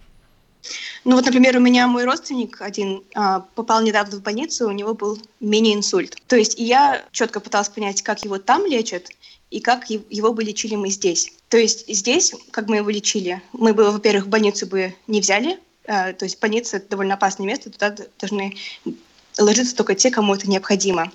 Ну 1.06 1.16
вот, 1.16 1.26
например, 1.26 1.58
у 1.58 1.62
меня 1.62 1.88
мой 1.88 2.04
родственник 2.04 2.62
один 2.62 3.04
а, 3.16 3.40
попал 3.56 3.82
недавно 3.82 4.18
в 4.18 4.22
больницу, 4.22 4.68
у 4.68 4.72
него 4.72 4.94
был 4.94 5.18
мини-инсульт. 5.40 6.18
То 6.28 6.36
есть 6.36 6.60
и 6.60 6.64
я 6.66 7.06
четко 7.12 7.40
пыталась 7.40 7.70
понять, 7.70 8.02
как 8.02 8.24
его 8.24 8.38
там 8.38 8.66
лечат 8.66 9.10
и 9.52 9.60
как 9.60 9.90
его 9.90 10.34
бы 10.34 10.44
лечили 10.44 10.76
мы 10.76 10.90
здесь. 10.90 11.32
То 11.50 11.58
есть 11.58 11.86
здесь, 11.88 12.34
как 12.52 12.68
мы 12.68 12.78
его 12.78 12.90
лечили, 12.90 13.42
мы 13.54 13.74
бы, 13.74 13.92
во-первых, 13.92 14.28
больницу 14.28 14.68
бы 14.68 14.96
не 15.08 15.22
взяли, 15.22 15.60
а, 15.88 16.14
то 16.14 16.26
есть 16.26 16.40
больница— 16.40 16.78
это 16.78 16.90
довольно 16.90 17.16
опасное 17.16 17.48
место, 17.48 17.72
туда 17.72 17.96
должны 18.20 18.56
ложиться 19.38 19.76
только 19.76 19.96
те, 19.96 20.12
кому 20.12 20.36
это 20.36 20.50
необходимо. 20.50 21.12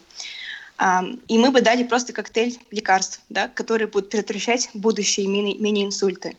И 1.29 1.39
мы 1.39 1.53
бы 1.53 1.61
дали 1.61 1.85
просто 1.85 2.13
коктейль 2.13 2.59
лекарств, 2.73 3.21
да, 3.29 3.47
которые 3.47 3.87
будут 3.87 4.11
предотвращать 4.11 4.71
будущие 4.75 5.27
мини- 5.27 5.57
мини-инсульты. 5.57 6.37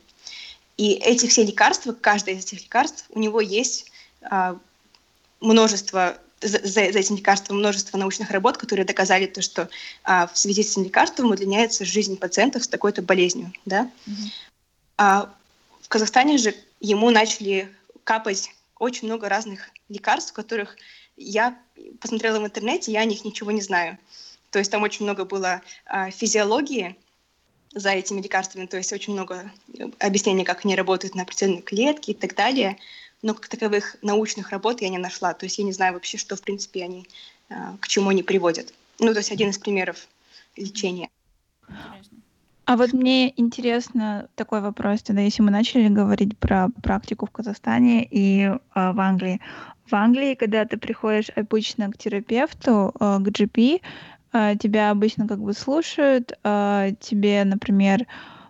И 0.76 0.92
эти 0.92 1.28
все 1.28 1.44
лекарства, 1.44 1.94
каждое 1.94 2.36
из 2.36 2.44
этих 2.44 2.64
лекарств, 2.64 3.06
у 3.10 3.20
него 3.20 3.40
есть 3.40 3.90
а, 4.22 4.60
множество 5.40 6.18
за, 6.42 6.60
за 6.66 6.82
этим 6.82 7.16
лекарством 7.16 7.58
множество 7.58 7.98
научных 7.98 8.32
работ, 8.32 8.58
которые 8.58 8.86
доказали 8.86 9.26
то, 9.26 9.42
что 9.42 9.70
а, 10.04 10.28
в 10.28 10.38
связи 10.38 10.64
с 10.64 10.72
этим 10.72 10.84
лекарством 10.84 11.32
удлиняется 11.32 11.86
жизнь 11.86 12.18
пациентов 12.18 12.64
с 12.64 12.68
такой-то 12.68 13.02
болезнью. 13.02 13.54
Да? 13.66 13.90
Mm-hmm. 14.06 14.32
А 14.98 15.34
в 15.82 15.88
Казахстане 15.88 16.38
же 16.38 16.56
ему 16.80 17.10
начали 17.10 17.72
капать 18.04 18.50
очень 18.80 19.08
много 19.08 19.30
разных 19.30 19.70
лекарств, 19.90 20.34
которых 20.34 20.78
я 21.18 21.58
посмотрела 22.00 22.40
в 22.40 22.46
интернете, 22.46 22.92
я 22.92 23.02
о 23.02 23.06
них 23.06 23.24
ничего 23.24 23.52
не 23.52 23.62
знаю. 23.62 23.98
То 24.52 24.60
есть 24.60 24.72
там 24.72 24.84
очень 24.84 25.06
много 25.06 25.26
было 25.26 25.62
а, 25.86 26.12
физиологии, 26.12 26.96
за 27.76 27.90
этими 27.90 28.22
лекарствами, 28.22 28.66
то 28.66 28.78
есть 28.78 28.94
очень 28.94 29.14
много 29.14 29.52
объяснений, 30.00 30.46
как 30.46 30.64
они 30.64 30.78
работают 30.78 31.14
на 31.14 31.24
определенные 31.24 31.62
клетки 31.62 32.12
и 32.12 32.14
так 32.14 32.34
далее, 32.34 32.78
но 33.26 33.34
как 33.34 33.48
таковых 33.48 33.96
научных 34.04 34.52
работ 34.52 34.82
я 34.82 34.90
не 34.90 35.00
нашла, 35.00 35.34
то 35.34 35.48
есть 35.48 35.58
я 35.58 35.66
не 35.66 35.74
знаю 35.74 35.94
вообще, 35.94 36.20
что 36.20 36.36
в 36.36 36.42
принципе 36.42 36.84
они, 36.84 37.08
а, 37.50 37.76
к 37.80 37.88
чему 37.88 38.10
они 38.10 38.22
приводят. 38.22 38.72
Ну, 39.00 39.14
то 39.14 39.18
есть 39.18 39.32
один 39.32 39.50
из 39.50 39.58
примеров 39.58 40.08
лечения. 40.56 41.10
А 42.66 42.78
вот 42.78 42.94
мне 42.94 43.34
интересно 43.36 44.30
такой 44.36 44.62
вопрос, 44.62 45.02
тогда 45.02 45.22
если 45.22 45.42
мы 45.42 45.50
начали 45.50 45.88
говорить 45.88 46.38
про 46.38 46.70
практику 46.84 47.26
в 47.26 47.32
Казахстане 47.32 48.08
и 48.10 48.44
э, 48.44 48.58
в 48.74 49.00
Англии. 49.00 49.42
В 49.88 49.94
Англии, 49.96 50.36
когда 50.36 50.66
ты 50.66 50.78
приходишь 50.78 51.32
обычно 51.36 51.92
к 51.92 51.98
терапевту, 51.98 52.94
э, 53.00 53.18
к 53.20 53.28
GP, 53.28 53.82
а, 54.34 54.56
тебя 54.56 54.92
обычно 54.92 55.28
как 55.28 55.40
бы 55.40 55.54
слушают, 55.54 56.34
а, 56.44 56.92
тебе, 57.00 57.44
например, 57.44 58.06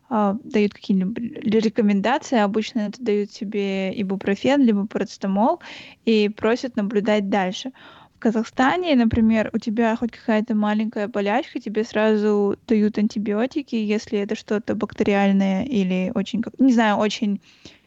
а, 0.10 0.38
дают 0.44 0.74
какие-либо 0.74 1.20
рекомендации, 1.20 2.38
обычно 2.38 2.82
это 2.82 3.04
дают 3.04 3.32
тебе 3.32 3.92
ибупрофен, 4.00 4.62
либо 4.62 4.86
парацетамол, 4.86 5.62
и 6.06 6.30
просят 6.30 6.76
наблюдать 6.76 7.30
дальше. 7.30 7.72
В 8.16 8.20
Казахстане, 8.20 8.96
например, 8.96 9.50
у 9.54 9.58
тебя 9.58 9.96
хоть 9.96 10.12
какая-то 10.12 10.56
маленькая 10.56 11.08
болячка, 11.08 11.60
тебе 11.60 11.84
сразу 11.84 12.58
дают 12.68 12.98
антибиотики, 12.98 13.76
если 13.76 14.20
это 14.20 14.36
что-то 14.36 14.76
бактериальное 14.76 15.66
или 15.66 16.12
очень, 16.16 16.44
не 16.60 16.74
знаю, 16.74 16.98
очень 16.98 17.42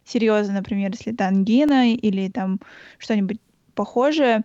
серьезно, 0.05 0.55
например, 0.55 0.91
если 0.91 1.13
это 1.13 1.27
ангина 1.27 1.93
или 1.93 2.29
там 2.29 2.59
что-нибудь 2.97 3.39
похожее. 3.75 4.43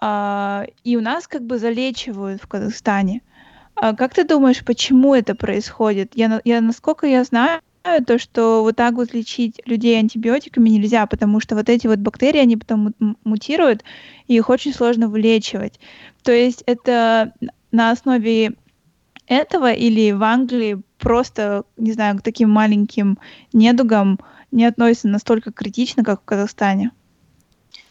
А, 0.00 0.64
и 0.84 0.96
у 0.96 1.00
нас 1.00 1.26
как 1.26 1.42
бы 1.44 1.58
залечивают 1.58 2.40
в 2.40 2.46
Казахстане. 2.46 3.22
А 3.82 3.94
как 3.94 4.12
ты 4.12 4.24
думаешь, 4.24 4.62
почему 4.62 5.14
это 5.14 5.34
происходит? 5.34 6.12
Я, 6.14 6.42
я 6.44 6.60
насколько 6.60 7.06
я 7.06 7.24
знаю, 7.24 7.62
то, 8.06 8.18
что 8.18 8.60
вот 8.62 8.76
так 8.76 8.92
вот 8.92 9.14
лечить 9.14 9.58
людей 9.64 9.98
антибиотиками 9.98 10.68
нельзя, 10.68 11.06
потому 11.06 11.40
что 11.40 11.54
вот 11.56 11.70
эти 11.70 11.86
вот 11.86 11.98
бактерии, 11.98 12.40
они 12.40 12.58
потом 12.58 12.94
мутируют, 13.24 13.82
и 14.26 14.36
их 14.36 14.50
очень 14.50 14.74
сложно 14.74 15.08
вылечивать. 15.08 15.80
То 16.22 16.30
есть 16.30 16.62
это 16.66 17.32
на 17.72 17.90
основе 17.90 18.52
этого 19.26 19.72
или 19.72 20.12
в 20.12 20.22
Англии 20.24 20.82
просто, 20.98 21.64
не 21.78 21.92
знаю, 21.92 22.18
к 22.18 22.22
таким 22.22 22.50
маленьким 22.50 23.18
недугам 23.54 24.20
не 24.50 24.66
относятся 24.66 25.08
настолько 25.08 25.52
критично, 25.52 26.04
как 26.04 26.20
в 26.20 26.24
Казахстане? 26.26 26.90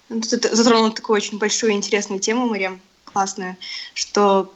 Ну, 0.09 0.21
ты 0.21 0.55
затронула 0.55 0.91
такую 0.91 1.17
очень 1.17 1.39
большую 1.39 1.71
и 1.71 1.75
интересную 1.75 2.19
тему, 2.19 2.47
Мария, 2.47 2.79
классную, 3.05 3.57
что, 3.95 4.53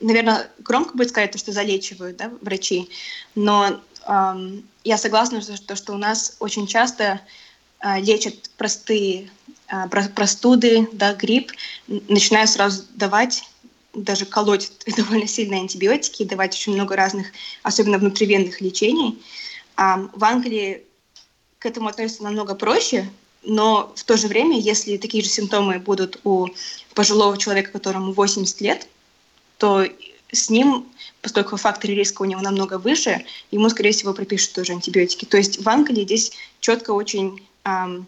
наверное, 0.00 0.50
громко 0.58 0.96
будет 0.96 1.10
сказать 1.10 1.32
то, 1.32 1.38
что 1.38 1.52
залечивают 1.52 2.16
да, 2.16 2.30
врачи, 2.40 2.88
но 3.34 3.80
эм, 4.06 4.64
я 4.84 4.96
согласна, 4.96 5.40
что, 5.40 5.76
что 5.76 5.92
у 5.92 5.98
нас 5.98 6.36
очень 6.40 6.66
часто 6.66 7.20
э, 7.80 8.00
лечат 8.00 8.50
простые 8.56 9.30
э, 9.68 9.88
простуды, 10.14 10.88
да, 10.92 11.14
грипп, 11.14 11.52
начинают 11.86 12.50
сразу 12.50 12.84
давать 12.94 13.44
даже 13.92 14.24
колоть 14.24 14.72
довольно 14.96 15.26
сильные 15.26 15.60
антибиотики, 15.60 16.24
давать 16.24 16.54
очень 16.54 16.74
много 16.74 16.96
разных, 16.96 17.28
особенно 17.62 17.98
внутривенных 17.98 18.60
лечений. 18.60 19.22
А 19.76 20.08
в 20.12 20.24
Англии 20.24 20.84
к 21.58 21.66
этому 21.66 21.88
относятся 21.88 22.22
намного 22.22 22.54
проще, 22.54 23.08
но 23.42 23.92
в 23.96 24.04
то 24.04 24.16
же 24.16 24.28
время, 24.28 24.58
если 24.58 24.96
такие 24.96 25.22
же 25.22 25.30
симптомы 25.30 25.78
будут 25.78 26.20
у 26.24 26.48
пожилого 26.94 27.36
человека, 27.38 27.72
которому 27.72 28.12
80 28.12 28.60
лет, 28.60 28.86
то 29.60 29.86
с 30.32 30.48
ним, 30.48 30.86
поскольку 31.20 31.56
факторы 31.58 31.94
риска 31.94 32.22
у 32.22 32.24
него 32.24 32.40
намного 32.40 32.78
выше, 32.78 33.24
ему, 33.50 33.68
скорее 33.68 33.92
всего, 33.92 34.14
пропишут 34.14 34.54
тоже 34.54 34.72
антибиотики. 34.72 35.26
То 35.26 35.36
есть 35.36 35.62
в 35.62 35.68
Англии 35.68 36.04
здесь 36.04 36.32
четко 36.60 36.92
очень 36.92 37.46
эм, 37.64 38.06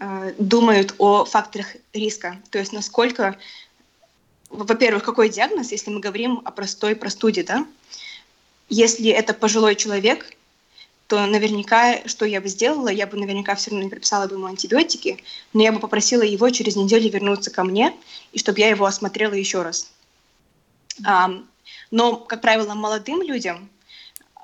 э, 0.00 0.34
думают 0.36 0.96
о 0.98 1.24
факторах 1.24 1.76
риска. 1.92 2.40
То 2.50 2.58
есть 2.58 2.72
насколько, 2.72 3.38
во-первых, 4.48 5.04
какой 5.04 5.28
диагноз, 5.28 5.70
если 5.70 5.92
мы 5.92 6.00
говорим 6.00 6.42
о 6.44 6.50
простой 6.50 6.96
простуде, 6.96 7.44
да? 7.44 7.64
Если 8.68 9.10
это 9.10 9.32
пожилой 9.32 9.76
человек, 9.76 10.26
то 11.06 11.24
наверняка, 11.26 12.06
что 12.06 12.24
я 12.24 12.40
бы 12.40 12.48
сделала, 12.48 12.88
я 12.88 13.06
бы 13.06 13.16
наверняка 13.16 13.54
все 13.54 13.70
равно 13.70 13.84
не 13.84 13.90
прописала 13.90 14.26
бы 14.26 14.34
ему 14.34 14.46
антибиотики, 14.46 15.22
но 15.52 15.62
я 15.62 15.70
бы 15.70 15.78
попросила 15.78 16.22
его 16.22 16.50
через 16.50 16.74
неделю 16.74 17.10
вернуться 17.10 17.50
ко 17.50 17.62
мне, 17.62 17.94
и 18.32 18.38
чтобы 18.38 18.58
я 18.58 18.68
его 18.68 18.86
осмотрела 18.86 19.34
еще 19.34 19.62
раз. 19.62 19.90
Но, 21.90 22.16
как 22.16 22.40
правило, 22.40 22.74
молодым 22.74 23.22
людям 23.22 23.70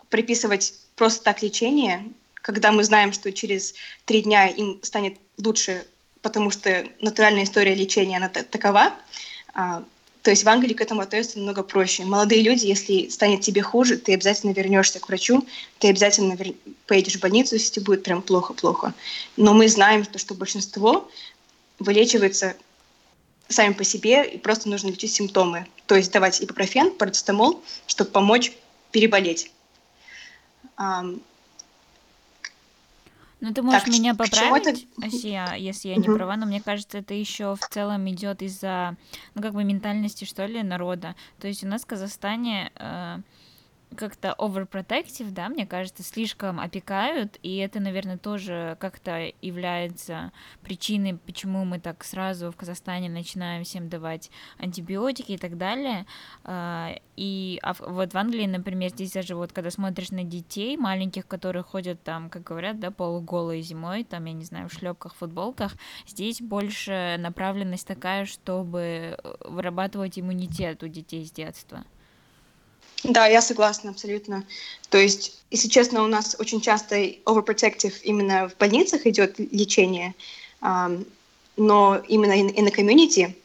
приписывать 0.08 0.74
просто 0.94 1.24
так 1.24 1.42
лечение, 1.42 2.04
когда 2.34 2.72
мы 2.72 2.84
знаем, 2.84 3.12
что 3.12 3.32
через 3.32 3.74
три 4.04 4.22
дня 4.22 4.48
им 4.48 4.80
станет 4.82 5.18
лучше, 5.38 5.86
потому 6.22 6.50
что 6.50 6.86
натуральная 7.00 7.44
история 7.44 7.74
лечения, 7.74 8.16
она 8.16 8.28
такова, 8.28 8.92
uh, 9.54 9.84
то 10.26 10.30
есть 10.30 10.42
в 10.42 10.48
Англии 10.48 10.74
к 10.74 10.80
этому 10.80 11.02
относятся 11.02 11.38
намного 11.38 11.62
проще. 11.62 12.04
Молодые 12.04 12.42
люди, 12.42 12.66
если 12.66 13.08
станет 13.10 13.42
тебе 13.42 13.62
хуже, 13.62 13.96
ты 13.96 14.12
обязательно 14.12 14.50
вернешься 14.50 14.98
к 14.98 15.08
врачу, 15.08 15.46
ты 15.78 15.88
обязательно 15.88 16.34
вер... 16.34 16.54
поедешь 16.88 17.14
в 17.14 17.20
больницу, 17.20 17.54
если 17.54 17.74
тебе 17.74 17.84
будет 17.84 18.02
прям 18.02 18.22
плохо-плохо. 18.22 18.92
Но 19.36 19.54
мы 19.54 19.68
знаем, 19.68 20.02
что, 20.02 20.18
что 20.18 20.34
большинство 20.34 21.08
вылечивается 21.78 22.56
сами 23.48 23.72
по 23.72 23.84
себе, 23.84 24.28
и 24.28 24.38
просто 24.38 24.68
нужно 24.68 24.88
лечить 24.88 25.12
симптомы. 25.12 25.66
То 25.86 25.94
есть 25.94 26.12
давать 26.12 26.42
ибупрофен, 26.42 26.90
парацетамол, 26.92 27.62
чтобы 27.86 28.10
помочь 28.10 28.52
переболеть. 28.90 29.50
Ну, 33.40 33.52
ты 33.52 33.60
можешь 33.60 33.82
так, 33.82 33.92
меня 33.92 34.14
поправить, 34.14 34.88
Асия, 35.02 35.54
если 35.56 35.90
я 35.90 35.96
не 35.96 36.08
угу. 36.08 36.16
права, 36.16 36.36
но 36.36 36.46
мне 36.46 36.62
кажется, 36.62 36.98
это 36.98 37.12
еще 37.12 37.54
в 37.54 37.68
целом 37.68 38.08
идет 38.08 38.40
из-за, 38.40 38.96
ну, 39.34 39.42
как 39.42 39.52
бы 39.52 39.62
ментальности, 39.62 40.24
что 40.24 40.46
ли, 40.46 40.62
народа. 40.62 41.14
То 41.38 41.46
есть 41.46 41.62
у 41.62 41.68
нас 41.68 41.82
в 41.82 41.86
Казахстане 41.86 42.72
э, 42.76 43.18
как-то 43.94 44.34
overprotective, 44.38 45.30
да, 45.30 45.48
мне 45.48 45.66
кажется, 45.66 46.02
слишком 46.02 46.60
опекают, 46.60 47.38
и 47.42 47.56
это, 47.56 47.80
наверное, 47.80 48.18
тоже 48.18 48.76
как-то 48.80 49.32
является 49.40 50.32
причиной, 50.62 51.14
почему 51.14 51.64
мы 51.64 51.78
так 51.78 52.02
сразу 52.04 52.50
в 52.50 52.56
Казахстане 52.56 53.08
начинаем 53.08 53.64
всем 53.64 53.88
давать 53.88 54.30
антибиотики 54.58 55.32
и 55.32 55.38
так 55.38 55.56
далее. 55.56 56.06
А, 56.44 56.94
и 57.16 57.58
а 57.62 57.74
вот 57.74 58.12
в 58.12 58.18
Англии, 58.18 58.46
например, 58.46 58.90
здесь 58.90 59.12
даже 59.12 59.36
вот 59.36 59.52
когда 59.52 59.70
смотришь 59.70 60.10
на 60.10 60.24
детей 60.24 60.76
маленьких, 60.76 61.26
которые 61.26 61.62
ходят 61.62 62.02
там, 62.02 62.28
как 62.28 62.42
говорят, 62.42 62.80
да, 62.80 62.90
полуголые 62.90 63.62
зимой, 63.62 64.04
там, 64.04 64.24
я 64.24 64.32
не 64.32 64.44
знаю, 64.44 64.68
в 64.68 64.72
шлепках, 64.72 65.14
футболках, 65.14 65.72
здесь 66.06 66.40
больше 66.40 67.16
направленность 67.18 67.86
такая, 67.86 68.26
чтобы 68.26 69.18
вырабатывать 69.40 70.18
иммунитет 70.18 70.82
у 70.82 70.88
детей 70.88 71.24
с 71.24 71.30
детства. 71.30 71.84
Да, 73.04 73.26
я 73.26 73.42
согласна 73.42 73.90
абсолютно. 73.90 74.44
То 74.90 74.98
есть, 74.98 75.38
если 75.50 75.68
честно, 75.68 76.02
у 76.02 76.06
нас 76.06 76.36
очень 76.38 76.60
часто 76.60 76.96
overprotective 76.96 77.94
именно 78.02 78.48
в 78.48 78.56
больницах 78.56 79.06
идет 79.06 79.38
лечение, 79.38 80.14
но 80.60 82.02
именно 82.08 82.32
и 82.32 82.62
на 82.62 82.70
комьюнити, 82.70 83.36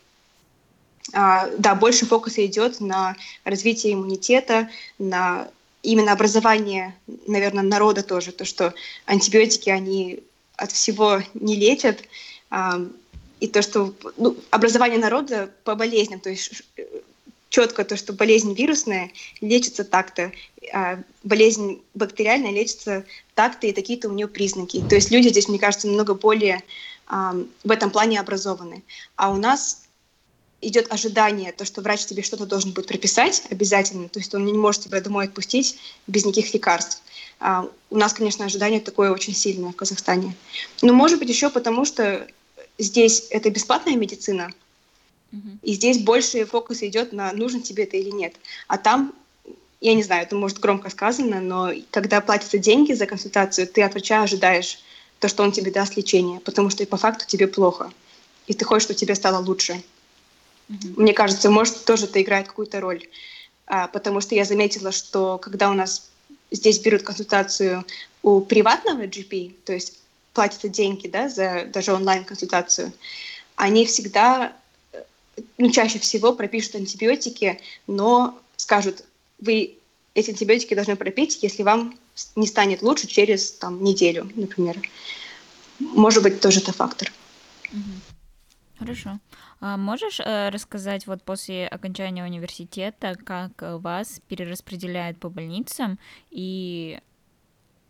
а, 1.14 1.50
да, 1.58 1.76
больше 1.76 2.06
фокуса 2.06 2.46
идет 2.46 2.80
на 2.80 3.16
развитие 3.44 3.94
иммунитета, 3.94 4.70
на 4.98 5.50
именно 5.84 6.14
образование, 6.14 6.96
наверное, 7.28 7.64
народа 7.64 8.04
тоже, 8.04 8.32
то, 8.32 8.46
что 8.46 8.74
антибиотики, 9.06 9.70
они 9.70 10.24
от 10.56 10.72
всего 10.72 11.22
не 11.34 11.56
лечат, 11.56 12.04
и 13.40 13.48
то, 13.48 13.62
что 13.62 13.94
ну, 14.18 14.38
образование 14.52 15.00
народа 15.00 15.50
по 15.64 15.76
болезням, 15.76 16.20
то 16.20 16.30
есть 16.30 16.64
четко 17.52 17.84
то, 17.84 17.96
что 17.98 18.14
болезнь 18.14 18.54
вирусная 18.56 19.12
лечится 19.42 19.84
так-то, 19.84 20.32
а 20.74 21.00
болезнь 21.22 21.82
бактериальная 21.94 22.52
лечится 22.52 23.06
так-то, 23.36 23.68
и 23.68 23.74
такие-то 23.74 24.10
у 24.10 24.14
нее 24.14 24.28
признаки. 24.28 24.82
То 24.90 24.96
есть 24.96 25.12
люди 25.12 25.28
здесь, 25.28 25.50
мне 25.50 25.60
кажется, 25.60 25.88
намного 25.88 26.16
более 26.16 26.64
а, 27.08 27.36
в 27.64 27.70
этом 27.70 27.92
плане 27.92 28.20
образованы. 28.20 28.84
А 29.18 29.32
у 29.32 29.36
нас 29.36 29.84
идет 30.62 30.92
ожидание, 30.92 31.52
то, 31.52 31.66
что 31.66 31.82
врач 31.82 32.06
тебе 32.06 32.24
что-то 32.24 32.46
должен 32.46 32.72
будет 32.72 32.88
прописать 32.88 33.44
обязательно, 33.50 34.08
то 34.08 34.20
есть 34.20 34.34
он 34.34 34.46
не 34.46 34.54
может 34.54 34.84
тебя 34.84 35.02
домой 35.02 35.26
отпустить 35.26 35.78
без 36.08 36.24
никаких 36.24 36.54
лекарств. 36.54 37.02
А, 37.40 37.68
у 37.90 37.98
нас, 37.98 38.14
конечно, 38.14 38.46
ожидание 38.46 38.80
такое 38.80 39.12
очень 39.12 39.36
сильное 39.36 39.72
в 39.72 39.76
Казахстане. 39.76 40.36
Но 40.82 40.94
может 40.94 41.20
быть 41.20 41.30
еще 41.30 41.50
потому, 41.50 41.84
что 41.84 42.28
здесь 42.78 43.28
это 43.30 43.50
бесплатная 43.50 43.96
медицина, 43.98 44.54
и 45.62 45.74
здесь 45.74 46.00
больше 46.00 46.46
фокус 46.46 46.84
идет 46.84 47.14
на 47.14 47.32
нужен 47.32 47.62
тебе 47.62 47.86
это 47.86 47.98
или 47.98 48.10
нет. 48.10 48.36
А 48.68 48.78
там, 48.78 49.14
я 49.80 49.94
не 49.94 50.04
знаю, 50.04 50.24
это 50.24 50.36
может 50.36 50.60
громко 50.60 50.90
сказано, 50.90 51.40
но 51.40 51.72
когда 51.90 52.22
платятся 52.22 52.58
деньги 52.58 52.94
за 52.94 53.06
консультацию, 53.06 53.68
ты 53.68 53.82
от 53.82 53.94
врача 53.94 54.24
ожидаешь 54.24 54.80
то, 55.20 55.28
что 55.28 55.44
он 55.44 55.52
тебе 55.52 55.72
даст 55.72 55.96
лечение, 55.96 56.40
потому 56.40 56.70
что 56.70 56.86
по 56.86 56.98
факту 56.98 57.26
тебе 57.28 57.48
плохо. 57.48 57.92
И 58.48 58.54
ты 58.54 58.66
хочешь, 58.66 58.86
чтобы 58.86 59.00
тебе 59.00 59.16
стало 59.16 59.42
лучше. 59.44 59.82
Mm-hmm. 60.68 60.94
Мне 60.98 61.14
кажется, 61.14 61.50
может, 61.50 61.86
тоже 61.86 62.06
это 62.06 62.22
играет 62.22 62.48
какую-то 62.48 62.82
роль. 62.82 63.08
А, 63.68 63.88
потому 63.88 64.20
что 64.20 64.36
я 64.36 64.44
заметила, 64.46 64.92
что 64.92 65.38
когда 65.38 65.70
у 65.70 65.74
нас 65.74 66.10
здесь 66.50 66.80
берут 66.80 67.04
консультацию 67.04 67.86
у 68.24 68.42
приватного 68.42 69.04
GP, 69.04 69.56
то 69.64 69.74
есть 69.74 70.00
платятся 70.34 70.68
деньги 70.70 71.08
да, 71.08 71.30
за 71.30 71.66
даже 71.72 71.94
онлайн-консультацию, 71.94 72.92
они 73.56 73.86
всегда 73.86 74.54
ну, 75.58 75.72
чаще 75.72 76.00
всего 76.00 76.34
пропишут 76.34 76.76
антибиотики, 76.76 77.60
но 77.88 78.40
скажут, 78.58 79.04
вы 79.40 79.78
эти 80.14 80.32
антибиотики 80.32 80.74
должны 80.74 80.96
пропить, 80.96 81.40
если 81.42 81.64
вам 81.64 81.98
не 82.36 82.48
станет 82.48 82.82
лучше 82.82 83.08
через 83.08 83.52
там, 83.52 83.84
неделю, 83.84 84.30
например. 84.36 84.78
Может 85.80 86.24
быть, 86.24 86.42
тоже 86.42 86.60
это 86.60 86.74
фактор. 86.74 87.12
Хорошо. 88.78 89.20
А 89.60 89.78
можешь 89.78 90.20
э, 90.20 90.50
рассказать 90.50 91.06
вот 91.06 91.24
после 91.24 91.68
окончания 91.68 92.24
университета, 92.24 93.16
как 93.24 93.52
вас 93.62 94.20
перераспределяют 94.28 95.20
по 95.20 95.30
больницам 95.30 96.00
и 96.32 97.00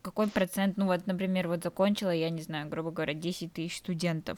какой 0.01 0.27
процент, 0.27 0.77
ну 0.77 0.87
вот, 0.87 1.07
например, 1.07 1.47
вот 1.47 1.63
закончила, 1.63 2.11
я 2.11 2.29
не 2.29 2.41
знаю, 2.41 2.67
грубо 2.67 2.91
говоря, 2.91 3.13
10 3.13 3.53
тысяч 3.53 3.77
студентов. 3.77 4.37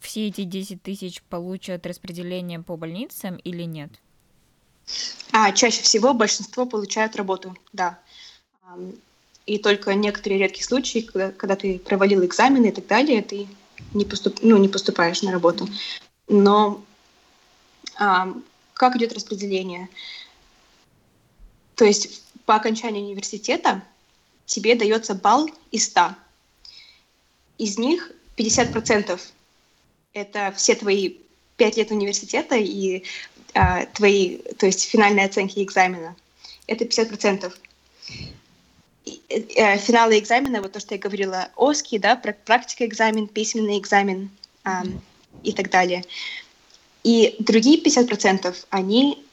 Все 0.00 0.28
эти 0.28 0.44
10 0.44 0.82
тысяч 0.82 1.22
получат 1.22 1.86
распределение 1.86 2.60
по 2.60 2.76
больницам 2.76 3.36
или 3.36 3.62
нет? 3.62 3.90
А, 5.32 5.52
чаще 5.52 5.82
всего 5.82 6.14
большинство 6.14 6.66
получают 6.66 7.16
работу, 7.16 7.56
да. 7.72 7.98
И 9.46 9.58
только 9.58 9.94
некоторые 9.94 10.40
редкие 10.40 10.64
случаи, 10.64 11.00
когда, 11.00 11.32
когда 11.32 11.56
ты 11.56 11.78
провалил 11.78 12.24
экзамены 12.24 12.66
и 12.66 12.72
так 12.72 12.86
далее, 12.86 13.22
ты 13.22 13.48
не, 13.94 14.04
поступ, 14.04 14.38
ну, 14.42 14.56
не 14.56 14.68
поступаешь 14.68 15.22
на 15.22 15.32
работу. 15.32 15.68
Но 16.28 16.84
а, 17.98 18.32
как 18.74 18.96
идет 18.96 19.12
распределение? 19.12 19.88
То 21.74 21.84
есть 21.84 22.22
по 22.44 22.56
окончании 22.56 23.02
университета 23.02 23.82
тебе 24.46 24.74
дается 24.74 25.14
балл 25.14 25.48
из 25.70 25.84
100. 25.86 26.14
Из 27.58 27.78
них 27.78 28.12
50% 28.36 29.20
это 30.20 30.52
все 30.56 30.74
твои 30.74 31.16
5 31.56 31.76
лет 31.76 31.90
университета 31.90 32.56
и 32.56 33.04
а, 33.54 33.86
твои, 33.86 34.38
то 34.58 34.66
есть 34.66 34.88
финальные 34.88 35.26
оценки 35.26 35.62
экзамена. 35.62 36.14
Это 36.66 36.84
50%. 36.84 37.52
Э, 39.28 39.78
финалы 39.78 40.18
экзамена, 40.18 40.60
вот 40.60 40.72
то, 40.72 40.80
что 40.80 40.94
я 40.94 41.00
говорила, 41.00 41.48
ОСКИ, 41.56 41.98
да, 41.98 42.16
практика 42.16 42.84
экзамен, 42.84 43.26
письменный 43.26 43.78
экзамен 43.78 44.30
э, 44.64 44.70
и 45.42 45.52
так 45.52 45.70
далее. 45.70 46.04
И 47.04 47.36
другие 47.38 47.82
50%, 47.82 48.54
они, 48.70 49.24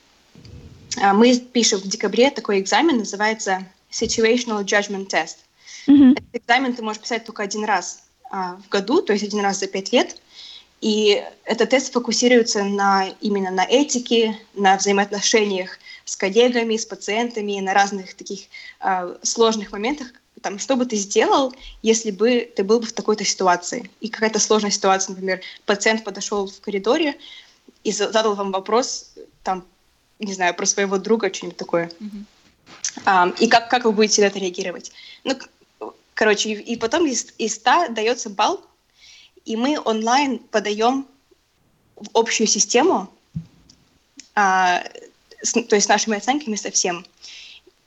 э, 0.98 1.14
мы 1.14 1.38
пишем 1.38 1.80
в 1.80 1.88
декабре 1.88 2.32
такой 2.32 2.60
экзамен, 2.60 2.98
называется 2.98 3.66
Situational 3.92 4.64
Judgment 4.64 5.10
Test. 5.10 5.38
Mm-hmm. 5.88 6.12
Этот 6.14 6.36
экзамен 6.44 6.74
ты 6.74 6.82
можешь 6.82 7.02
писать 7.02 7.26
только 7.26 7.44
один 7.44 7.66
раз 7.66 8.04
э, 8.32 8.36
в 8.36 8.70
году, 8.70 9.02
то 9.02 9.14
есть 9.14 9.26
один 9.26 9.42
раз 9.42 9.60
за 9.60 9.68
пять 9.68 9.92
лет. 9.92 10.22
И 10.82 11.24
этот 11.46 11.70
тест 11.70 11.92
фокусируется 11.94 12.64
на, 12.64 13.08
именно 13.22 13.52
на 13.52 13.66
этике, 13.66 14.38
на 14.54 14.78
взаимоотношениях 14.78 15.80
с 16.04 16.16
коллегами, 16.16 16.78
с 16.78 16.86
пациентами, 16.86 17.60
на 17.60 17.74
разных 17.74 18.14
таких 18.14 18.42
э, 18.82 19.16
сложных 19.24 19.72
моментах, 19.72 20.08
там, 20.42 20.60
что 20.60 20.76
бы 20.76 20.86
ты 20.86 20.96
сделал, 20.96 21.56
если 21.82 22.12
бы 22.12 22.52
ты 22.56 22.64
был 22.64 22.80
бы 22.80 22.86
в 22.86 22.94
такой-то 22.94 23.26
ситуации. 23.26 23.90
И 24.00 24.10
какая-то 24.10 24.38
сложная 24.38 24.70
ситуация, 24.70 25.14
например, 25.14 25.42
пациент 25.66 26.04
подошел 26.04 26.48
в 26.48 26.62
коридоре 26.62 27.18
и 27.84 27.92
задал 27.92 28.36
вам 28.36 28.52
вопрос, 28.52 29.14
там, 29.42 29.66
не 30.20 30.34
знаю, 30.34 30.54
про 30.54 30.68
своего 30.68 31.00
друга, 31.00 31.34
что-нибудь 31.34 31.58
такое. 31.58 31.90
Mm-hmm. 32.00 32.26
А, 33.06 33.34
и 33.40 33.48
как, 33.48 33.70
как 33.70 33.86
вы 33.86 33.92
будете 33.92 34.22
на 34.22 34.28
это 34.28 34.38
реагировать? 34.38 34.92
Ну, 35.24 35.36
короче, 36.14 36.52
и, 36.52 36.74
и 36.74 36.78
потом 36.78 37.08
из, 37.08 37.34
из 37.38 37.56
100 37.56 37.90
дается 37.90 38.30
балл, 38.30 38.64
и 39.46 39.56
мы 39.56 39.80
онлайн 39.84 40.40
подаем 40.40 41.08
в 41.96 42.10
общую 42.14 42.48
систему, 42.48 43.10
а, 44.34 44.84
с, 45.42 45.54
то 45.54 45.76
есть 45.76 45.86
с 45.86 45.90
нашими 45.90 46.18
оценками 46.18 46.56
совсем. 46.56 47.06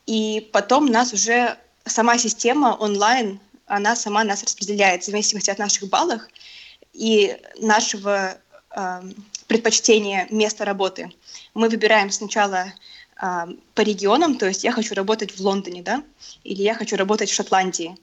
И 0.07 0.49
потом 0.53 0.87
нас 0.87 1.12
уже 1.12 1.59
сама 1.85 2.16
система 2.16 2.77
онлайн, 2.79 3.40
она 3.66 3.97
сама 3.97 4.25
нас 4.25 4.42
распределяет 4.42 5.03
в 5.03 5.07
зависимости 5.07 5.51
от 5.51 5.59
наших 5.59 5.88
баллов 5.88 6.23
и 6.94 7.37
нашего 7.59 8.38
э, 8.71 9.03
предпочтения 9.47 10.27
места 10.31 10.64
работы. 10.64 11.12
Мы 11.53 11.68
выбираем 11.68 12.11
сначала 12.11 12.73
э, 13.21 13.47
по 13.75 13.81
регионам, 13.83 14.38
то 14.38 14.47
есть 14.47 14.64
я 14.64 14.73
хочу 14.73 14.94
работать 14.94 15.37
в 15.37 15.40
Лондоне, 15.40 15.83
да, 15.83 16.03
или 16.44 16.62
я 16.62 16.75
хочу 16.75 16.97
работать 16.97 17.29
в 17.29 17.35
Шотландии. 17.35 17.97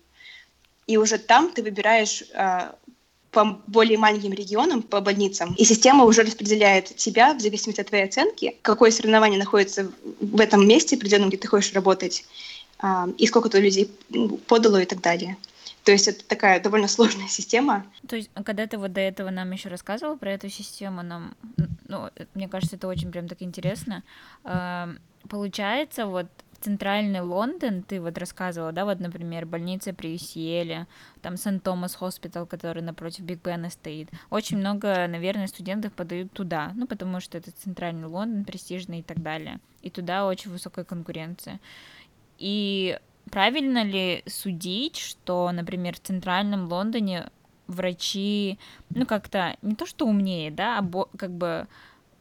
И 0.86 0.98
уже 0.98 1.18
там 1.18 1.52
ты 1.52 1.64
выбираешь 1.64 2.24
э, 2.34 2.72
по 3.36 3.60
более 3.68 3.98
маленьким 3.98 4.32
регионам, 4.32 4.82
по 4.82 5.02
больницам, 5.02 5.54
и 5.58 5.66
система 5.66 6.06
уже 6.06 6.22
распределяет 6.22 6.96
тебя 6.96 7.34
в 7.34 7.42
зависимости 7.42 7.82
от 7.82 7.88
твоей 7.88 8.06
оценки, 8.06 8.56
какое 8.62 8.92
соревнование 8.92 9.38
находится 9.38 9.92
в 10.22 10.40
этом 10.40 10.66
месте 10.66 10.96
определенном, 10.96 11.28
где 11.28 11.38
ты 11.38 11.50
хочешь 11.50 11.74
работать, 11.74 12.26
а, 12.80 13.10
и 13.18 13.28
сколько 13.28 13.50
то 13.50 13.60
людей 13.60 13.92
подало 14.48 14.82
и 14.82 14.86
так 14.86 15.02
далее. 15.02 15.36
То 15.84 15.92
есть 15.92 16.08
это 16.08 16.24
такая 16.24 16.62
довольно 16.62 16.88
сложная 16.88 17.28
система. 17.28 17.86
То 18.08 18.16
есть, 18.16 18.30
когда 18.46 18.66
ты 18.68 18.78
вот 18.78 18.94
до 18.94 19.02
этого 19.02 19.32
нам 19.32 19.52
еще 19.52 19.68
рассказывал 19.68 20.18
про 20.18 20.32
эту 20.32 20.50
систему, 20.50 21.04
нам, 21.04 21.36
ну, 21.90 22.10
мне 22.36 22.48
кажется, 22.48 22.78
это 22.78 22.88
очень 22.88 23.12
прям 23.12 23.28
так 23.28 23.42
интересно. 23.42 24.02
Получается, 25.30 26.06
вот 26.06 26.28
центральный 26.60 27.22
Лондон, 27.22 27.84
ты 27.84 28.02
вот 28.02 28.18
рассказывала, 28.18 28.72
да, 28.72 28.86
вот, 28.86 29.00
например, 29.00 29.46
больница 29.46 29.94
при 29.94 30.16
UCL, 30.16 30.86
там 31.22 31.38
St 31.38 31.51
Thomas' 31.51 31.96
Hospital, 31.96 32.46
который 32.46 32.84
напротив 32.84 33.24
Биг 33.26 33.44
Бена 33.44 33.70
стоит. 33.70 34.10
Очень 34.30 34.58
много, 34.58 35.08
наверное, 35.08 35.48
студентов 35.48 35.94
подают 35.94 36.32
туда, 36.32 36.72
ну, 36.76 36.88
потому 36.88 37.20
что 37.20 37.38
это 37.38 37.52
центральный 37.52 38.08
Лондон, 38.08 38.46
престижный 38.46 39.00
и 39.00 39.04
так 39.04 39.22
далее. 39.22 39.60
И 39.82 39.90
туда 39.90 40.26
очень 40.28 40.52
высокая 40.52 40.86
конкуренция. 40.86 41.60
И 42.38 43.00
правильно 43.30 43.84
ли 43.84 44.24
судить, 44.26 44.98
что, 44.98 45.52
например, 45.52 45.96
в 45.96 46.00
центральном 46.00 46.68
Лондоне 46.68 47.30
врачи, 47.68 48.60
ну, 48.90 49.06
как-то 49.06 49.58
не 49.62 49.76
то 49.76 49.86
что 49.86 50.06
умнее, 50.06 50.52
да, 50.52 50.80
а 50.80 51.06
как 51.18 51.32
бы 51.32 51.68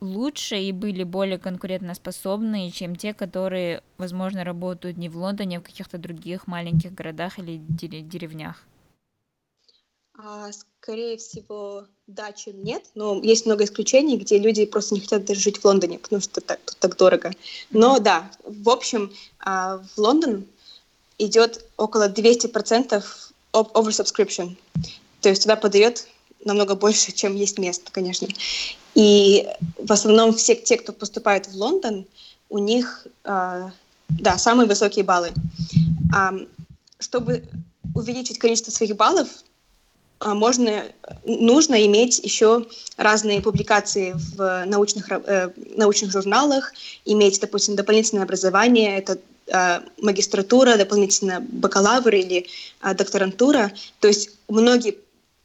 лучше 0.04 0.56
и 0.56 0.72
были 0.72 1.02
более 1.02 1.38
конкурентоспособны, 1.38 2.70
чем 2.70 2.96
те, 2.96 3.14
которые, 3.14 3.82
возможно, 3.98 4.44
работают 4.44 4.96
не 4.96 5.08
в 5.08 5.16
Лондоне, 5.16 5.58
а 5.58 5.60
в 5.60 5.64
каких-то 5.64 5.98
других 5.98 6.46
маленьких 6.46 6.94
городах 6.94 7.38
или 7.38 7.60
деревнях? 7.68 8.64
А, 10.16 10.50
скорее 10.52 11.16
всего, 11.16 11.86
да, 12.06 12.32
чем 12.32 12.62
нет. 12.62 12.84
Но 12.94 13.20
есть 13.20 13.46
много 13.46 13.64
исключений, 13.64 14.16
где 14.16 14.38
люди 14.38 14.64
просто 14.64 14.94
не 14.94 15.00
хотят 15.00 15.24
даже 15.24 15.40
жить 15.40 15.58
в 15.58 15.64
Лондоне, 15.64 15.98
потому 15.98 16.22
что 16.22 16.40
так, 16.40 16.60
тут 16.64 16.76
так 16.78 16.96
дорого. 16.96 17.32
Но 17.70 17.98
да, 17.98 18.30
в 18.44 18.68
общем, 18.68 19.12
а, 19.40 19.78
в 19.78 19.98
Лондон 19.98 20.46
идет 21.18 21.64
около 21.76 22.08
200% 22.08 23.02
oversubscription. 23.52 24.56
То 25.20 25.28
есть 25.30 25.42
туда 25.42 25.56
подает 25.56 26.06
намного 26.44 26.74
больше, 26.74 27.12
чем 27.12 27.34
есть 27.34 27.58
мест, 27.58 27.90
конечно. 27.90 28.28
И 28.94 29.46
в 29.78 29.92
основном 29.92 30.34
все 30.34 30.54
те, 30.54 30.76
кто 30.76 30.92
поступает 30.92 31.46
в 31.46 31.54
Лондон, 31.56 32.06
у 32.48 32.58
них, 32.58 33.06
э, 33.24 33.70
да, 34.08 34.38
самые 34.38 34.68
высокие 34.68 35.04
баллы. 35.04 35.32
А, 36.14 36.32
чтобы 36.98 37.44
увеличить 37.94 38.38
количество 38.38 38.70
своих 38.70 38.96
баллов, 38.96 39.28
а, 40.20 40.34
можно, 40.34 40.84
нужно 41.24 41.84
иметь 41.86 42.18
еще 42.18 42.66
разные 42.96 43.42
публикации 43.42 44.14
в 44.36 44.64
научных, 44.66 45.10
э, 45.10 45.50
научных 45.76 46.12
журналах, 46.12 46.72
иметь, 47.04 47.40
допустим, 47.40 47.76
дополнительное 47.76 48.24
образование, 48.24 48.98
это 48.98 49.18
э, 49.46 49.80
магистратура, 50.00 50.76
дополнительно 50.76 51.40
бакалавр 51.40 52.14
или 52.14 52.46
э, 52.82 52.94
докторантура. 52.94 53.72
То 54.00 54.08
есть 54.08 54.30
многие 54.48 54.96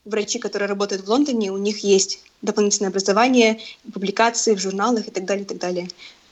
врачи, 0.10 0.40
которые 0.40 0.68
работают 0.68 1.06
в 1.06 1.10
Лондоне, 1.10 1.52
у 1.52 1.58
них 1.58 1.84
есть 1.84 2.24
дополнительное 2.42 2.90
образование, 2.90 3.60
публикации 3.94 4.56
в 4.56 4.60
журналах 4.60 5.08
и 5.08 5.12
так 5.12 5.26
далее, 5.26 5.46
и 5.46 5.48
так 5.48 5.58
далее. 5.58 5.88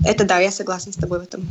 Это 0.06 0.26
да, 0.26 0.40
я 0.40 0.52
согласна 0.52 0.92
с 0.92 0.96
тобой 0.96 1.20
в 1.20 1.24
этом. 1.24 1.48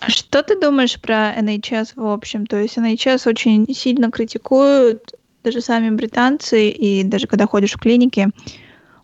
А 0.00 0.10
что 0.10 0.42
ты 0.42 0.58
думаешь 0.60 1.00
про 1.00 1.34
NHS 1.38 1.92
в 1.96 2.06
общем? 2.06 2.46
То 2.46 2.58
есть 2.58 2.76
NHS 2.76 3.28
очень 3.28 3.66
сильно 3.74 4.10
критикуют 4.10 5.14
даже 5.42 5.60
сами 5.60 5.90
британцы, 5.90 6.70
и 6.70 7.04
даже 7.04 7.28
когда 7.28 7.46
ходишь 7.46 7.74
в 7.74 7.78
клинике, 7.78 8.30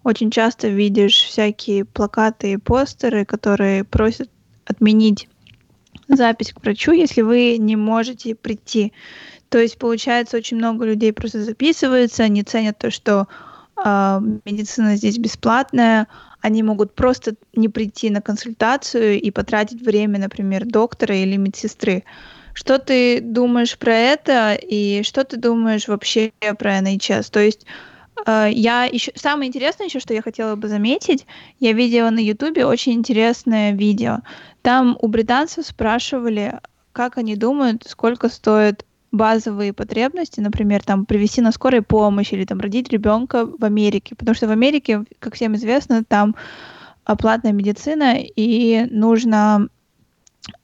очень 0.03 0.31
часто 0.31 0.67
видишь 0.69 1.15
всякие 1.15 1.85
плакаты 1.85 2.53
и 2.53 2.57
постеры, 2.57 3.25
которые 3.25 3.85
просят 3.85 4.29
отменить 4.65 5.29
запись 6.09 6.53
к 6.53 6.61
врачу, 6.61 6.93
если 6.93 7.23
вы 7.23 7.59
не 7.59 7.77
можете 7.77 8.35
прийти. 8.35 8.93
То 9.53 9.59
есть, 9.59 9.77
получается, 9.77 10.38
очень 10.38 10.57
много 10.57 10.87
людей 10.87 11.12
просто 11.12 11.45
записываются, 11.45 12.23
они 12.23 12.43
ценят 12.43 12.79
то, 12.79 12.91
что 12.91 13.29
э, 13.77 14.21
медицина 14.47 14.97
здесь 14.97 15.19
бесплатная, 15.19 16.09
они 16.41 16.62
могут 16.62 16.95
просто 16.95 17.35
не 17.55 17.69
прийти 17.69 18.09
на 18.09 18.23
консультацию 18.23 19.21
и 19.21 19.31
потратить 19.31 19.83
время, 19.83 20.19
например, 20.19 20.65
доктора 20.65 21.15
или 21.15 21.37
медсестры. 21.37 22.05
Что 22.55 22.79
ты 22.79 23.21
думаешь 23.21 23.77
про 23.77 23.95
это 23.95 24.55
и 24.55 25.03
что 25.03 25.23
ты 25.23 25.37
думаешь 25.37 25.87
вообще 25.87 26.33
про 26.59 26.79
NHS? 26.79 27.31
То 27.31 27.41
есть 27.41 27.67
э, 28.27 28.49
я 28.53 28.85
еще 28.85 29.12
самое 29.17 29.49
интересное 29.49 29.88
еще, 29.88 30.01
что 30.01 30.15
я 30.15 30.23
хотела 30.23 30.57
бы 30.57 30.69
заметить, 30.69 31.27
я 31.61 31.75
видела 31.75 32.09
на 32.09 32.21
Ютубе 32.21 32.65
очень 32.65 32.95
интересное 32.95 33.73
видео. 33.73 34.21
Там 34.62 34.97
у 35.03 35.09
британцев 35.09 35.67
спрашивали, 35.67 36.59
как 36.93 37.19
они 37.19 37.37
думают, 37.37 37.85
сколько 37.87 38.31
стоит 38.31 38.87
базовые 39.12 39.72
потребности, 39.72 40.40
например, 40.40 40.83
там 40.83 41.07
привести 41.07 41.42
на 41.42 41.53
скорой 41.53 41.83
помощь 41.83 42.33
или 42.33 42.44
там 42.44 42.61
родить 42.61 42.88
ребенка 42.88 43.46
в 43.46 43.62
Америке, 43.64 44.16
потому 44.16 44.35
что 44.35 44.48
в 44.48 44.51
Америке, 44.51 45.05
как 45.18 45.35
всем 45.35 45.55
известно, 45.55 46.03
там 46.03 46.35
платная 47.18 47.53
медицина 47.53 48.16
и 48.18 48.87
нужно 48.90 49.68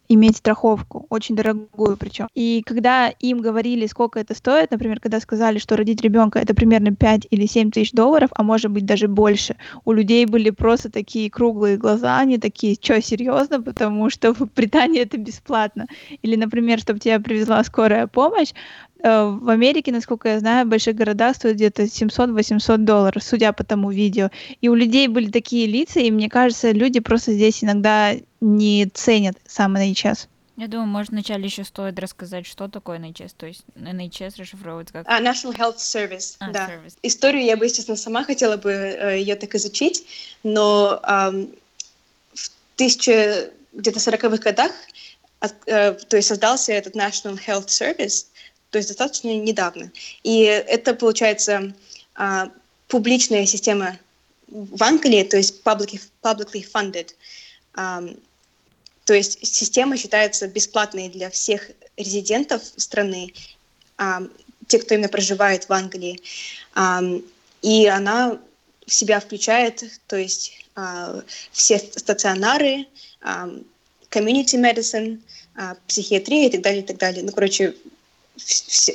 иметь 0.08 0.36
страховку, 0.38 1.06
очень 1.10 1.36
дорогую 1.36 1.96
причем. 1.96 2.28
И 2.34 2.62
когда 2.66 3.08
им 3.08 3.40
говорили, 3.40 3.86
сколько 3.86 4.18
это 4.18 4.34
стоит, 4.34 4.70
например, 4.70 5.00
когда 5.00 5.20
сказали, 5.20 5.58
что 5.58 5.76
родить 5.76 6.00
ребенка 6.00 6.38
это 6.38 6.54
примерно 6.54 6.94
5 6.94 7.26
или 7.30 7.46
7 7.46 7.70
тысяч 7.70 7.92
долларов, 7.92 8.30
а 8.34 8.42
может 8.42 8.70
быть 8.70 8.86
даже 8.86 9.08
больше, 9.08 9.56
у 9.84 9.92
людей 9.92 10.26
были 10.26 10.50
просто 10.50 10.90
такие 10.90 11.30
круглые 11.30 11.76
глаза, 11.76 12.18
они 12.18 12.38
такие, 12.38 12.76
что, 12.80 13.00
серьезно, 13.02 13.62
потому 13.62 14.10
что 14.10 14.34
в 14.34 14.40
Британии 14.54 15.00
это 15.02 15.18
бесплатно. 15.18 15.86
Или, 16.22 16.36
например, 16.36 16.78
чтобы 16.80 17.00
тебя 17.00 17.20
привезла 17.20 17.62
скорая 17.64 18.06
помощь, 18.06 18.52
в 19.02 19.48
Америке, 19.48 19.92
насколько 19.92 20.28
я 20.28 20.40
знаю, 20.40 20.66
в 20.66 20.70
больших 20.70 20.96
городах 20.96 21.36
стоит 21.36 21.54
где-то 21.56 21.84
700-800 21.84 22.78
долларов, 22.78 23.22
судя 23.22 23.52
по 23.52 23.64
тому 23.64 23.90
видео. 23.90 24.30
И 24.60 24.68
у 24.68 24.74
людей 24.74 25.08
были 25.08 25.30
такие 25.30 25.66
лица, 25.66 26.00
и 26.00 26.10
мне 26.10 26.28
кажется, 26.28 26.72
люди 26.72 27.00
просто 27.00 27.32
здесь 27.32 27.62
иногда 27.62 28.14
не 28.40 28.86
ценят 28.86 29.36
сам 29.46 29.76
NHS. 29.76 30.28
Я 30.58 30.66
думаю, 30.66 30.88
может, 30.88 31.12
вначале 31.12 31.44
еще 31.44 31.62
стоит 31.62 32.00
рассказать, 32.00 32.44
что 32.44 32.66
такое 32.66 32.98
NHS, 32.98 33.30
то 33.36 33.46
есть 33.46 33.62
NHS 33.76 34.40
расшифровывается 34.40 34.92
как... 34.92 35.06
Uh, 35.06 35.22
National 35.22 35.56
Health 35.56 35.76
Service, 35.76 36.34
а, 36.40 36.50
да. 36.50 36.68
Service. 36.68 36.96
Историю 37.04 37.44
я 37.44 37.56
бы, 37.56 37.66
естественно, 37.66 37.96
сама 37.96 38.24
хотела 38.24 38.56
бы 38.56 38.72
э, 38.72 39.20
ее 39.20 39.36
так 39.36 39.54
изучить, 39.54 40.04
но 40.42 41.00
um, 41.08 41.56
в 42.34 42.50
тысяча 42.74 43.50
где-то 43.72 44.00
сороковых 44.00 44.40
годах 44.40 44.72
от, 45.38 45.54
э, 45.66 45.92
то 45.92 46.16
есть 46.16 46.26
создался 46.26 46.72
этот 46.72 46.96
National 46.96 47.38
Health 47.38 47.68
Service, 47.68 48.26
то 48.70 48.78
есть 48.78 48.88
достаточно 48.88 49.28
недавно. 49.36 49.90
И 50.22 50.40
это, 50.42 50.94
получается, 50.94 51.74
а, 52.14 52.50
публичная 52.88 53.46
система 53.46 53.98
в 54.48 54.82
Англии, 54.82 55.22
то 55.24 55.36
есть 55.36 55.62
publicly, 55.62 56.00
publicly 56.22 56.66
funded. 56.66 57.14
То 57.74 59.14
есть 59.14 59.46
система 59.46 59.96
считается 59.96 60.48
бесплатной 60.48 61.08
для 61.08 61.30
всех 61.30 61.70
резидентов 61.96 62.62
страны, 62.76 63.32
те, 64.66 64.78
кто 64.78 64.94
именно 64.94 65.08
проживает 65.08 65.68
в 65.68 65.72
Англии. 65.72 66.20
И 67.62 67.86
она 67.86 68.38
в 68.86 68.92
себя 68.92 69.20
включает, 69.20 69.84
то 70.06 70.16
есть 70.16 70.64
а, 70.74 71.22
все 71.52 71.78
стационары, 71.78 72.86
community 74.10 74.56
medicine, 74.56 75.20
а, 75.54 75.76
психиатрия 75.86 76.46
и 76.46 76.50
так 76.50 76.62
далее, 76.62 76.82
и 76.82 76.86
так 76.86 76.98
далее. 76.98 77.22
Ну, 77.24 77.32
короче, 77.32 77.74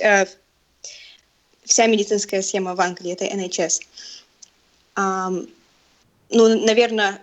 Э, 0.01 0.25
вся 1.65 1.87
медицинская 1.87 2.41
схема 2.41 2.75
в 2.75 2.81
Англии, 2.81 3.13
это 3.13 3.25
NHS. 3.25 3.81
Um, 4.95 5.49
ну, 6.29 6.65
наверное, 6.65 7.21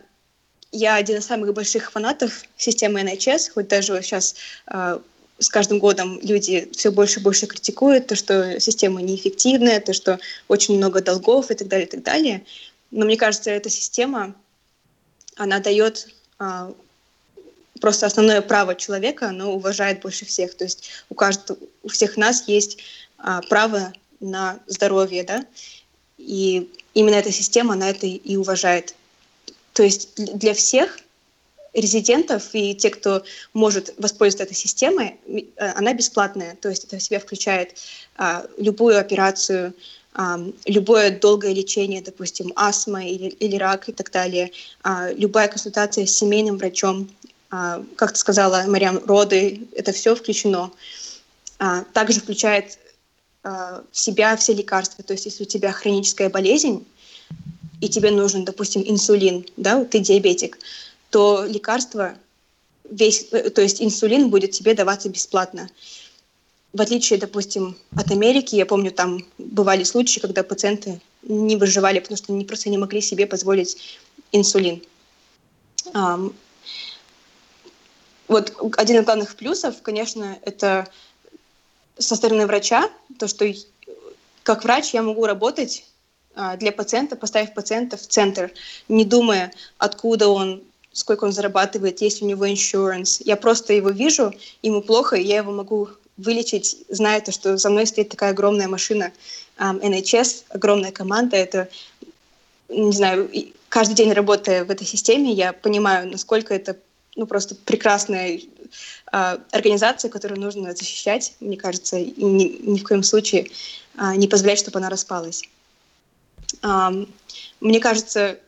я 0.72 0.96
один 0.96 1.18
из 1.18 1.26
самых 1.26 1.52
больших 1.52 1.92
фанатов 1.92 2.44
системы 2.56 3.00
NHS, 3.00 3.52
хоть 3.52 3.68
даже 3.68 4.02
сейчас 4.02 4.34
uh, 4.66 5.02
с 5.38 5.48
каждым 5.48 5.78
годом 5.78 6.20
люди 6.20 6.68
все 6.72 6.90
больше 6.90 7.20
и 7.20 7.22
больше 7.22 7.46
критикуют 7.46 8.06
то, 8.08 8.16
что 8.16 8.60
система 8.60 9.02
неэффективная, 9.02 9.80
то, 9.80 9.92
что 9.92 10.18
очень 10.48 10.76
много 10.76 11.00
долгов 11.00 11.50
и 11.50 11.54
так 11.54 11.68
далее, 11.68 11.86
и 11.86 11.90
так 11.90 12.02
далее. 12.02 12.44
Но 12.90 13.04
мне 13.04 13.16
кажется, 13.16 13.50
эта 13.50 13.70
система, 13.70 14.34
она 15.36 15.60
дает 15.60 16.08
uh, 16.38 16.74
просто 17.80 18.06
основное 18.06 18.42
право 18.42 18.74
человека, 18.74 19.28
оно 19.28 19.52
уважает 19.52 20.00
больше 20.00 20.24
всех. 20.24 20.54
То 20.54 20.64
есть 20.64 20.90
у 21.08 21.14
каждого, 21.14 21.58
у 21.82 21.88
всех 21.88 22.16
нас 22.16 22.48
есть 22.48 22.78
а, 23.18 23.42
право 23.42 23.92
на 24.20 24.60
здоровье, 24.66 25.24
да, 25.24 25.44
и 26.18 26.70
именно 26.94 27.14
эта 27.14 27.32
система, 27.32 27.74
она 27.74 27.90
это 27.90 28.06
и 28.06 28.36
уважает. 28.36 28.94
То 29.72 29.82
есть 29.82 30.14
для 30.16 30.52
всех 30.54 30.98
резидентов 31.72 32.50
и 32.52 32.74
те, 32.74 32.90
кто 32.90 33.22
может 33.54 33.94
воспользоваться 33.96 34.44
этой 34.44 34.56
системой, 34.56 35.16
а, 35.56 35.74
она 35.76 35.94
бесплатная. 35.94 36.56
То 36.60 36.68
есть 36.68 36.84
это 36.84 36.98
в 36.98 37.02
себя 37.02 37.20
включает 37.20 37.76
а, 38.16 38.46
любую 38.58 38.98
операцию, 38.98 39.74
а, 40.12 40.40
любое 40.66 41.18
долгое 41.18 41.54
лечение, 41.54 42.02
допустим, 42.02 42.52
астма 42.56 43.06
или, 43.06 43.28
или 43.28 43.56
рак 43.56 43.88
и 43.88 43.92
так 43.92 44.10
далее, 44.10 44.50
а, 44.82 45.10
любая 45.12 45.48
консультация 45.48 46.04
с 46.04 46.16
семейным 46.16 46.58
врачом, 46.58 47.08
как 47.50 48.12
ты 48.12 48.18
сказала, 48.18 48.64
Мариам, 48.66 49.00
роды, 49.04 49.68
это 49.74 49.92
все 49.92 50.14
включено. 50.14 50.70
А, 51.58 51.84
также 51.92 52.20
включает 52.20 52.78
а, 53.42 53.82
в 53.90 53.98
себя 53.98 54.36
все 54.36 54.54
лекарства. 54.54 55.02
То 55.02 55.14
есть 55.14 55.26
если 55.26 55.42
у 55.42 55.46
тебя 55.46 55.72
хроническая 55.72 56.30
болезнь, 56.30 56.86
и 57.80 57.88
тебе 57.88 58.10
нужен, 58.10 58.44
допустим, 58.44 58.82
инсулин, 58.86 59.46
да, 59.56 59.84
ты 59.84 60.00
диабетик, 60.00 60.58
то 61.10 61.44
лекарство, 61.46 62.14
весь, 62.90 63.26
э, 63.32 63.50
то 63.50 63.62
есть 63.62 63.80
инсулин 63.80 64.28
будет 64.28 64.50
тебе 64.52 64.74
даваться 64.74 65.08
бесплатно. 65.08 65.68
В 66.72 66.80
отличие, 66.80 67.18
допустим, 67.18 67.76
от 67.96 68.10
Америки, 68.10 68.54
я 68.54 68.66
помню, 68.66 68.92
там 68.92 69.24
бывали 69.38 69.82
случаи, 69.82 70.20
когда 70.20 70.42
пациенты 70.42 71.00
не 71.22 71.56
выживали, 71.56 71.98
потому 72.00 72.16
что 72.18 72.32
они 72.32 72.44
просто 72.44 72.68
не 72.68 72.78
могли 72.78 73.00
себе 73.00 73.26
позволить 73.26 73.76
инсулин 74.30 74.82
вот 78.30 78.54
один 78.76 79.00
из 79.00 79.04
главных 79.04 79.34
плюсов, 79.34 79.82
конечно, 79.82 80.38
это 80.42 80.86
со 81.98 82.14
стороны 82.14 82.46
врача, 82.46 82.88
то, 83.18 83.26
что 83.26 83.44
как 84.44 84.62
врач 84.62 84.94
я 84.94 85.02
могу 85.02 85.26
работать 85.26 85.84
а, 86.36 86.56
для 86.56 86.70
пациента, 86.70 87.16
поставив 87.16 87.54
пациента 87.54 87.96
в 87.96 88.06
центр, 88.06 88.52
не 88.88 89.04
думая, 89.04 89.52
откуда 89.78 90.28
он, 90.28 90.62
сколько 90.92 91.24
он 91.24 91.32
зарабатывает, 91.32 92.00
есть 92.02 92.22
у 92.22 92.26
него 92.26 92.46
insurance. 92.46 93.20
Я 93.24 93.36
просто 93.36 93.72
его 93.72 93.90
вижу, 93.90 94.32
ему 94.62 94.80
плохо, 94.80 95.16
и 95.16 95.24
я 95.24 95.38
его 95.38 95.50
могу 95.50 95.88
вылечить, 96.16 96.76
зная 96.88 97.20
то, 97.20 97.32
что 97.32 97.56
за 97.56 97.68
мной 97.68 97.86
стоит 97.86 98.10
такая 98.10 98.30
огромная 98.30 98.68
машина 98.68 99.10
NHS, 99.58 100.44
огромная 100.50 100.92
команда. 100.92 101.36
Это, 101.36 101.68
не 102.68 102.92
знаю, 102.92 103.28
каждый 103.68 103.94
день 103.94 104.12
работая 104.12 104.64
в 104.64 104.70
этой 104.70 104.86
системе, 104.86 105.32
я 105.32 105.52
понимаю, 105.52 106.08
насколько 106.08 106.54
это 106.54 106.76
ну, 107.16 107.26
просто 107.26 107.54
прекрасная 107.54 108.40
э, 109.12 109.38
организация, 109.50 110.10
которую 110.10 110.40
нужно 110.40 110.74
защищать, 110.74 111.34
мне 111.40 111.56
кажется, 111.56 111.98
и 111.98 112.22
ни, 112.22 112.44
ни 112.62 112.78
в 112.78 112.84
коем 112.84 113.02
случае 113.02 113.50
э, 113.98 114.14
не 114.16 114.28
позволять, 114.28 114.60
чтобы 114.60 114.78
она 114.78 114.88
распалась. 114.88 115.42
Э, 116.62 116.90
мне 117.60 117.80
кажется, 117.80 118.38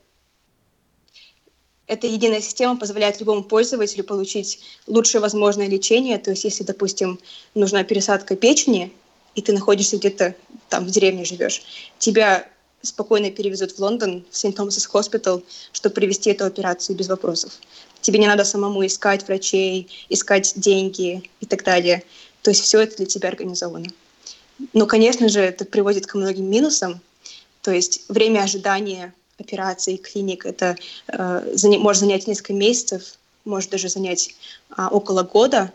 эта 1.86 2.06
единая 2.06 2.40
система 2.40 2.78
позволяет 2.78 3.20
любому 3.20 3.44
пользователю 3.44 4.04
получить 4.04 4.60
лучшее 4.86 5.20
возможное 5.20 5.66
лечение. 5.66 6.18
То 6.18 6.30
есть, 6.30 6.44
если, 6.44 6.64
допустим, 6.64 7.18
нужна 7.54 7.84
пересадка 7.84 8.36
печени, 8.36 8.92
и 9.34 9.42
ты 9.42 9.52
находишься 9.52 9.96
где-то 9.96 10.34
там 10.68 10.86
в 10.86 10.90
деревне 10.90 11.24
живешь, 11.24 11.62
тебя 11.98 12.48
спокойно 12.82 13.30
перевезут 13.30 13.72
в 13.72 13.78
Лондон, 13.78 14.24
в 14.30 14.36
Сент-Томас's 14.36 14.88
Hospital, 14.92 15.44
чтобы 15.72 15.94
провести 15.94 16.30
эту 16.30 16.44
операцию 16.44 16.96
без 16.96 17.08
вопросов. 17.08 17.52
Тебе 18.02 18.18
не 18.18 18.26
надо 18.26 18.44
самому 18.44 18.84
искать 18.84 19.26
врачей, 19.26 19.88
искать 20.10 20.52
деньги 20.56 21.30
и 21.40 21.46
так 21.46 21.64
далее. 21.64 22.04
То 22.42 22.50
есть 22.50 22.62
все 22.62 22.80
это 22.80 22.96
для 22.98 23.06
тебя 23.06 23.28
организовано. 23.30 23.86
Но, 24.74 24.86
конечно 24.86 25.28
же, 25.28 25.40
это 25.40 25.64
приводит 25.64 26.06
к 26.06 26.14
многим 26.14 26.50
минусам. 26.50 27.00
То 27.62 27.70
есть 27.70 28.02
время 28.08 28.40
ожидания 28.40 29.14
операций, 29.38 29.96
клиник, 29.96 30.44
это 30.44 30.76
э, 31.08 31.56
может 31.78 32.00
занять 32.00 32.26
несколько 32.26 32.52
месяцев, 32.52 33.14
может 33.44 33.70
даже 33.70 33.88
занять 33.88 34.34
э, 34.76 34.86
около 34.90 35.22
года, 35.22 35.72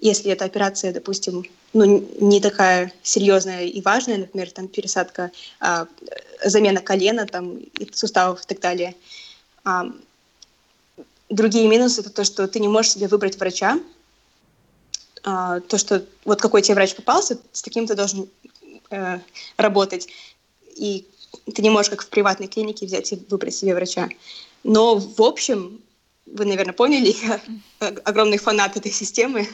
если 0.00 0.30
эта 0.30 0.44
операция, 0.44 0.92
допустим, 0.92 1.44
ну, 1.72 1.84
не 2.20 2.40
такая 2.40 2.92
серьезная 3.02 3.64
и 3.64 3.80
важная, 3.82 4.18
например, 4.18 4.50
там 4.50 4.68
пересадка, 4.68 5.30
э, 5.60 5.86
замена 6.44 6.80
колена, 6.80 7.26
там, 7.26 7.58
суставов 7.92 8.42
и 8.42 8.46
так 8.46 8.60
далее. 8.60 8.94
Другие 11.28 11.68
минусы— 11.68 12.00
это 12.02 12.10
то, 12.10 12.24
что 12.24 12.48
ты 12.48 12.60
не 12.60 12.68
можешь 12.68 12.92
себе 12.92 13.08
выбрать 13.08 13.38
врача. 13.38 13.80
А, 15.24 15.60
то, 15.60 15.78
что 15.78 16.04
вот 16.24 16.40
какой 16.40 16.62
тебе 16.62 16.74
врач 16.74 16.94
попался, 16.94 17.38
с 17.52 17.62
таким 17.62 17.86
ты 17.86 17.94
должен 17.94 18.28
э, 18.90 19.18
работать. 19.56 20.08
И 20.76 21.06
ты 21.54 21.62
не 21.62 21.70
можешь, 21.70 21.90
как 21.90 22.02
в 22.02 22.08
приватной 22.08 22.46
клинике, 22.46 22.86
взять 22.86 23.12
и 23.12 23.16
выбрать 23.28 23.54
себе 23.54 23.74
врача. 23.74 24.08
Но 24.64 24.96
в 24.96 25.20
общем, 25.22 25.80
вы, 26.26 26.44
наверное, 26.44 26.72
поняли, 26.72 27.14
я 27.22 27.40
огромный 28.04 28.38
фанат 28.38 28.76
этой 28.76 28.92
системы. 28.92 29.48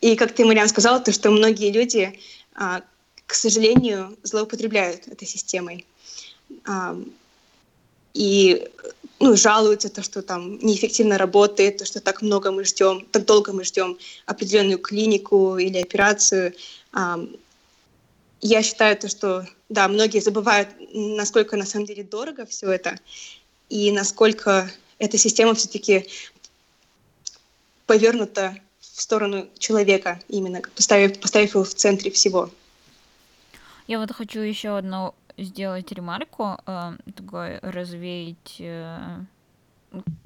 И 0.00 0.16
как 0.16 0.34
ты, 0.34 0.44
Мариан, 0.44 0.68
сказала, 0.68 1.00
то, 1.00 1.12
что 1.12 1.30
многие 1.30 1.70
люди, 1.70 2.18
а, 2.54 2.82
к 3.26 3.34
сожалению, 3.34 4.16
злоупотребляют 4.22 5.08
этой 5.08 5.26
системой. 5.26 5.84
И 8.14 8.68
ну, 9.20 9.36
жалуются, 9.36 9.88
то, 9.88 10.02
что 10.02 10.22
там 10.22 10.58
неэффективно 10.58 11.18
работает, 11.18 11.78
то, 11.78 11.84
что 11.84 12.00
так 12.00 12.22
много 12.22 12.50
мы 12.50 12.64
ждем, 12.64 13.06
так 13.10 13.24
долго 13.24 13.52
мы 13.52 13.64
ждем 13.64 13.98
определенную 14.26 14.78
клинику 14.78 15.58
или 15.58 15.78
операцию. 15.78 16.54
Я 18.40 18.62
считаю 18.62 18.96
то, 18.96 19.08
что 19.08 19.46
да, 19.68 19.88
многие 19.88 20.20
забывают, 20.20 20.68
насколько 20.92 21.56
на 21.56 21.66
самом 21.66 21.86
деле 21.86 22.04
дорого 22.04 22.46
все 22.46 22.70
это, 22.70 22.98
и 23.68 23.90
насколько 23.90 24.70
эта 24.98 25.18
система 25.18 25.54
все-таки 25.54 26.06
повернута 27.86 28.56
в 28.80 29.00
сторону 29.00 29.48
человека, 29.58 30.20
именно 30.28 30.62
поставив, 30.76 31.18
поставив 31.20 31.54
его 31.54 31.64
в 31.64 31.74
центре 31.74 32.10
всего. 32.10 32.50
Я 33.86 33.98
вот 33.98 34.12
хочу 34.12 34.40
еще 34.40 34.78
одну 34.78 35.14
сделать 35.36 35.90
ремарку, 35.92 36.58
э, 36.66 36.96
такой 37.14 37.58
развеять 37.58 38.56
э, 38.60 39.20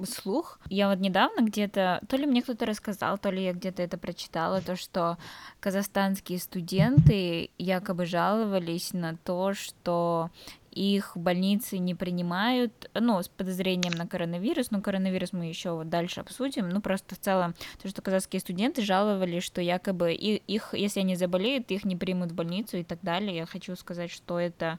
слух. 0.04 0.58
Я 0.68 0.88
вот 0.88 0.98
недавно 1.00 1.42
где-то, 1.42 2.00
то 2.08 2.16
ли 2.16 2.26
мне 2.26 2.42
кто-то 2.42 2.66
рассказал, 2.66 3.18
то 3.18 3.30
ли 3.30 3.44
я 3.44 3.52
где-то 3.52 3.82
это 3.82 3.98
прочитала, 3.98 4.60
то, 4.60 4.76
что 4.76 5.18
казахстанские 5.60 6.38
студенты 6.38 7.50
якобы 7.58 8.06
жаловались 8.06 8.92
на 8.92 9.16
то, 9.16 9.54
что 9.54 10.30
их 10.70 11.12
больницы 11.16 11.78
не 11.78 11.94
принимают, 11.94 12.90
ну, 12.94 13.22
с 13.22 13.28
подозрением 13.28 13.92
на 13.92 14.06
коронавирус, 14.06 14.70
но 14.70 14.80
коронавирус 14.80 15.32
мы 15.32 15.46
еще 15.46 15.72
вот 15.72 15.88
дальше 15.88 16.20
обсудим, 16.20 16.68
ну, 16.68 16.80
просто 16.80 17.14
в 17.14 17.18
целом, 17.18 17.54
то, 17.82 17.88
что 17.88 18.02
казахские 18.02 18.40
студенты 18.40 18.82
жаловались, 18.82 19.42
что 19.44 19.60
якобы 19.60 20.12
их, 20.12 20.74
если 20.74 21.00
они 21.00 21.16
заболеют, 21.16 21.70
их 21.70 21.84
не 21.84 21.96
примут 21.96 22.32
в 22.32 22.34
больницу 22.34 22.76
и 22.76 22.84
так 22.84 22.98
далее. 23.02 23.36
Я 23.36 23.46
хочу 23.46 23.74
сказать, 23.76 24.10
что 24.10 24.38
это 24.38 24.78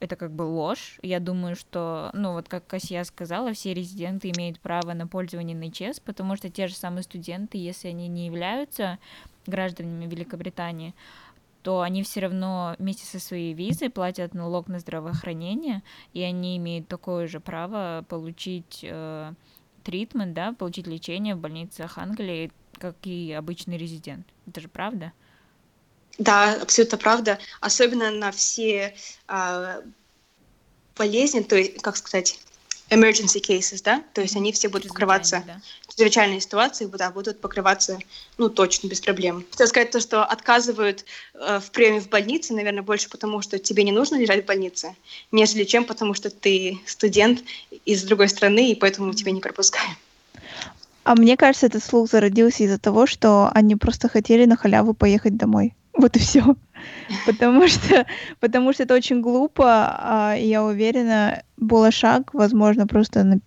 это 0.00 0.16
как 0.16 0.32
бы 0.32 0.42
ложь. 0.42 0.98
Я 1.02 1.20
думаю, 1.20 1.54
что, 1.54 2.10
ну 2.14 2.32
вот 2.32 2.48
как 2.48 2.66
Касья 2.66 3.04
сказала, 3.04 3.52
все 3.52 3.74
резиденты 3.74 4.32
имеют 4.34 4.58
право 4.58 4.94
на 4.94 5.06
пользование 5.06 5.54
НЧС, 5.54 6.00
потому 6.00 6.36
что 6.36 6.48
те 6.48 6.66
же 6.66 6.74
самые 6.74 7.02
студенты, 7.02 7.58
если 7.58 7.88
они 7.88 8.08
не 8.08 8.26
являются 8.26 8.98
гражданами 9.46 10.06
Великобритании, 10.06 10.94
то 11.62 11.82
они 11.82 12.02
все 12.02 12.20
равно 12.20 12.74
вместе 12.78 13.04
со 13.04 13.18
своей 13.18 13.52
визой 13.52 13.90
платят 13.90 14.34
налог 14.34 14.68
на 14.68 14.78
здравоохранение, 14.78 15.82
и 16.12 16.22
они 16.22 16.56
имеют 16.56 16.88
такое 16.88 17.26
же 17.26 17.40
право 17.40 18.04
получить 18.08 18.80
э, 18.82 19.32
тритмент, 19.84 20.32
да, 20.34 20.52
получить 20.52 20.86
лечение 20.86 21.34
в 21.34 21.38
больницах 21.38 21.98
Англии, 21.98 22.50
как 22.78 22.96
и 23.04 23.32
обычный 23.32 23.76
резидент. 23.76 24.26
Это 24.46 24.60
же 24.60 24.68
правда? 24.68 25.12
Да, 26.18 26.54
абсолютно 26.60 26.98
правда. 26.98 27.38
Особенно 27.60 28.10
на 28.10 28.30
все 28.30 28.94
э, 29.28 29.82
болезни, 30.96 31.40
то 31.40 31.56
есть, 31.56 31.80
как 31.82 31.96
сказать, 31.96 32.40
emergency 32.90 33.40
cases, 33.40 33.80
да, 33.84 34.02
то 34.12 34.20
есть 34.20 34.36
они 34.36 34.52
все 34.52 34.68
будут 34.68 34.88
покрываться, 34.88 35.42
да. 35.46 35.60
чрезвычайные 35.88 36.40
ситуации, 36.40 36.86
да, 36.86 37.10
будут 37.10 37.40
покрываться, 37.40 37.98
ну, 38.36 38.48
точно, 38.48 38.88
без 38.88 39.00
проблем. 39.00 39.44
Хотел 39.50 39.68
сказать 39.68 39.90
то, 39.90 40.00
что 40.00 40.24
отказывают 40.24 41.04
э, 41.34 41.60
в 41.60 41.70
приеме 41.70 42.00
в 42.00 42.08
больнице, 42.08 42.52
наверное, 42.52 42.82
больше 42.82 43.08
потому, 43.08 43.40
что 43.42 43.58
тебе 43.58 43.84
не 43.84 43.92
нужно 43.92 44.16
лежать 44.16 44.42
в 44.42 44.46
больнице, 44.46 44.94
нежели 45.30 45.64
чем 45.64 45.84
потому, 45.84 46.14
что 46.14 46.30
ты 46.30 46.80
студент 46.84 47.42
из 47.84 48.02
другой 48.02 48.28
страны, 48.28 48.72
и 48.72 48.74
поэтому 48.74 49.14
тебя 49.14 49.32
не 49.32 49.40
пропускаем. 49.40 49.96
А 51.04 51.14
мне 51.14 51.36
кажется, 51.36 51.66
этот 51.66 51.82
слух 51.82 52.10
зародился 52.10 52.64
из-за 52.64 52.78
того, 52.78 53.06
что 53.06 53.50
они 53.54 53.76
просто 53.76 54.08
хотели 54.08 54.44
на 54.44 54.56
халяву 54.56 54.94
поехать 54.94 55.36
домой. 55.36 55.74
Вот 55.92 56.16
и 56.16 56.18
все. 56.18 56.56
Потому 57.26 57.68
что, 57.68 58.06
потому 58.40 58.72
что 58.72 58.82
это 58.84 58.94
очень 58.94 59.20
глупо, 59.20 59.64
а 59.66 60.34
я 60.34 60.64
уверена, 60.64 61.42
Булашак, 61.56 62.34
возможно, 62.34 62.86
просто 62.86 63.40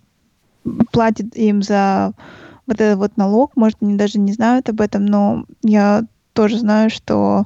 платит 0.91 1.35
им 1.35 1.61
за 1.61 2.13
вот 2.67 2.79
этот 2.79 2.97
вот 2.97 3.17
налог. 3.17 3.55
Может, 3.55 3.77
они 3.81 3.95
даже 3.95 4.19
не 4.19 4.33
знают 4.33 4.69
об 4.69 4.81
этом, 4.81 5.05
но 5.05 5.45
я 5.63 6.03
тоже 6.33 6.59
знаю, 6.59 6.89
что 6.89 7.45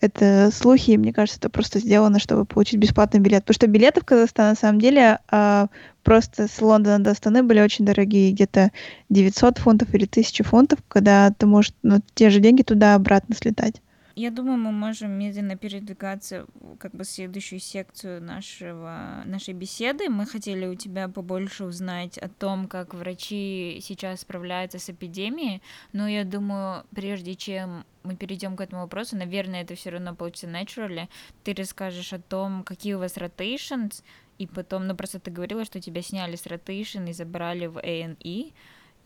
это 0.00 0.50
слухи, 0.52 0.90
и 0.90 0.98
мне 0.98 1.12
кажется, 1.12 1.38
это 1.38 1.48
просто 1.48 1.78
сделано, 1.78 2.18
чтобы 2.18 2.44
получить 2.44 2.78
бесплатный 2.78 3.20
билет. 3.20 3.44
Потому 3.44 3.54
что 3.54 3.66
билеты 3.66 4.00
в 4.00 4.04
Казахстан, 4.04 4.50
на 4.50 4.54
самом 4.54 4.80
деле, 4.80 5.18
а, 5.30 5.68
просто 6.02 6.46
с 6.46 6.60
Лондона 6.60 7.02
до 7.02 7.12
Астаны 7.12 7.42
были 7.42 7.60
очень 7.60 7.86
дорогие, 7.86 8.32
где-то 8.32 8.70
900 9.08 9.58
фунтов 9.58 9.94
или 9.94 10.04
1000 10.04 10.44
фунтов, 10.44 10.80
когда 10.88 11.30
ты 11.30 11.46
можешь 11.46 11.72
ну, 11.82 12.00
те 12.14 12.30
же 12.30 12.40
деньги 12.40 12.62
туда-обратно 12.62 13.34
слетать. 13.34 13.80
Я 14.16 14.30
думаю, 14.30 14.58
мы 14.58 14.70
можем 14.70 15.10
медленно 15.10 15.56
передвигаться 15.56 16.46
как 16.78 16.92
бы 16.92 17.02
в 17.02 17.08
следующую 17.08 17.58
секцию 17.58 18.22
нашего, 18.22 19.22
нашей 19.24 19.54
беседы. 19.54 20.08
Мы 20.08 20.24
хотели 20.26 20.66
у 20.66 20.76
тебя 20.76 21.08
побольше 21.08 21.64
узнать 21.64 22.16
о 22.18 22.28
том, 22.28 22.68
как 22.68 22.94
врачи 22.94 23.80
сейчас 23.82 24.20
справляются 24.20 24.78
с 24.78 24.88
эпидемией, 24.88 25.62
но 25.92 26.06
я 26.06 26.24
думаю, 26.24 26.84
прежде 26.94 27.34
чем 27.34 27.84
мы 28.04 28.14
перейдем 28.14 28.56
к 28.56 28.60
этому 28.60 28.82
вопросу, 28.82 29.16
наверное, 29.16 29.62
это 29.62 29.74
все 29.74 29.90
равно 29.90 30.14
получится 30.14 30.46
naturally. 30.46 31.08
Ты 31.42 31.52
расскажешь 31.54 32.12
о 32.12 32.20
том, 32.20 32.62
какие 32.62 32.94
у 32.94 33.00
вас 33.00 33.16
rotations, 33.16 34.04
и 34.38 34.46
потом, 34.46 34.86
ну 34.86 34.94
просто 34.94 35.18
ты 35.18 35.32
говорила, 35.32 35.64
что 35.64 35.80
тебя 35.80 36.02
сняли 36.02 36.36
с 36.36 36.46
rotation 36.46 37.10
и 37.10 37.12
забрали 37.12 37.66
в 37.66 37.78
A&E, 37.78 38.52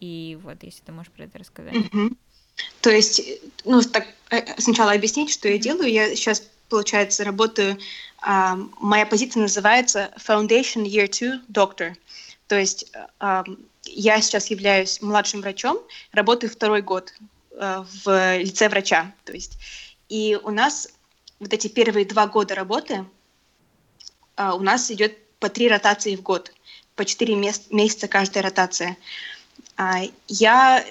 и 0.00 0.38
вот, 0.42 0.62
если 0.62 0.84
ты 0.84 0.92
можешь 0.92 1.12
про 1.12 1.24
это 1.24 1.38
рассказать. 1.38 1.74
Mm-hmm. 1.74 2.16
То 2.80 2.90
есть, 2.90 3.20
ну, 3.64 3.82
так, 3.82 4.06
э, 4.30 4.60
сначала 4.60 4.92
объяснить, 4.92 5.30
что 5.30 5.48
я 5.48 5.58
делаю. 5.58 5.90
Я 5.90 6.14
сейчас, 6.14 6.42
получается, 6.68 7.24
работаю, 7.24 7.78
uh, 8.26 8.70
моя 8.80 9.06
позиция 9.06 9.42
называется 9.42 10.10
Foundation 10.16 10.84
Year 10.84 11.08
2 11.08 11.42
Doctor. 11.48 11.94
То 12.46 12.58
есть 12.58 12.92
uh, 13.20 13.44
я 13.84 14.20
сейчас 14.20 14.48
являюсь 14.50 15.00
младшим 15.02 15.40
врачом, 15.40 15.78
работаю 16.12 16.50
второй 16.50 16.82
год 16.82 17.12
uh, 17.52 17.86
в 18.04 18.38
лице 18.38 18.68
врача. 18.68 19.12
То 19.24 19.32
есть, 19.32 19.58
и 20.08 20.38
у 20.42 20.50
нас 20.50 20.88
вот 21.40 21.52
эти 21.52 21.68
первые 21.68 22.04
два 22.06 22.26
года 22.26 22.54
работы 22.54 23.04
uh, 24.36 24.56
у 24.56 24.60
нас 24.60 24.90
идет 24.90 25.16
по 25.38 25.48
три 25.48 25.68
ротации 25.68 26.16
в 26.16 26.22
год, 26.22 26.52
по 26.96 27.04
четыре 27.04 27.36
месяца 27.36 28.08
каждая 28.08 28.42
ротация. 28.42 28.96
Я 30.26 30.84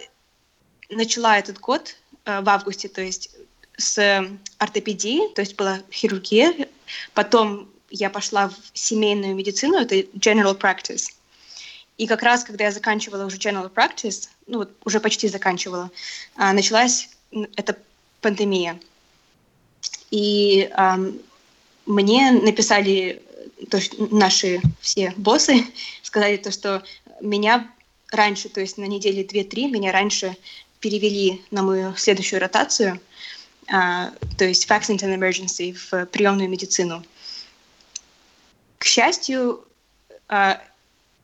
начала 0.89 1.37
этот 1.37 1.59
год 1.59 1.95
э, 2.25 2.41
в 2.41 2.49
августе, 2.49 2.87
то 2.87 3.01
есть 3.01 3.31
с 3.77 4.27
ортопедии, 4.57 5.31
то 5.33 5.41
есть 5.41 5.55
была 5.55 5.79
хирургия, 5.91 6.67
потом 7.13 7.69
я 7.89 8.09
пошла 8.09 8.49
в 8.49 8.55
семейную 8.73 9.35
медицину, 9.35 9.77
это 9.77 9.95
general 9.95 10.57
practice. 10.57 11.13
И 11.97 12.05
как 12.05 12.21
раз, 12.23 12.43
когда 12.43 12.65
я 12.65 12.71
заканчивала 12.71 13.25
уже 13.25 13.37
general 13.37 13.71
practice, 13.71 14.29
ну 14.45 14.59
вот 14.59 14.71
уже 14.83 14.99
почти 14.99 15.27
заканчивала, 15.27 15.91
а, 16.35 16.53
началась 16.53 17.09
эта 17.55 17.77
пандемия. 18.21 18.79
И 20.11 20.69
um, 20.77 21.21
мне 21.85 22.31
написали, 22.31 23.21
то 23.69 23.77
есть 23.77 23.97
наши 24.11 24.61
все 24.79 25.13
боссы 25.17 25.65
сказали 26.03 26.37
то, 26.37 26.51
что 26.51 26.83
меня 27.21 27.69
раньше, 28.11 28.49
то 28.49 28.61
есть 28.61 28.77
на 28.77 28.85
неделе 28.85 29.23
2-3, 29.23 29.69
меня 29.69 29.91
раньше 29.91 30.35
перевели 30.79 31.41
на 31.51 31.63
мою 31.63 31.95
следующую 31.95 32.39
ротацию, 32.39 32.99
а, 33.69 34.11
то 34.37 34.45
есть 34.45 34.69
Vaccington 34.69 35.15
Emergency 35.17 35.73
в 35.73 36.05
приемную 36.07 36.49
медицину. 36.49 37.03
К 38.77 38.85
счастью, 38.85 39.65
а, 40.27 40.61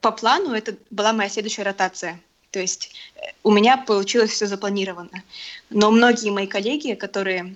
по 0.02 0.12
плану 0.12 0.54
это 0.54 0.76
была 0.90 1.14
моя 1.14 1.30
следующая 1.30 1.64
ротация. 1.64 2.20
То 2.52 2.60
есть 2.60 2.92
э, 3.16 3.32
у 3.44 3.52
меня 3.52 3.78
получилось 3.78 4.32
все 4.32 4.46
запланировано. 4.46 5.24
Но 5.70 5.90
многие 5.92 6.30
мои 6.30 6.46
коллеги, 6.46 6.94
которые 6.94 7.56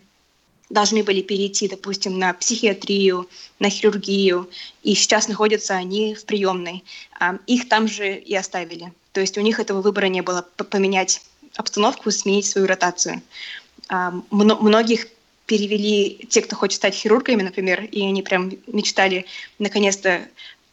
должны 0.69 1.03
были 1.03 1.21
перейти, 1.21 1.67
допустим, 1.67 2.17
на 2.17 2.33
психиатрию, 2.33 3.29
на 3.59 3.69
хирургию, 3.69 4.49
и 4.83 4.95
сейчас 4.95 5.27
находятся 5.27 5.75
они 5.75 6.15
в 6.15 6.25
приемной, 6.25 6.83
а, 7.19 7.37
их 7.47 7.69
там 7.69 7.87
же 7.87 8.15
и 8.15 8.35
оставили. 8.35 8.91
То 9.13 9.21
есть 9.21 9.37
у 9.37 9.41
них 9.41 9.59
этого 9.59 9.81
выбора 9.81 10.07
не 10.07 10.21
было 10.21 10.41
поменять 10.41 11.21
обстановку, 11.57 12.11
сменить 12.11 12.45
свою 12.45 12.67
ротацию. 12.67 13.21
А, 13.89 14.13
многих 14.31 15.07
перевели 15.45 16.25
те, 16.29 16.41
кто 16.41 16.55
хочет 16.55 16.77
стать 16.77 16.93
хирургами, 16.93 17.41
например, 17.41 17.83
и 17.83 18.01
они 18.03 18.21
прям 18.21 18.51
мечтали 18.67 19.25
наконец-то 19.59 20.27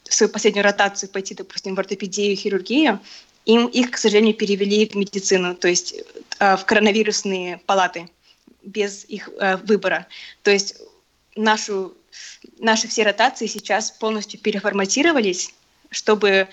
свою 0.04 0.30
последнюю 0.30 0.64
ротацию 0.64 1.08
пойти, 1.08 1.34
допустим, 1.34 1.74
в 1.74 1.80
ортопедию, 1.80 2.36
хирургию, 2.36 3.00
им 3.46 3.66
их, 3.66 3.92
к 3.92 3.96
сожалению, 3.96 4.34
перевели 4.34 4.86
в 4.86 4.94
медицину, 4.94 5.54
то 5.54 5.68
есть 5.68 5.94
э, 6.38 6.56
в 6.56 6.64
коронавирусные 6.64 7.58
палаты 7.66 8.10
без 8.62 9.04
их 9.04 9.28
э, 9.38 9.56
выбора. 9.58 10.06
То 10.42 10.50
есть 10.50 10.76
нашу, 11.36 11.94
наши 12.58 12.88
все 12.88 13.04
ротации 13.04 13.46
сейчас 13.46 13.90
полностью 13.90 14.40
переформатировались, 14.40 15.54
чтобы 15.90 16.48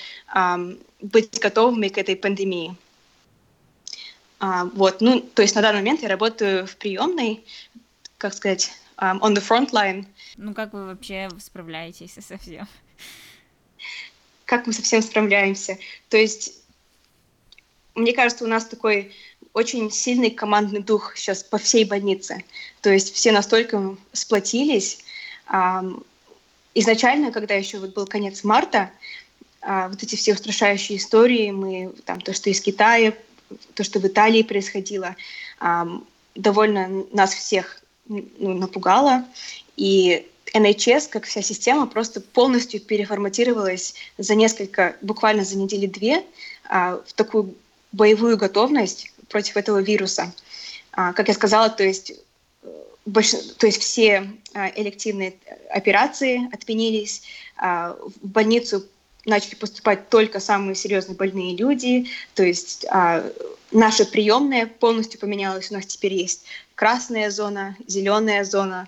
быть 1.02 1.40
готовыми 1.40 1.88
к 1.88 1.98
этой 1.98 2.16
пандемии. 2.16 2.76
А, 4.44 4.66
вот, 4.66 5.02
ну, 5.02 5.22
то 5.22 5.44
есть 5.44 5.54
на 5.54 5.62
данный 5.62 5.80
момент 5.80 6.02
я 6.02 6.10
работаю 6.10 6.66
в 6.66 6.76
приемной, 6.78 7.46
как 8.18 8.34
сказать, 8.34 8.72
um, 8.98 9.20
on 9.20 9.36
the 9.36 9.48
front 9.48 9.70
line. 9.70 10.08
Ну, 10.36 10.56
как 10.56 10.74
вы 10.74 10.88
вообще 10.88 11.30
справляетесь 11.40 12.14
со 12.14 12.38
всем? 12.40 12.68
как 14.46 14.68
мы 14.68 14.74
со 14.74 14.82
всем 14.82 15.02
справляемся. 15.02 15.78
То 16.10 16.18
есть, 16.18 16.56
мне 17.96 18.12
кажется, 18.12 18.44
у 18.44 18.48
нас 18.48 18.66
такой 18.66 19.14
очень 19.54 19.90
сильный 19.90 20.30
командный 20.30 20.82
дух 20.82 21.16
сейчас 21.16 21.42
по 21.42 21.58
всей 21.58 21.86
больнице. 21.86 22.44
То 22.82 22.90
есть 22.90 23.14
все 23.14 23.32
настолько 23.32 23.96
сплотились. 24.12 25.06
Изначально, 26.74 27.32
когда 27.32 27.54
еще 27.54 27.80
вот 27.80 27.94
был 27.94 28.06
конец 28.08 28.44
марта, 28.44 28.92
а, 29.62 29.88
вот 29.88 30.04
эти 30.04 30.18
все 30.18 30.34
устрашающие 30.34 30.98
истории, 30.98 31.52
мы 31.52 31.94
там 32.04 32.20
то, 32.20 32.34
что 32.34 32.50
из 32.50 32.60
Китая, 32.60 33.14
то, 33.74 33.84
что 33.84 34.00
в 34.00 34.06
Италии 34.06 34.44
происходило, 34.44 35.16
довольно 36.36 37.06
нас 37.12 37.34
всех 37.34 37.82
ну, 38.08 38.54
напугало. 38.54 39.26
И 39.78 40.28
NHS, 40.54 41.10
как 41.10 41.26
вся 41.26 41.42
система, 41.42 41.88
просто 41.88 42.22
полностью 42.22 42.82
переформатировалась 42.82 43.96
за 44.18 44.36
несколько, 44.36 44.96
буквально 45.02 45.44
за 45.44 45.58
недели-две, 45.58 46.24
а, 46.68 47.02
в 47.06 47.14
такую 47.14 47.56
боевую 47.92 48.38
готовность 48.38 49.14
против 49.30 49.58
этого 49.58 49.82
вируса. 49.82 50.34
А, 50.92 51.14
как 51.14 51.30
я 51.30 51.34
сказала, 51.34 51.70
то 51.70 51.84
есть, 51.84 52.12
э, 52.64 52.68
больш... 53.06 53.32
то 53.58 53.66
есть 53.66 53.82
все 53.82 54.30
а, 54.54 54.70
элективные 54.76 55.34
операции 55.70 56.50
отменились, 56.54 57.24
в 57.58 58.10
больницу 58.24 58.84
начали 59.26 59.56
поступать 59.56 60.10
только 60.10 60.40
самые 60.40 60.76
серьезно 60.76 61.14
больные 61.14 61.56
люди, 61.56 62.08
то 62.34 62.44
есть 62.44 62.86
наша 63.72 64.06
приемная 64.06 64.66
полностью 64.66 65.20
поменялась, 65.20 65.70
у 65.70 65.76
нас 65.76 65.86
теперь 65.86 66.14
есть 66.14 66.44
красная 66.76 67.30
зона, 67.30 67.78
зеленая 67.88 68.44
зона, 68.44 68.88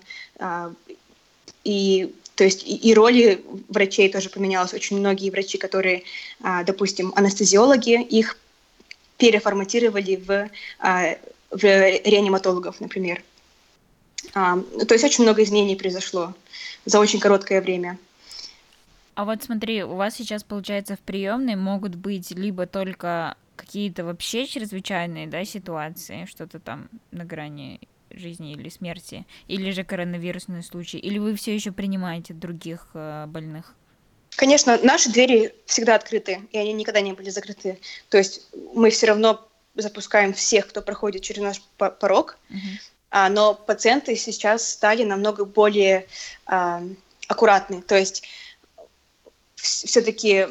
и 1.63 2.13
то 2.35 2.43
есть 2.43 2.63
и, 2.63 2.75
и 2.75 2.93
роли 2.93 3.43
врачей 3.69 4.09
тоже 4.09 4.29
поменялась. 4.29 4.73
Очень 4.73 4.97
многие 4.97 5.29
врачи, 5.29 5.57
которые, 5.57 6.03
а, 6.41 6.63
допустим, 6.63 7.13
анестезиологи, 7.15 8.01
их 8.01 8.37
переформатировали 9.17 10.15
в, 10.15 10.49
а, 10.79 11.17
в 11.51 11.63
реаниматологов, 11.63 12.79
например. 12.79 13.23
А, 14.33 14.59
то 14.87 14.93
есть 14.93 15.03
очень 15.03 15.23
много 15.23 15.43
изменений 15.43 15.75
произошло 15.75 16.33
за 16.85 16.99
очень 16.99 17.19
короткое 17.19 17.61
время. 17.61 17.97
А 19.15 19.25
вот 19.25 19.43
смотри, 19.43 19.83
у 19.83 19.95
вас 19.95 20.15
сейчас, 20.15 20.43
получается, 20.43 20.95
в 20.95 20.99
приемной 20.99 21.55
могут 21.55 21.95
быть 21.95 22.31
либо 22.31 22.65
только 22.65 23.37
какие-то 23.55 24.03
вообще 24.03 24.47
чрезвычайные 24.47 25.27
да, 25.27 25.45
ситуации, 25.45 26.25
что-то 26.25 26.59
там 26.59 26.89
на 27.11 27.23
грани 27.23 27.79
жизни 28.09 28.53
или 28.53 28.69
смерти, 28.69 29.25
или 29.47 29.71
же 29.71 29.83
коронавирусные 29.83 30.63
случаи, 30.63 30.97
или 30.97 31.19
вы 31.19 31.35
все 31.35 31.53
еще 31.53 31.71
принимаете 31.71 32.33
других 32.33 32.87
э, 32.93 33.25
больных? 33.27 33.75
Конечно, 34.35 34.79
наши 34.81 35.11
двери 35.11 35.53
всегда 35.65 35.95
открыты, 35.95 36.41
и 36.51 36.57
они 36.57 36.73
никогда 36.73 37.01
не 37.01 37.13
были 37.13 37.29
закрыты. 37.29 37.79
То 38.09 38.17
есть 38.17 38.47
мы 38.73 38.89
все 38.89 39.07
равно 39.07 39.47
запускаем 39.75 40.33
всех, 40.33 40.67
кто 40.67 40.81
проходит 40.81 41.21
через 41.21 41.41
наш 41.41 41.61
порог, 41.77 42.37
uh-huh. 42.49 42.57
а, 43.11 43.29
но 43.29 43.53
пациенты 43.53 44.15
сейчас 44.15 44.67
стали 44.67 45.03
намного 45.03 45.45
более 45.45 46.07
а, 46.45 46.83
аккуратны. 47.27 47.81
То 47.81 47.95
есть 47.95 48.23
все-таки 49.63 50.47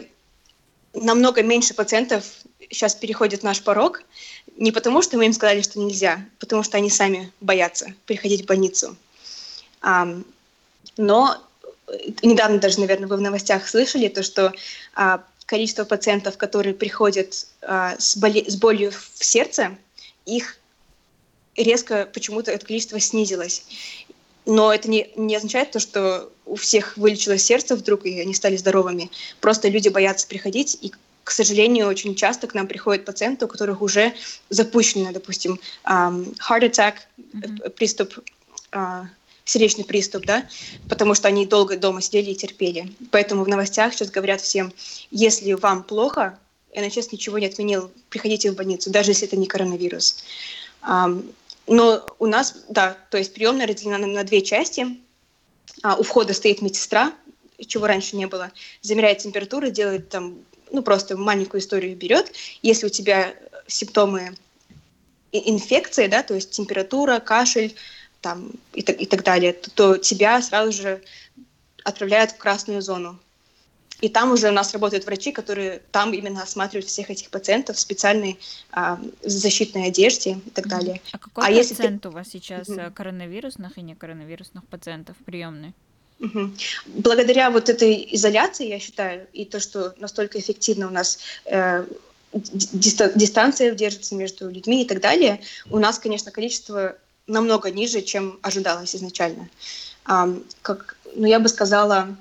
намного 0.94 1.42
меньше 1.42 1.74
пациентов 1.74 2.24
сейчас 2.70 2.94
переходят 2.94 3.42
наш 3.42 3.62
порог, 3.62 4.02
не 4.56 4.72
потому, 4.72 5.02
что 5.02 5.16
мы 5.16 5.26
им 5.26 5.32
сказали, 5.32 5.60
что 5.60 5.78
нельзя, 5.78 6.24
потому 6.38 6.62
что 6.62 6.76
они 6.76 6.90
сами 6.90 7.32
боятся 7.40 7.94
приходить 8.06 8.42
в 8.42 8.46
больницу. 8.46 8.96
А, 9.82 10.08
но 10.96 11.36
недавно 12.22 12.58
даже, 12.58 12.80
наверное, 12.80 13.08
вы 13.08 13.16
в 13.16 13.20
новостях 13.20 13.68
слышали 13.68 14.08
то, 14.08 14.22
что 14.22 14.52
а, 14.94 15.24
количество 15.46 15.84
пациентов, 15.84 16.36
которые 16.38 16.74
приходят 16.74 17.46
а, 17.60 17.96
с, 17.98 18.16
боли, 18.16 18.48
с 18.48 18.56
болью 18.56 18.92
в 18.92 19.24
сердце, 19.24 19.76
их 20.24 20.58
резко 21.56 22.08
почему-то 22.12 22.50
это 22.50 22.64
количество 22.64 22.98
снизилось. 23.00 23.64
Но 24.46 24.72
это 24.72 24.88
не, 24.88 25.10
не 25.16 25.36
означает 25.36 25.70
то, 25.70 25.78
что 25.78 26.32
у 26.52 26.56
всех 26.56 26.98
вылечилось 26.98 27.42
сердце 27.42 27.74
вдруг, 27.76 28.04
и 28.04 28.20
они 28.20 28.34
стали 28.34 28.56
здоровыми. 28.56 29.10
Просто 29.40 29.68
люди 29.68 29.88
боятся 29.88 30.28
приходить, 30.28 30.76
и 30.82 30.92
к 31.24 31.30
сожалению, 31.30 31.86
очень 31.86 32.14
часто 32.14 32.46
к 32.46 32.52
нам 32.52 32.66
приходят 32.66 33.06
пациенты, 33.06 33.46
у 33.46 33.48
которых 33.48 33.80
уже 33.80 34.12
запущено, 34.50 35.12
допустим, 35.12 35.58
um, 35.84 36.36
heart 36.36 36.70
attack, 36.70 36.94
mm-hmm. 37.16 37.70
приступ, 37.70 38.18
uh, 38.72 39.06
сердечный 39.46 39.84
приступ, 39.84 40.26
да, 40.26 40.46
потому 40.90 41.14
что 41.14 41.28
они 41.28 41.46
долго 41.46 41.78
дома 41.78 42.02
сидели 42.02 42.32
и 42.32 42.34
терпели. 42.34 42.92
Поэтому 43.10 43.44
в 43.44 43.48
новостях 43.48 43.94
сейчас 43.94 44.10
говорят 44.10 44.42
всем, 44.42 44.74
если 45.10 45.54
вам 45.54 45.84
плохо, 45.84 46.38
НХС 46.76 47.12
ничего 47.12 47.38
не 47.38 47.46
отменил, 47.46 47.90
приходите 48.10 48.50
в 48.50 48.56
больницу, 48.56 48.90
даже 48.90 49.12
если 49.12 49.26
это 49.26 49.36
не 49.36 49.46
коронавирус. 49.46 50.22
Um, 50.82 51.32
но 51.66 52.04
у 52.18 52.26
нас, 52.26 52.56
да, 52.68 52.98
то 53.10 53.16
есть 53.16 53.32
приемная 53.32 53.66
разделена 53.66 53.98
на, 53.98 54.06
на 54.06 54.24
две 54.24 54.42
части. 54.42 54.86
А, 55.82 55.96
у 55.96 56.02
входа 56.02 56.34
стоит 56.34 56.62
медсестра, 56.62 57.12
чего 57.66 57.86
раньше 57.86 58.16
не 58.16 58.26
было, 58.26 58.52
замеряет 58.80 59.18
температуру, 59.18 59.70
делает 59.70 60.08
там 60.08 60.38
ну, 60.70 60.82
просто 60.82 61.16
маленькую 61.16 61.60
историю 61.60 61.96
берет. 61.96 62.32
Если 62.62 62.86
у 62.86 62.88
тебя 62.90 63.34
симптомы 63.66 64.34
инфекции, 65.32 66.06
да, 66.06 66.22
то 66.22 66.34
есть 66.34 66.50
температура, 66.50 67.20
кашель 67.20 67.74
там, 68.20 68.50
и, 68.72 68.82
так, 68.82 69.00
и 69.00 69.06
так 69.06 69.24
далее, 69.24 69.52
то, 69.52 69.70
то 69.70 69.96
тебя 69.98 70.40
сразу 70.42 70.72
же 70.72 71.02
отправляют 71.84 72.32
в 72.32 72.36
красную 72.36 72.82
зону. 72.82 73.18
И 74.02 74.08
там 74.08 74.32
уже 74.32 74.48
у 74.48 74.52
нас 74.52 74.72
работают 74.72 75.06
врачи, 75.06 75.32
которые 75.32 75.80
там 75.92 76.12
именно 76.12 76.42
осматривают 76.42 76.86
всех 76.86 77.08
этих 77.08 77.30
пациентов 77.30 77.76
в 77.76 77.80
специальной 77.80 78.38
а, 78.72 79.00
защитной 79.22 79.86
одежде 79.86 80.40
и 80.44 80.50
так 80.50 80.66
далее. 80.66 81.00
А 81.12 81.18
какой 81.18 81.44
а 81.44 81.54
процент 81.54 82.02
ты... 82.02 82.08
у 82.08 82.10
вас 82.12 82.28
сейчас 82.28 82.68
mm-hmm. 82.68 82.92
коронавирусных 82.92 83.78
и 83.78 83.82
не 83.82 83.94
коронавирусных 83.94 84.66
пациентов? 84.66 85.16
Угу. 86.18 86.50
Благодаря 86.86 87.50
вот 87.50 87.68
этой 87.68 88.08
изоляции, 88.12 88.68
я 88.68 88.78
считаю, 88.78 89.26
и 89.32 89.44
то, 89.44 89.60
что 89.60 89.94
настолько 89.98 90.38
эффективно 90.38 90.86
у 90.88 90.90
нас 90.90 91.18
э, 91.46 91.84
дистанция 92.32 93.72
держится 93.72 94.14
между 94.14 94.48
людьми 94.48 94.82
и 94.82 94.86
так 94.86 95.00
далее, 95.00 95.40
у 95.70 95.78
нас, 95.78 95.98
конечно, 95.98 96.30
количество 96.30 96.96
намного 97.26 97.70
ниже, 97.70 98.02
чем 98.02 98.38
ожидалось 98.42 98.94
изначально. 98.94 99.48
А, 100.04 100.28
как, 100.62 100.96
ну, 101.14 101.26
я 101.26 101.40
бы 101.40 101.48
сказала, 101.48 102.16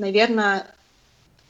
наверное, 0.00 0.66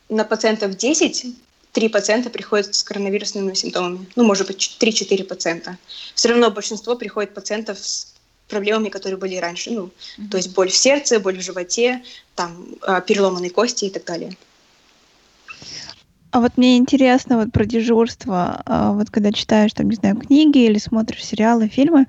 на 0.09 0.25
пациентов 0.25 0.77
10 0.77 1.27
3 1.73 1.89
пациента 1.89 2.31
приходят 2.31 2.75
с 2.75 2.83
коронавирусными 2.83 3.55
симптомами. 3.55 4.07
Ну, 4.17 4.25
может 4.25 4.47
быть, 4.47 4.77
3-4 4.81 5.25
пациента. 5.25 5.79
Все 6.15 6.29
равно 6.29 6.51
большинство 6.51 6.97
приходит 6.97 7.33
пациентов 7.33 7.79
с 7.79 8.13
проблемами, 8.49 8.89
которые 8.89 9.19
были 9.19 9.37
раньше. 9.37 9.71
Ну, 9.71 9.85
mm-hmm. 9.87 10.29
то 10.31 10.37
есть 10.37 10.53
боль 10.53 10.69
в 10.69 10.77
сердце, 10.77 11.21
боль 11.21 11.39
в 11.39 11.43
животе, 11.43 12.03
там, 12.35 12.67
а, 12.83 13.01
переломанные 13.01 13.51
кости 13.51 13.85
и 13.85 13.91
так 13.91 14.05
далее. 14.05 14.37
А 16.33 16.41
вот 16.41 16.57
мне 16.57 16.77
интересно 16.77 17.39
вот 17.39 17.53
про 17.53 17.65
дежурство. 17.65 18.63
А, 18.67 18.93
вот 18.93 19.11
когда 19.11 19.31
читаешь, 19.31 19.73
там, 19.73 19.89
не 19.89 19.97
знаю, 19.97 20.17
книги 20.17 20.59
или 20.59 20.79
смотришь 20.79 21.25
сериалы, 21.25 21.69
фильмы, 21.69 22.07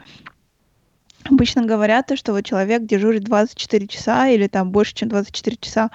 обычно 1.31 1.65
говорят, 1.65 2.11
что 2.15 2.33
вот 2.33 2.45
человек 2.45 2.83
дежурит 2.85 3.23
24 3.23 3.87
часа 3.87 4.27
или 4.27 4.47
там 4.47 4.71
больше, 4.71 4.93
чем 4.93 5.09
24 5.09 5.57
часа 5.59 5.89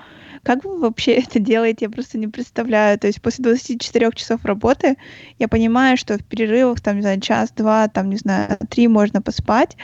как 0.47 0.65
вы 0.65 0.79
вообще 0.79 1.13
это 1.17 1.41
делаете? 1.41 1.87
Я 1.87 1.91
просто 1.91 2.19
не 2.19 2.29
представляю. 2.29 2.99
То 2.99 3.09
есть 3.09 3.21
после 3.21 3.43
24 3.43 4.11
часов 4.15 4.45
работы 4.45 4.97
я 5.39 5.49
понимаю, 5.49 5.97
что 5.97 6.17
в 6.19 6.25
перерывах, 6.25 6.81
там, 6.81 6.97
не 6.97 7.03
знаю, 7.03 7.21
час-два, 7.21 7.89
там, 7.89 8.09
не 8.11 8.17
знаю, 8.17 8.57
три 8.71 8.87
можно 8.87 9.21
поспать, 9.21 9.77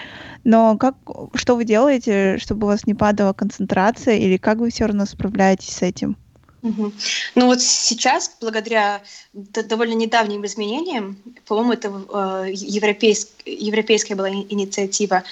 но 0.44 0.76
как, 0.78 0.96
что 1.34 1.56
вы 1.56 1.64
делаете, 1.64 2.38
чтобы 2.38 2.66
у 2.66 2.70
вас 2.70 2.86
не 2.86 2.94
падала 2.94 3.32
концентрация, 3.32 4.16
или 4.16 4.36
как 4.36 4.58
вы 4.58 4.70
все 4.70 4.86
равно 4.86 5.04
справляетесь 5.04 5.74
с 5.74 5.82
этим? 5.82 6.16
Ну 6.62 7.46
вот 7.46 7.60
сейчас, 7.60 8.36
благодаря 8.40 9.02
довольно 9.32 9.94
недавним 9.94 10.46
изменениям, 10.46 11.16
по-моему, 11.44 11.72
это 11.72 11.88
э, 11.88 12.52
европейск, 12.52 13.28
европейская 13.44 14.14
была 14.14 14.30
инициатива, 14.30 15.24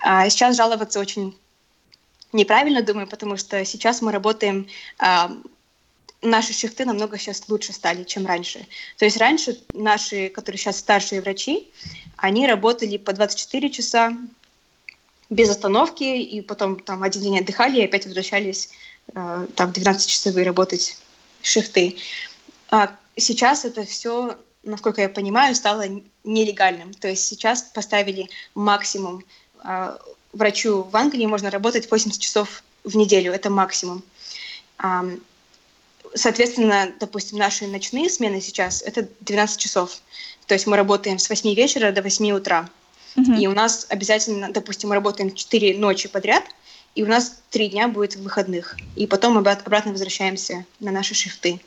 а 0.00 0.28
сейчас 0.28 0.56
жаловаться 0.56 1.00
очень 1.00 1.34
неправильно 2.32 2.82
думаю, 2.82 3.06
потому 3.06 3.36
что 3.38 3.64
сейчас 3.64 4.02
мы 4.02 4.12
работаем, 4.12 4.68
э, 5.00 5.28
наши 6.20 6.52
шифты 6.52 6.84
намного 6.84 7.18
сейчас 7.18 7.48
лучше 7.48 7.72
стали, 7.72 8.04
чем 8.04 8.26
раньше. 8.26 8.66
То 8.98 9.04
есть 9.04 9.16
раньше 9.16 9.58
наши, 9.72 10.28
которые 10.28 10.58
сейчас 10.58 10.78
старшие 10.78 11.20
врачи, 11.20 11.70
они 12.16 12.46
работали 12.46 12.96
по 12.96 13.12
24 13.12 13.70
часа 13.70 14.12
без 15.30 15.50
остановки, 15.50 16.04
и 16.04 16.40
потом 16.40 16.80
там 16.80 17.02
один 17.02 17.22
день 17.22 17.38
отдыхали 17.38 17.80
и 17.80 17.84
опять 17.84 18.06
возвращались 18.06 18.70
там 19.14 19.70
12-часовые 19.70 20.44
работать 20.44 20.96
шифты. 21.42 21.96
А 22.70 22.94
сейчас 23.16 23.64
это 23.64 23.84
все, 23.84 24.36
насколько 24.62 25.00
я 25.00 25.08
понимаю, 25.08 25.54
стало 25.54 25.84
нелегальным. 26.24 26.92
То 26.94 27.08
есть 27.08 27.24
сейчас 27.24 27.62
поставили 27.62 28.28
максимум 28.54 29.24
э, 29.64 29.96
врачу 30.32 30.82
в 30.82 30.96
Англии 30.96 31.26
можно 31.26 31.50
работать 31.50 31.90
80 31.90 32.20
часов 32.20 32.62
в 32.84 32.96
неделю, 32.96 33.32
это 33.32 33.50
максимум. 33.50 34.02
соответственно, 36.14 36.92
допустим, 37.00 37.38
наши 37.38 37.66
ночные 37.66 38.08
смены 38.08 38.40
сейчас— 38.40 38.82
это 38.86 39.08
12 39.20 39.58
часов. 39.58 40.00
То 40.46 40.54
есть 40.54 40.66
мы 40.66 40.76
работаем 40.76 41.18
с 41.18 41.28
8 41.28 41.54
вечера 41.54 41.92
до 41.92 42.00
8 42.02 42.30
утра. 42.30 42.70
Mm-hmm. 43.16 43.38
И 43.40 43.46
у 43.46 43.52
нас 43.52 43.86
обязательно, 43.90 44.50
допустим, 44.50 44.90
мы 44.90 44.94
работаем 44.94 45.34
4 45.34 45.76
ночи 45.76 46.08
подряд, 46.08 46.44
и 46.98 47.02
у 47.04 47.06
нас 47.06 47.40
3 47.50 47.68
дня 47.68 47.86
будет 47.86 48.16
выходных. 48.16 48.76
И 48.96 49.06
потом 49.06 49.34
мы 49.34 49.48
обратно 49.48 49.92
возвращаемся 49.92 50.66
на 50.80 50.90
наши 50.90 51.14
шифты. 51.14 51.60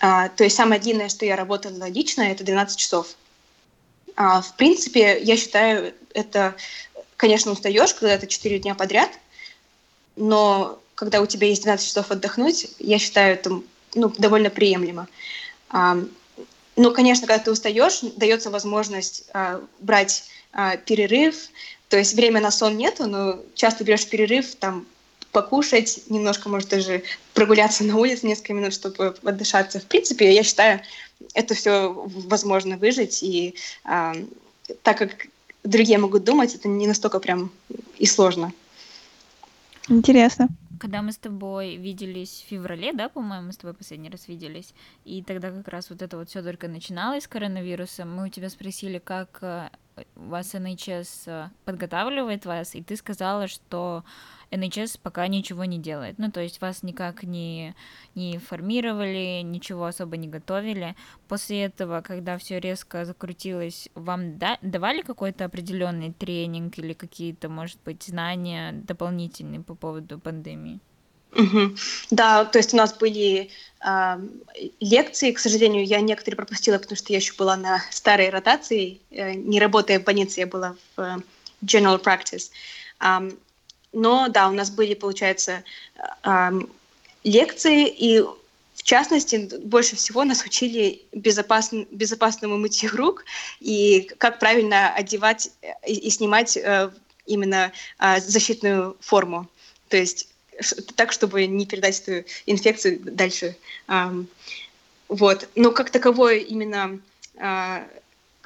А, 0.00 0.30
то 0.30 0.42
есть 0.42 0.56
самое 0.56 0.80
длинное, 0.80 1.10
что 1.10 1.26
я 1.26 1.36
работала 1.36 1.86
лично, 1.90 2.22
это 2.22 2.42
12 2.42 2.78
часов. 2.78 3.08
А, 4.16 4.40
в 4.40 4.56
принципе, 4.56 5.20
я 5.22 5.36
считаю, 5.36 5.92
это, 6.14 6.54
конечно, 7.18 7.52
устаешь, 7.52 7.92
когда 7.92 8.14
это 8.14 8.26
4 8.26 8.60
дня 8.60 8.74
подряд, 8.74 9.10
но 10.16 10.80
когда 10.94 11.20
у 11.20 11.26
тебя 11.26 11.48
есть 11.48 11.64
12 11.64 11.86
часов 11.86 12.10
отдохнуть, 12.10 12.68
я 12.78 12.98
считаю 12.98 13.34
это 13.34 13.60
ну, 13.94 14.08
довольно 14.16 14.48
приемлемо. 14.48 15.08
А, 15.68 15.98
ну, 16.76 16.90
конечно, 16.90 17.26
когда 17.26 17.44
ты 17.44 17.50
устаешь, 17.50 18.00
дается 18.16 18.48
возможность 18.48 19.24
а, 19.34 19.62
брать 19.78 20.24
а, 20.54 20.78
перерыв, 20.78 21.50
то 21.92 21.98
есть 21.98 22.14
время 22.14 22.40
на 22.40 22.50
сон 22.50 22.78
нету, 22.78 23.06
но 23.06 23.38
часто 23.54 23.84
берешь 23.84 24.08
перерыв, 24.08 24.54
там, 24.54 24.86
покушать, 25.30 26.04
немножко, 26.08 26.48
может, 26.48 26.70
даже 26.70 27.02
прогуляться 27.34 27.84
на 27.84 27.98
улице 27.98 28.26
несколько 28.26 28.54
минут, 28.54 28.72
чтобы 28.72 29.14
отдышаться. 29.22 29.78
В 29.78 29.84
принципе, 29.84 30.34
я 30.34 30.42
считаю, 30.42 30.80
это 31.34 31.52
все 31.52 31.92
возможно 31.92 32.78
выжить, 32.78 33.22
и 33.22 33.56
а, 33.84 34.14
так 34.82 34.96
как 34.96 35.26
другие 35.64 35.98
могут 35.98 36.24
думать, 36.24 36.54
это 36.54 36.66
не 36.66 36.86
настолько 36.86 37.20
прям 37.20 37.52
и 37.98 38.06
сложно. 38.06 38.54
Интересно 39.90 40.48
когда 40.82 41.00
мы 41.00 41.12
с 41.12 41.16
тобой 41.16 41.76
виделись 41.76 42.42
в 42.44 42.50
феврале, 42.50 42.92
да, 42.92 43.08
по-моему, 43.08 43.46
мы 43.46 43.52
с 43.52 43.56
тобой 43.56 43.72
последний 43.72 44.10
раз 44.10 44.26
виделись, 44.26 44.74
и 45.04 45.22
тогда 45.22 45.52
как 45.52 45.68
раз 45.68 45.90
вот 45.90 46.02
это 46.02 46.16
вот 46.16 46.28
все 46.28 46.42
только 46.42 46.66
начиналось 46.66 47.22
с 47.22 47.28
коронавирусом, 47.28 48.12
мы 48.12 48.26
у 48.26 48.28
тебя 48.28 48.50
спросили, 48.50 48.98
как 48.98 49.38
э, 49.42 49.70
вас 50.14 50.54
NHS 50.54 51.24
э, 51.26 51.50
подготавливает 51.64 52.46
вас, 52.46 52.74
и 52.74 52.82
ты 52.82 52.96
сказала, 52.96 53.48
что 53.48 54.04
NHS 54.50 54.98
пока 55.02 55.26
ничего 55.28 55.64
не 55.64 55.78
делает. 55.78 56.18
Ну, 56.18 56.30
то 56.30 56.40
есть 56.40 56.60
вас 56.60 56.82
никак 56.82 57.22
не, 57.22 57.74
не 58.14 58.38
формировали, 58.38 59.42
ничего 59.42 59.86
особо 59.86 60.16
не 60.16 60.28
готовили. 60.28 60.94
После 61.28 61.64
этого, 61.64 62.02
когда 62.02 62.36
все 62.38 62.60
резко 62.60 63.04
закрутилось, 63.04 63.88
вам 63.94 64.38
да, 64.38 64.58
давали 64.62 65.02
какой-то 65.02 65.44
определенный 65.44 66.12
тренинг 66.12 66.78
или 66.78 66.92
какие-то, 66.92 67.48
может 67.48 67.78
быть, 67.84 68.02
знания 68.02 68.72
дополнительные 68.72 69.60
по 69.60 69.74
поводу 69.74 70.18
пандемии? 70.18 70.80
Угу. 71.34 71.76
Да, 72.10 72.44
то 72.44 72.58
есть 72.58 72.74
у 72.74 72.76
нас 72.76 72.94
были 72.94 73.50
э, 73.84 74.20
лекции, 74.80 75.32
к 75.32 75.38
сожалению, 75.38 75.84
я 75.84 76.00
некоторые 76.00 76.36
пропустила, 76.36 76.78
потому 76.78 76.96
что 76.96 77.12
я 77.12 77.18
еще 77.18 77.32
была 77.34 77.56
на 77.56 77.82
старой 77.90 78.28
ротации, 78.30 79.00
э, 79.10 79.32
не 79.34 79.58
работая 79.58 79.98
в 79.98 80.04
больнице, 80.04 80.40
я 80.40 80.46
была 80.46 80.76
в 80.96 81.00
э, 81.00 81.16
general 81.64 82.02
practice. 82.02 82.50
Um, 83.00 83.36
но 83.92 84.28
да, 84.28 84.48
у 84.48 84.52
нас 84.52 84.70
были, 84.70 84.94
получается, 84.94 85.64
э, 86.22 86.50
лекции, 87.24 87.88
и 87.88 88.22
в 88.74 88.82
частности, 88.82 89.48
больше 89.62 89.96
всего 89.96 90.24
нас 90.24 90.44
учили 90.44 91.02
безопасно, 91.12 91.86
безопасному 91.90 92.58
мытью 92.58 92.90
рук 92.96 93.24
и 93.60 94.10
как 94.18 94.38
правильно 94.38 94.92
одевать 94.92 95.50
и, 95.86 95.94
и 95.94 96.10
снимать 96.10 96.56
э, 96.56 96.90
именно 97.26 97.70
э, 97.98 98.20
защитную 98.20 98.96
форму. 99.00 99.48
То 99.88 99.98
есть 99.98 100.31
так, 100.96 101.12
чтобы 101.12 101.46
не 101.46 101.66
передать 101.66 102.00
эту 102.06 102.28
инфекцию 102.46 103.00
дальше. 103.00 103.56
Вот. 105.08 105.48
Но 105.54 105.70
как 105.72 105.90
таковой 105.90 106.40
именно 106.40 107.00
а, 107.36 107.86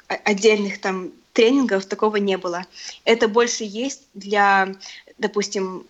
отдельных 0.07 0.79
там 0.81 1.11
тренингов 1.33 1.85
такого 1.85 2.17
не 2.17 2.37
было. 2.37 2.65
Это 3.05 3.27
больше 3.27 3.63
есть 3.63 4.01
для, 4.13 4.75
допустим, 5.17 5.85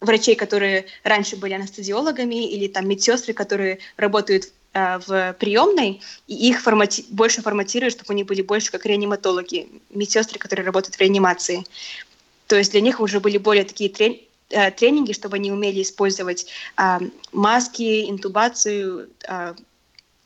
врачей, 0.00 0.36
которые 0.36 0.86
раньше 1.02 1.36
были 1.36 1.54
анестезиологами, 1.54 2.48
или 2.48 2.68
там 2.68 2.88
медсестры, 2.88 3.34
которые 3.34 3.80
работают 3.96 4.52
э, 4.72 4.98
в 5.06 5.34
приемной, 5.38 6.00
и 6.26 6.48
их 6.48 6.62
формати... 6.62 7.04
больше 7.10 7.42
форматируют, 7.42 7.94
чтобы 7.94 8.12
они 8.12 8.24
были 8.24 8.42
больше 8.42 8.70
как 8.70 8.86
реаниматологи, 8.86 9.68
медсестры, 9.90 10.38
которые 10.38 10.64
работают 10.64 10.96
в 10.96 11.00
реанимации. 11.00 11.64
То 12.46 12.56
есть 12.56 12.70
для 12.70 12.80
них 12.80 13.00
уже 13.00 13.20
были 13.20 13.38
более 13.38 13.64
такие 13.64 13.90
трен... 13.90 14.18
Э, 14.50 14.72
тренинги, 14.72 15.12
чтобы 15.12 15.36
они 15.36 15.52
умели 15.52 15.80
использовать 15.80 16.46
э, 16.76 16.98
маски, 17.32 18.10
интубацию, 18.10 19.08
э, 19.28 19.54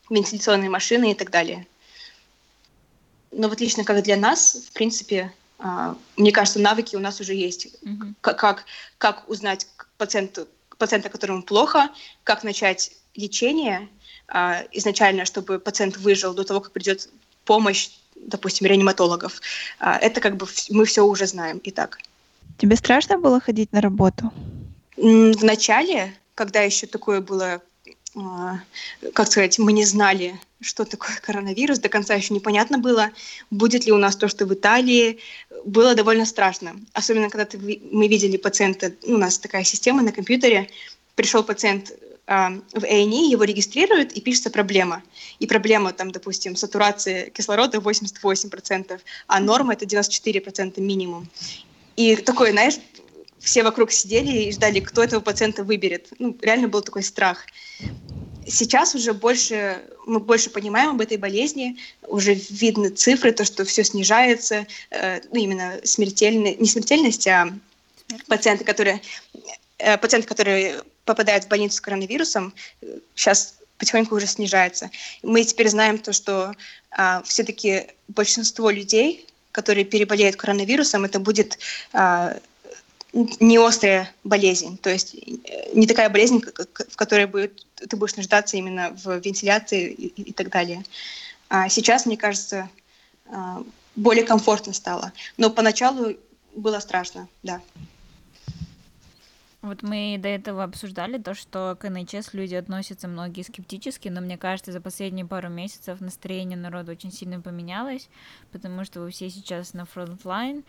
вентиляционные 0.09 0.69
машины 0.69 1.11
и 1.11 1.15
так 1.15 1.29
далее. 1.29 1.67
Но 3.31 3.47
вот 3.49 3.59
лично 3.59 3.83
как 3.83 4.01
для 4.01 4.17
нас, 4.17 4.65
в 4.67 4.71
принципе, 4.73 5.31
э, 5.59 5.95
мне 6.17 6.31
кажется, 6.31 6.59
навыки 6.59 6.95
у 6.95 6.99
нас 6.99 7.19
уже 7.21 7.35
есть. 7.35 7.67
Mm-hmm. 7.83 8.13
Как, 8.21 8.65
как, 8.97 9.29
узнать 9.29 9.67
пациенту, 9.97 10.47
пациента, 10.79 11.09
которому 11.09 11.43
плохо, 11.43 11.89
как 12.23 12.43
начать 12.43 12.93
лечение 13.13 13.87
э, 14.33 14.65
изначально, 14.71 15.25
чтобы 15.25 15.59
пациент 15.59 15.97
выжил 15.97 16.33
до 16.33 16.43
того, 16.43 16.61
как 16.61 16.71
придет 16.71 17.09
помощь, 17.43 17.89
допустим, 18.15 18.65
реаниматологов. 18.65 19.39
Э, 19.79 19.97
это 20.01 20.19
как 20.19 20.35
бы 20.35 20.47
мы 20.71 20.85
все 20.85 21.05
уже 21.05 21.27
знаем 21.27 21.59
и 21.59 21.69
так. 21.69 21.99
Тебе 22.57 22.75
страшно 22.75 23.17
было 23.17 23.39
ходить 23.39 23.71
на 23.73 23.81
работу? 23.81 24.31
В 24.97 25.43
начале, 25.43 26.13
когда 26.35 26.61
еще 26.61 26.87
такое 26.87 27.19
было, 27.19 27.61
а, 28.15 28.59
как 29.13 29.27
сказать, 29.27 29.59
мы 29.59 29.73
не 29.73 29.83
знали, 29.85 30.39
что 30.61 30.85
такое 30.85 31.17
коронавирус, 31.21 31.79
до 31.79 31.89
конца 31.89 32.13
еще 32.13 32.33
непонятно 32.33 32.77
было, 32.77 33.09
будет 33.51 33.85
ли 33.85 33.91
у 33.91 33.97
нас 33.97 34.15
то, 34.15 34.27
что 34.29 34.45
в 34.45 34.53
Италии, 34.53 35.19
было 35.65 35.95
довольно 35.95 36.25
страшно. 36.25 36.75
Особенно, 36.93 37.29
когда 37.29 37.45
ты, 37.45 37.57
мы 37.91 38.07
видели 38.07 38.37
пациента, 38.37 38.93
ну, 39.03 39.15
у 39.15 39.19
нас 39.19 39.37
такая 39.37 39.63
система 39.63 40.01
на 40.01 40.11
компьютере, 40.11 40.69
пришел 41.15 41.43
пациент 41.43 41.91
а, 42.27 42.51
в 42.73 42.83
A&E, 42.83 43.31
его 43.31 43.43
регистрируют, 43.43 44.13
и 44.13 44.21
пишется 44.21 44.49
проблема. 44.49 45.03
И 45.39 45.45
проблема, 45.45 45.91
там, 45.91 46.11
допустим, 46.11 46.55
сатурация 46.55 47.29
кислорода 47.29 47.77
88%, 47.79 48.99
а 49.27 49.39
норма— 49.39 49.73
это 49.75 49.85
94% 49.85 50.79
минимум. 50.79 51.27
И 51.95 52.15
такой, 52.15 52.51
знаешь, 52.51 52.75
все 53.39 53.63
вокруг 53.63 53.91
сидели 53.91 54.43
и 54.43 54.51
ждали, 54.51 54.79
кто 54.79 55.03
этого 55.03 55.21
пациента 55.21 55.63
выберет. 55.63 56.07
Ну, 56.19 56.35
реально 56.41 56.67
был 56.67 56.81
такой 56.81 57.03
страх. 57.03 57.45
Сейчас 58.47 58.95
уже 58.95 59.13
больше, 59.13 59.81
мы 60.05 60.19
больше 60.19 60.49
понимаем 60.49 60.91
об 60.91 61.01
этой 61.01 61.17
болезни, 61.17 61.77
уже 62.07 62.33
видны 62.33 62.89
цифры, 62.89 63.31
то, 63.31 63.45
что 63.45 63.65
все 63.65 63.83
снижается, 63.83 64.67
э, 64.91 65.21
ну, 65.31 65.39
именно 65.39 65.79
смертельность, 65.83 66.59
не 66.59 66.67
смертельность, 66.67 67.27
а 67.27 67.51
пациенты, 68.27 68.63
которые, 68.63 69.01
э, 69.79 69.97
пациенты, 69.97 70.27
которые 70.27 70.81
попадают 71.05 71.45
в 71.45 71.47
больницу 71.47 71.77
с 71.77 71.81
коронавирусом, 71.81 72.53
сейчас 73.15 73.55
потихоньку 73.77 74.15
уже 74.15 74.27
снижается. 74.27 74.91
Мы 75.23 75.43
теперь 75.43 75.69
знаем 75.69 75.97
то, 75.97 76.13
что 76.13 76.53
э, 76.97 77.21
все-таки 77.25 77.87
большинство 78.07 78.69
людей 78.69 79.27
которые 79.55 79.85
переболеют 79.85 80.35
коронавирусом, 80.35 81.05
это 81.05 81.17
будет 81.17 81.59
а, 81.93 82.37
не 83.13 83.57
острая 83.57 84.11
болезнь, 84.25 84.77
то 84.77 84.89
есть 84.89 85.15
э, 85.15 85.71
не 85.73 85.87
такая 85.87 86.09
болезнь, 86.09 86.43
в 86.89 86.95
которой 86.97 87.25
будет, 87.25 87.65
ты 87.75 87.95
будешь 87.95 88.17
нуждаться 88.17 88.57
именно 88.57 88.89
в 88.89 89.17
вентиляции 89.19 89.89
и, 89.89 90.07
и 90.29 90.33
так 90.33 90.49
далее. 90.49 90.83
А 91.47 91.69
сейчас, 91.69 92.05
мне 92.05 92.17
кажется, 92.17 92.69
а, 93.27 93.63
более 93.95 94.25
комфортно 94.25 94.73
стало. 94.73 95.13
Но 95.37 95.49
поначалу 95.49 96.15
было 96.53 96.79
страшно, 96.81 97.29
да. 97.41 97.61
Вот 99.65 99.81
мы 99.81 100.19
до 100.19 100.27
этого 100.27 100.63
обсуждали 100.63 101.17
то, 101.17 101.33
что 101.33 101.75
к 101.79 101.89
NHS 101.89 102.35
люди 102.35 102.53
относятся 102.53 103.07
многие 103.07 103.41
скептически, 103.41 104.09
но 104.09 104.21
мне 104.21 104.37
кажется, 104.37 104.71
за 104.71 104.79
последние 104.79 105.25
пару 105.25 105.49
месяцев 105.49 106.01
настроение 106.01 106.55
народа 106.55 106.91
очень 106.91 107.11
сильно 107.11 107.41
поменялось, 107.41 108.07
потому 108.51 108.85
что 108.85 109.01
вы 109.01 109.09
все 109.09 109.27
сейчас 109.27 109.73
на 109.73 109.85
frontline, 109.85 110.63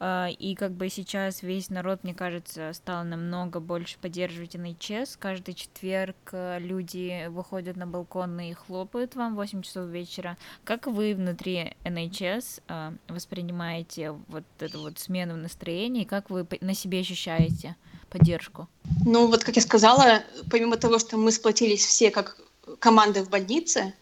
и 0.00 0.54
как 0.58 0.72
бы 0.72 0.88
сейчас 0.88 1.42
весь 1.42 1.70
народ, 1.70 2.04
мне 2.04 2.14
кажется, 2.14 2.72
стал 2.74 3.04
намного 3.04 3.60
больше 3.60 3.98
поддерживать 3.98 4.54
NHS. 4.54 5.16
Каждый 5.16 5.54
четверг 5.54 6.16
э, 6.32 6.58
люди 6.60 7.26
выходят 7.28 7.76
на 7.76 7.86
балконы 7.86 8.50
и 8.50 8.54
хлопают 8.54 9.14
вам 9.14 9.32
в 9.32 9.36
8 9.36 9.62
часов 9.62 9.88
вечера. 9.88 10.36
Как 10.64 10.86
вы 10.86 11.14
внутри 11.14 11.74
NHS 11.84 12.60
а, 12.68 12.92
воспринимаете 13.08 14.12
вот 14.28 14.44
эту 14.58 14.80
вот 14.80 14.98
смену 14.98 15.36
настроения, 15.36 16.02
и 16.02 16.06
как 16.06 16.30
вы 16.30 16.46
на 16.60 16.74
себе 16.74 17.00
ощущаете? 17.00 17.76
поддержку? 18.08 18.68
Ну, 19.04 19.26
вот 19.26 19.44
как 19.44 19.56
я 19.56 19.62
сказала, 19.62 20.22
помимо 20.50 20.76
того, 20.76 20.98
что 20.98 21.16
мы 21.16 21.32
сплотились 21.32 21.84
все 21.84 22.10
как 22.10 22.38
команда 22.78 23.24
в 23.24 23.28
больнице, 23.28 23.94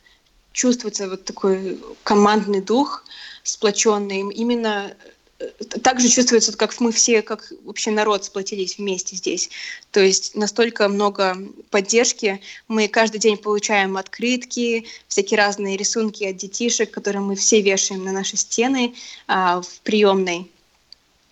чувствуется 0.53 1.09
вот 1.09 1.24
такой 1.24 1.80
командный 2.03 2.61
дух, 2.61 3.05
сплоченный. 3.42 4.20
Именно 4.32 4.95
также 5.82 6.09
чувствуется, 6.09 6.57
как 6.57 6.78
мы 6.80 6.92
все, 6.92 7.22
как 7.22 7.53
вообще 7.64 7.90
народ 7.90 8.24
сплотились 8.24 8.78
вместе 8.78 9.16
здесь. 9.16 9.51
То 9.90 10.01
есть 10.01 10.34
настолько 10.34 10.88
много 10.88 11.36
поддержки. 11.70 12.40
Мы 12.68 12.88
каждый 12.88 13.18
день 13.18 13.36
получаем 13.36 13.97
открытки, 13.97 14.86
всякие 15.09 15.38
разные 15.38 15.76
рисунки 15.76 16.24
от 16.24 16.36
детишек, 16.36 16.90
которые 16.90 17.22
мы 17.22 17.36
все 17.36 17.61
вешаем 17.61 18.05
на 18.05 18.12
наши 18.12 18.36
стены 18.36 18.95
а, 19.26 19.61
в 19.61 19.80
приемной. 19.80 20.51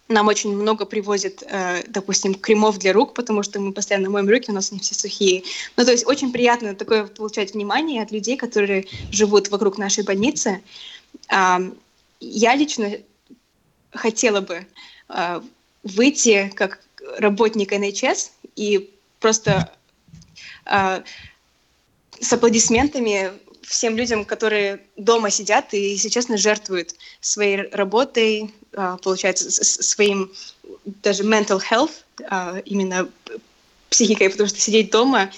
Нам 0.08 0.28
очень 0.28 0.54
много 0.54 0.84
привозят, 0.84 1.42
э, 1.42 1.84
допустим, 1.88 2.34
кремов 2.34 2.78
для 2.78 2.92
рук, 2.92 3.14
потому 3.14 3.42
что 3.42 3.60
мы 3.60 3.72
постоянно 3.72 4.10
моем 4.10 4.28
руки, 4.28 4.50
у 4.50 4.54
нас 4.54 4.70
они 4.70 4.80
все 4.80 4.94
сухие. 4.94 5.42
Ну, 5.76 5.84
то 5.84 5.92
есть 5.92 6.06
очень 6.06 6.32
приятно 6.32 6.74
такое 6.74 7.06
получать 7.06 7.54
внимание 7.54 8.02
от 8.02 8.10
людей, 8.12 8.36
которые 8.36 8.86
живут 9.10 9.48
вокруг 9.48 9.78
нашей 9.78 10.04
больницы. 10.04 10.60
Я 11.30 12.54
лично 12.54 12.92
хотела 13.92 14.40
бы 14.40 14.66
э, 15.08 15.40
выйти 15.82 16.50
как 16.54 16.80
работник 17.18 17.72
NHS 17.72 18.30
и 18.56 18.90
просто 19.20 19.72
э, 20.66 21.02
с 22.20 22.32
аплодисментами 22.32 23.32
всем 23.62 23.96
людям, 23.96 24.24
которые 24.24 24.80
дома 24.96 25.30
сидят 25.30 25.72
и, 25.74 25.92
если 25.92 26.08
честно, 26.08 26.36
жертвуют 26.36 26.94
своей 27.20 27.68
работой, 27.70 28.52
э, 28.72 28.96
получается, 29.02 29.50
своим 29.50 30.32
даже 30.84 31.22
mental 31.22 31.60
health, 31.60 31.92
э, 32.18 32.62
именно 32.64 33.08
психикой, 33.88 34.30
потому 34.30 34.48
что 34.48 34.58
сидеть 34.58 34.90
дома, 34.90 35.30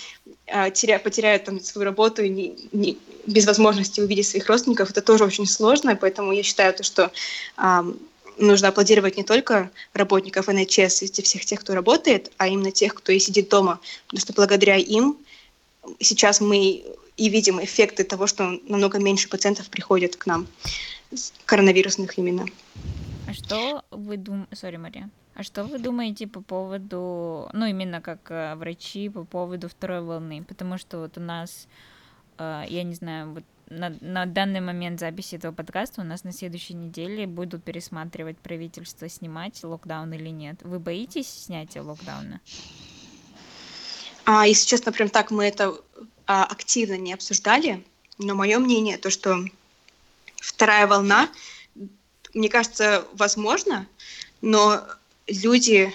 э, 0.47 0.71
теря, 0.71 0.99
потеряют 0.99 1.45
там 1.45 1.61
свою 1.61 1.85
работу 1.85 2.23
и 2.23 2.29
не, 2.29 2.57
не, 2.73 2.99
без 3.27 3.47
возможности 3.47 4.01
увидеть 4.01 4.29
своих 4.29 4.49
родственников, 4.49 4.91
это 4.91 5.03
тоже 5.03 5.25
очень 5.25 5.47
сложно, 5.47 5.97
поэтому 5.97 6.33
я 6.33 6.43
считаю, 6.43 6.73
то, 6.73 6.83
что 6.83 7.11
э, 7.57 7.83
нужно 8.39 8.69
аплодировать 8.69 9.17
не 9.17 9.25
только 9.25 9.71
работников 9.93 10.49
НХС 10.49 11.03
и 11.03 11.23
всех 11.23 11.45
тех, 11.45 11.61
кто 11.61 11.75
работает, 11.75 12.33
а 12.37 12.49
именно 12.49 12.71
тех, 12.71 12.95
кто 12.95 13.13
и 13.13 13.19
сидит 13.19 13.49
дома. 13.49 13.81
Потому 14.07 14.21
что 14.21 14.33
благодаря 14.33 14.77
им 14.77 15.17
сейчас 16.01 16.41
мы 16.41 16.85
и 17.17 17.29
видим 17.29 17.63
эффекты 17.63 18.05
того, 18.05 18.27
что 18.27 18.59
намного 18.69 18.99
меньше 18.99 19.29
пациентов 19.29 19.69
приходят 19.69 20.17
к 20.17 20.27
нам, 20.27 20.47
коронавирусных 21.47 22.19
именно. 22.19 22.47
А 23.29 23.33
что 23.33 23.83
вы 23.91 24.17
думаете... 24.17 24.57
Сори, 24.57 24.77
Мария. 24.77 25.11
А 25.35 25.43
что 25.43 25.65
вы 25.65 25.79
думаете 25.79 26.27
по 26.27 26.41
поводу, 26.41 27.49
ну, 27.53 27.67
именно 27.67 28.01
как 28.01 28.31
э, 28.31 28.55
врачи, 28.55 29.09
по 29.09 29.25
поводу 29.25 29.69
второй 29.69 30.01
волны? 30.01 30.45
Потому 30.47 30.79
что 30.79 30.99
вот 30.99 31.19
у 31.19 31.21
нас, 31.21 31.67
э, 32.39 32.65
я 32.69 32.85
не 32.85 32.95
знаю, 32.95 33.33
вот 33.33 33.45
на, 33.79 33.97
на 34.01 34.27
данный 34.27 34.61
момент 34.61 35.01
записи 35.01 35.37
этого 35.37 35.53
подкаста 35.53 36.01
у 36.01 36.05
нас 36.05 36.25
на 36.25 36.33
следующей 36.33 36.75
неделе 36.75 37.27
будут 37.27 37.65
пересматривать 37.65 38.39
правительство, 38.39 39.09
снимать 39.09 39.63
локдаун 39.63 40.13
или 40.13 40.29
нет. 40.29 40.59
Вы 40.63 40.79
боитесь 40.79 41.29
снятия 41.29 41.83
локдауна? 41.83 42.41
А, 44.25 44.47
если 44.47 44.67
честно, 44.67 44.93
прям 44.93 45.09
так 45.09 45.31
мы 45.31 45.45
это 45.45 45.75
а, 46.27 46.45
активно 46.45 46.97
не 46.97 47.13
обсуждали, 47.13 47.85
но 48.19 48.35
мое 48.35 48.59
мнение 48.59 48.97
то, 48.97 49.11
что 49.11 49.45
вторая 50.37 50.87
волна, 50.87 51.29
мне 52.33 52.49
кажется, 52.49 53.07
возможно, 53.13 53.87
но 54.41 54.83
люди, 55.27 55.93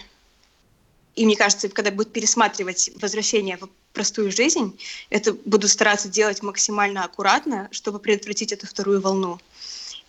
и 1.19 1.25
мне 1.25 1.35
кажется, 1.35 1.67
когда 1.67 1.91
будут 1.91 2.13
пересматривать 2.13 2.91
возвращение 2.95 3.57
в 3.57 3.67
простую 3.91 4.31
жизнь, 4.31 4.79
это 5.09 5.33
буду 5.33 5.67
стараться 5.67 6.07
делать 6.07 6.41
максимально 6.41 7.03
аккуратно, 7.03 7.67
чтобы 7.71 7.99
предотвратить 7.99 8.53
эту 8.53 8.67
вторую 8.67 9.01
волну. 9.01 9.37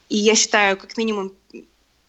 И 0.08 0.16
я 0.16 0.36
считаю, 0.36 0.76
как 0.76 0.96
минимум 0.96 1.32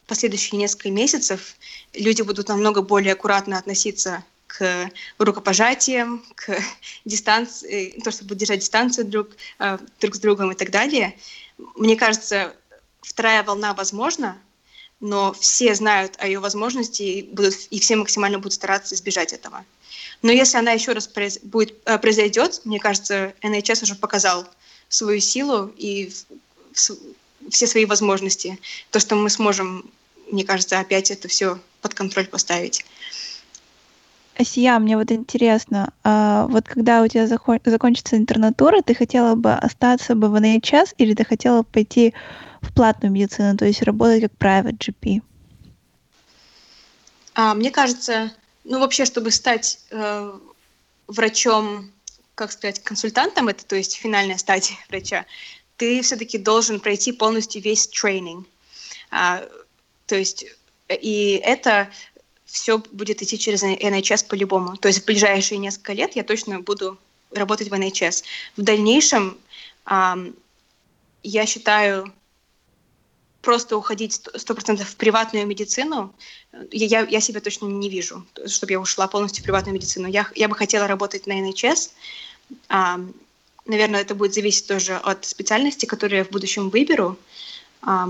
последующие 0.05 0.59
несколько 0.59 0.91
месяцев 0.91 1.55
люди 1.95 2.21
будут 2.21 2.49
намного 2.49 2.83
более 2.83 3.13
аккуратно 3.13 3.57
относиться 3.57 4.23
к 4.45 4.91
рукопожатиям, 5.17 6.23
к 6.35 6.59
дистанции, 7.05 7.99
то, 8.03 8.11
чтобы 8.11 8.35
держать 8.35 8.59
дистанцию 8.59 9.05
друг, 9.05 9.29
э, 9.57 9.79
друг 9.99 10.13
с 10.13 10.19
другом 10.19 10.51
и 10.51 10.55
так 10.55 10.69
далее. 10.69 11.17
Мне 11.75 11.95
кажется, 11.95 12.55
вторая 13.01 13.41
волна 13.41 13.73
возможна, 13.73 14.37
но 15.01 15.33
все 15.33 15.73
знают 15.75 16.15
о 16.19 16.27
ее 16.27 16.39
возможности 16.39 17.01
и, 17.01 17.23
будут, 17.23 17.55
и 17.71 17.79
все 17.79 17.95
максимально 17.95 18.37
будут 18.37 18.53
стараться 18.53 18.95
избежать 18.95 19.33
этого. 19.33 19.65
Но 20.21 20.31
если 20.31 20.57
она 20.57 20.71
еще 20.71 20.93
раз 20.93 21.07
произ, 21.07 21.39
будет, 21.39 21.75
э, 21.85 21.97
произойдет, 21.97 22.61
мне 22.63 22.79
кажется, 22.79 23.33
NHS 23.41 23.83
уже 23.83 23.95
показал 23.95 24.47
свою 24.87 25.19
силу 25.19 25.73
и 25.75 26.13
все 26.73 27.67
свои 27.67 27.85
возможности. 27.85 28.59
То, 28.91 28.99
что 28.99 29.15
мы 29.15 29.29
сможем, 29.29 29.89
мне 30.31 30.43
кажется, 30.43 30.79
опять 30.79 31.09
это 31.11 31.27
все 31.27 31.59
под 31.81 31.95
контроль 31.95 32.27
поставить. 32.27 32.85
Асия, 34.41 34.79
мне 34.79 34.97
вот 34.97 35.11
интересно, 35.11 35.93
а 36.03 36.47
вот 36.47 36.67
когда 36.67 37.03
у 37.03 37.07
тебя 37.07 37.27
закончится 37.27 38.17
интернатура, 38.17 38.81
ты 38.81 38.95
хотела 38.95 39.35
бы 39.35 39.53
остаться 39.53 40.15
бы 40.15 40.29
в 40.29 40.35
NHS 40.35 40.95
или 40.97 41.13
ты 41.13 41.23
хотела 41.23 41.61
пойти 41.61 42.13
в 42.61 42.73
платную 42.73 43.11
медицину, 43.11 43.55
то 43.55 43.65
есть 43.65 43.83
работать 43.83 44.21
как 44.23 44.31
private 44.33 44.77
GP? 44.77 45.21
А, 47.35 47.53
мне 47.53 47.69
кажется, 47.69 48.31
ну, 48.63 48.79
вообще, 48.79 49.05
чтобы 49.05 49.31
стать 49.31 49.79
э, 49.91 50.39
врачом, 51.07 51.91
как 52.35 52.51
сказать, 52.51 52.83
консультантом, 52.83 53.47
это 53.47 53.63
то 53.65 53.75
есть 53.75 53.95
финальная 53.95 54.37
стадия 54.37 54.75
врача, 54.89 55.25
ты 55.77 56.01
все-таки 56.01 56.37
должен 56.37 56.79
пройти 56.79 57.11
полностью 57.11 57.61
весь 57.61 57.87
тренинг. 57.87 58.47
А, 59.11 59.43
то 60.07 60.15
есть, 60.15 60.45
и 60.89 61.41
это 61.43 61.89
все 62.51 62.77
будет 62.77 63.21
идти 63.21 63.39
через 63.39 63.63
NHS 63.63 64.27
по-любому. 64.27 64.75
То 64.77 64.89
есть 64.89 65.01
в 65.01 65.05
ближайшие 65.05 65.57
несколько 65.57 65.93
лет 65.93 66.15
я 66.15 66.23
точно 66.23 66.59
буду 66.59 66.97
работать 67.31 67.69
в 67.69 67.73
NHS. 67.73 68.23
В 68.57 68.61
дальнейшем, 68.61 69.37
а, 69.85 70.17
я 71.23 71.45
считаю, 71.45 72.11
просто 73.41 73.77
уходить 73.77 74.13
сто 74.13 74.53
процентов 74.53 74.89
в 74.89 74.95
приватную 74.95 75.47
медицину, 75.47 76.13
я, 76.71 77.01
я 77.01 77.21
себя 77.21 77.39
точно 77.39 77.65
не 77.65 77.89
вижу, 77.89 78.25
чтобы 78.45 78.73
я 78.73 78.79
ушла 78.79 79.07
полностью 79.07 79.41
в 79.41 79.45
приватную 79.45 79.73
медицину. 79.73 80.07
Я, 80.07 80.27
я 80.35 80.47
бы 80.47 80.55
хотела 80.55 80.87
работать 80.87 81.27
на 81.27 81.39
NHS. 81.39 81.91
А, 82.69 82.99
наверное, 83.65 84.01
это 84.01 84.13
будет 84.13 84.33
зависеть 84.33 84.67
тоже 84.67 84.95
от 84.95 85.25
специальности, 85.25 85.85
которую 85.85 86.19
я 86.19 86.25
в 86.25 86.29
будущем 86.29 86.69
выберу. 86.69 87.17
А, 87.81 88.09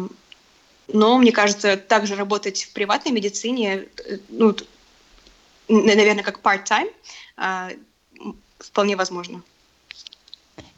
но, 0.88 1.17
мне 1.17 1.32
кажется, 1.32 1.77
также 1.77 2.15
работать 2.15 2.63
в 2.63 2.73
приватной 2.73 3.11
медицине, 3.11 3.86
э, 4.05 4.17
ну, 4.29 4.55
наверное, 5.67 6.23
как 6.23 6.41
part-time, 6.41 6.91
а, 7.38 7.69
вполне 8.59 8.95
возможно. 8.95 9.41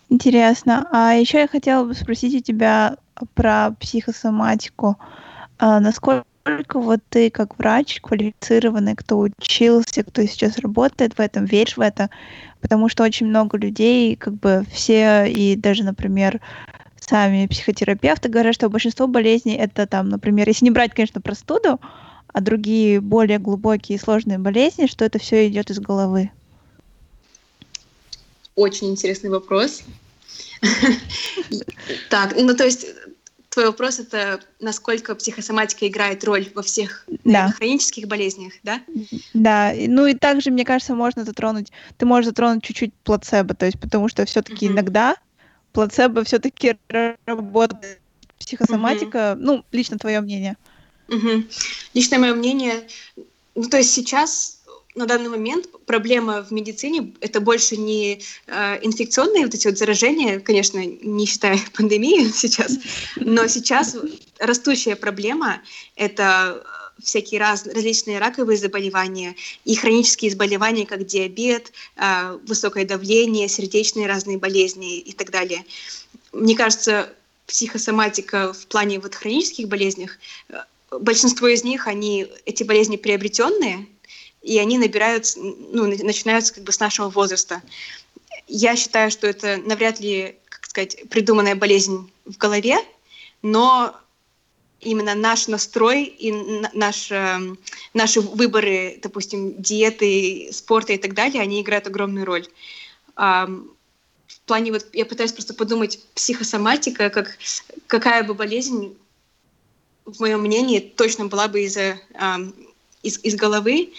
Интересно. 0.09 0.87
А 0.91 1.13
еще 1.13 1.39
я 1.39 1.47
хотела 1.47 1.83
бы 1.85 1.93
спросить 1.95 2.35
у 2.35 2.39
тебя 2.39 2.97
про 3.33 3.71
психосоматику. 3.79 4.97
А 5.57 5.79
насколько 5.79 6.25
вот 6.73 6.99
ты 7.09 7.29
как 7.29 7.57
врач 7.57 7.99
квалифицированный, 8.01 8.95
кто 8.95 9.19
учился, 9.19 10.03
кто 10.03 10.23
сейчас 10.23 10.59
работает 10.59 11.17
в 11.17 11.19
этом, 11.19 11.45
веришь 11.45 11.77
в 11.77 11.81
это? 11.81 12.09
Потому 12.61 12.89
что 12.89 13.03
очень 13.03 13.27
много 13.27 13.57
людей, 13.57 14.15
как 14.15 14.35
бы 14.35 14.65
все, 14.71 15.25
и 15.25 15.55
даже, 15.55 15.83
например, 15.83 16.39
сами 17.13 17.45
психотерапевты 17.45 18.27
говорят, 18.27 18.55
что 18.55 18.69
большинство 18.69 19.05
болезней 19.05 19.55
это 19.55 19.85
там, 19.85 20.09
например, 20.09 20.47
если 20.47 20.65
не 20.65 20.71
брать, 20.71 20.95
конечно, 20.95 21.21
простуду, 21.21 21.79
а 22.27 22.41
другие 22.41 23.01
более 23.01 23.37
глубокие 23.37 23.99
и 23.99 24.01
сложные 24.01 24.39
болезни, 24.39 24.87
что 24.87 25.05
это 25.05 25.19
все 25.19 25.47
идет 25.47 25.69
из 25.69 25.79
головы. 25.79 26.31
Очень 28.55 28.89
интересный 28.89 29.29
вопрос. 29.29 29.83
Так, 32.09 32.33
ну 32.35 32.55
то 32.55 32.63
есть 32.63 32.87
твой 33.49 33.67
вопрос 33.67 33.99
это 33.99 34.39
насколько 34.59 35.13
психосоматика 35.13 35.87
играет 35.87 36.23
роль 36.23 36.47
во 36.55 36.63
всех 36.63 37.05
да. 37.23 37.51
хронических 37.51 38.07
болезнях, 38.07 38.53
да? 38.63 38.81
Да, 39.35 39.71
ну 39.75 40.07
и 40.07 40.15
также, 40.15 40.49
мне 40.49 40.65
кажется, 40.65 40.95
можно 40.95 41.25
затронуть, 41.25 41.71
ты 41.97 42.07
можешь 42.07 42.29
затронуть 42.29 42.63
чуть-чуть 42.63 42.93
плацебо, 43.03 43.53
то 43.53 43.67
есть 43.67 43.79
потому 43.79 44.07
что 44.09 44.25
все-таки 44.25 44.65
иногда 44.65 45.15
плацебо 45.73 46.23
все-таки 46.23 46.77
работает. 47.25 47.99
Психосоматика, 48.39 49.17
mm-hmm. 49.17 49.39
ну, 49.39 49.65
лично 49.71 49.97
твое 49.97 50.21
мнение. 50.21 50.57
Mm-hmm. 51.07 51.51
Личное 51.93 52.19
мое 52.19 52.33
мнение, 52.33 52.87
ну 53.55 53.69
то 53.69 53.77
есть 53.77 53.93
сейчас 53.93 54.63
на 54.95 55.05
данный 55.05 55.29
момент 55.29 55.67
проблема 55.85 56.43
в 56.43 56.51
медицине 56.51 57.13
это 57.19 57.39
больше 57.39 57.77
не 57.77 58.21
э, 58.47 58.79
инфекционные 58.85 59.45
вот 59.45 59.53
эти 59.55 59.67
вот 59.67 59.77
заражения, 59.77 60.39
конечно, 60.39 60.79
не 60.85 61.25
считая 61.25 61.59
пандемии 61.73 62.29
сейчас, 62.31 62.77
но 63.15 63.47
сейчас 63.47 63.95
растущая 64.39 64.95
проблема 64.95 65.61
это 65.95 66.63
всякие 67.01 67.39
раз, 67.39 67.65
различные 67.65 68.19
раковые 68.19 68.57
заболевания 68.57 69.35
и 69.65 69.75
хронические 69.75 70.31
заболевания, 70.31 70.85
как 70.85 71.05
диабет, 71.05 71.71
э, 71.95 72.37
высокое 72.47 72.85
давление, 72.85 73.47
сердечные 73.47 74.07
разные 74.07 74.37
болезни 74.37 74.99
и 74.99 75.13
так 75.13 75.31
далее. 75.31 75.65
Мне 76.31 76.55
кажется, 76.55 77.13
психосоматика 77.47 78.53
в 78.53 78.67
плане 78.67 78.99
вот 78.99 79.15
хронических 79.15 79.67
болезнях 79.67 80.17
большинство 80.99 81.47
из 81.47 81.63
них, 81.63 81.87
они, 81.87 82.27
эти 82.45 82.63
болезни 82.63 82.97
приобретенные, 82.97 83.87
и 84.41 84.59
они 84.59 84.77
набираются, 84.77 85.39
ну, 85.39 85.85
начинаются 85.85 86.53
как 86.53 86.63
бы 86.63 86.71
с 86.71 86.79
нашего 86.79 87.09
возраста. 87.09 87.61
Я 88.47 88.75
считаю, 88.75 89.09
что 89.09 89.27
это 89.27 89.57
навряд 89.57 89.99
ли, 89.99 90.35
как 90.49 90.65
сказать, 90.65 90.97
придуманная 91.09 91.55
болезнь 91.55 92.11
в 92.25 92.37
голове, 92.37 92.77
но 93.41 93.95
именно 94.83 95.15
наш 95.15 95.47
настрой 95.47 96.03
и 96.03 96.31
наш, 96.73 97.11
эм, 97.11 97.57
наши 97.93 98.21
выборы, 98.21 98.99
допустим, 99.01 99.61
диеты, 99.61 100.49
спорта 100.51 100.93
и 100.93 100.97
так 100.97 101.13
далее, 101.13 101.41
они 101.41 101.61
играют 101.61 101.87
огромную 101.87 102.25
роль. 102.25 102.47
В 103.15 104.45
плане 104.45 104.71
вот 104.71 104.87
я 104.93 105.05
пытаюсь 105.05 105.31
просто 105.31 105.53
подумать 105.53 105.99
психосоматика, 106.15 107.09
как 107.09 107.37
какая 107.87 108.23
бы 108.23 108.33
болезнь, 108.33 108.95
в 110.05 110.19
моем 110.19 110.41
мнении, 110.41 110.79
точно 110.79 111.25
была 111.25 111.47
бы 111.47 111.61
из, 111.61 111.77
из, 113.03 113.19
из 113.23 113.35
головы. 113.35 113.93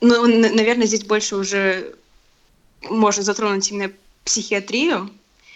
Но, 0.00 0.26
наверное, 0.26 0.86
здесь 0.86 1.04
больше 1.04 1.36
уже 1.36 1.96
можно 2.82 3.22
затронуть 3.22 3.70
именно 3.70 3.92
психиатрию, 4.24 5.10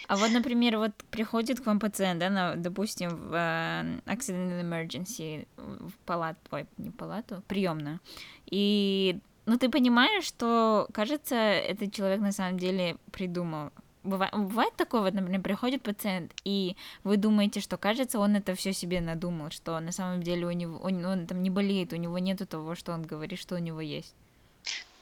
а 0.07 0.15
вот, 0.15 0.31
например, 0.31 0.77
вот 0.77 0.91
приходит 1.11 1.59
к 1.59 1.65
вам 1.65 1.79
пациент, 1.79 2.19
да, 2.19 2.29
на, 2.29 2.55
допустим, 2.55 3.09
в 3.09 3.33
uh, 3.33 4.03
accident 4.05 4.61
emergency, 4.61 5.47
в 5.57 5.93
палату, 6.05 6.39
ой, 6.51 6.65
не 6.77 6.91
палату, 6.91 7.41
приемную, 7.47 7.99
и, 8.47 9.19
ну, 9.45 9.57
ты 9.57 9.69
понимаешь, 9.69 10.25
что, 10.25 10.87
кажется, 10.93 11.35
этот 11.35 11.93
человек 11.93 12.19
на 12.21 12.31
самом 12.31 12.59
деле 12.59 12.97
придумал. 13.11 13.71
Бывает, 14.03 14.33
бывает 14.33 14.73
такое, 14.75 15.01
вот, 15.01 15.13
например, 15.13 15.41
приходит 15.41 15.81
пациент, 15.81 16.33
и 16.43 16.75
вы 17.05 17.15
думаете, 17.15 17.61
что, 17.61 17.77
кажется, 17.77 18.19
он 18.19 18.35
это 18.35 18.53
все 18.53 18.73
себе 18.73 18.99
надумал, 18.99 19.49
что 19.51 19.79
на 19.79 19.93
самом 19.93 20.21
деле 20.21 20.45
у 20.45 20.51
него, 20.51 20.77
он, 20.77 21.05
он 21.05 21.25
там 21.25 21.41
не 21.41 21.49
болеет, 21.49 21.93
у 21.93 21.95
него 21.95 22.19
нету 22.19 22.45
того, 22.45 22.75
что 22.75 22.91
он 22.91 23.03
говорит, 23.03 23.39
что 23.39 23.55
у 23.55 23.59
него 23.59 23.79
есть. 23.79 24.13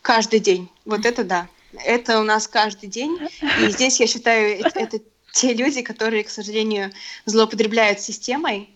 Каждый 0.04 0.40
день. 0.40 0.70
Вот 0.86 1.06
это 1.06 1.24
да. 1.24 1.48
Это 1.74 2.20
у 2.20 2.24
нас 2.24 2.48
каждый 2.48 2.90
день. 2.90 3.18
И 3.62 3.70
здесь, 3.70 4.00
я 4.00 4.08
считаю, 4.08 4.60
это, 4.60 5.00
те 5.32 5.54
люди, 5.54 5.82
которые, 5.82 6.24
к 6.24 6.30
сожалению, 6.30 6.92
злоупотребляют 7.26 8.00
системой. 8.00 8.70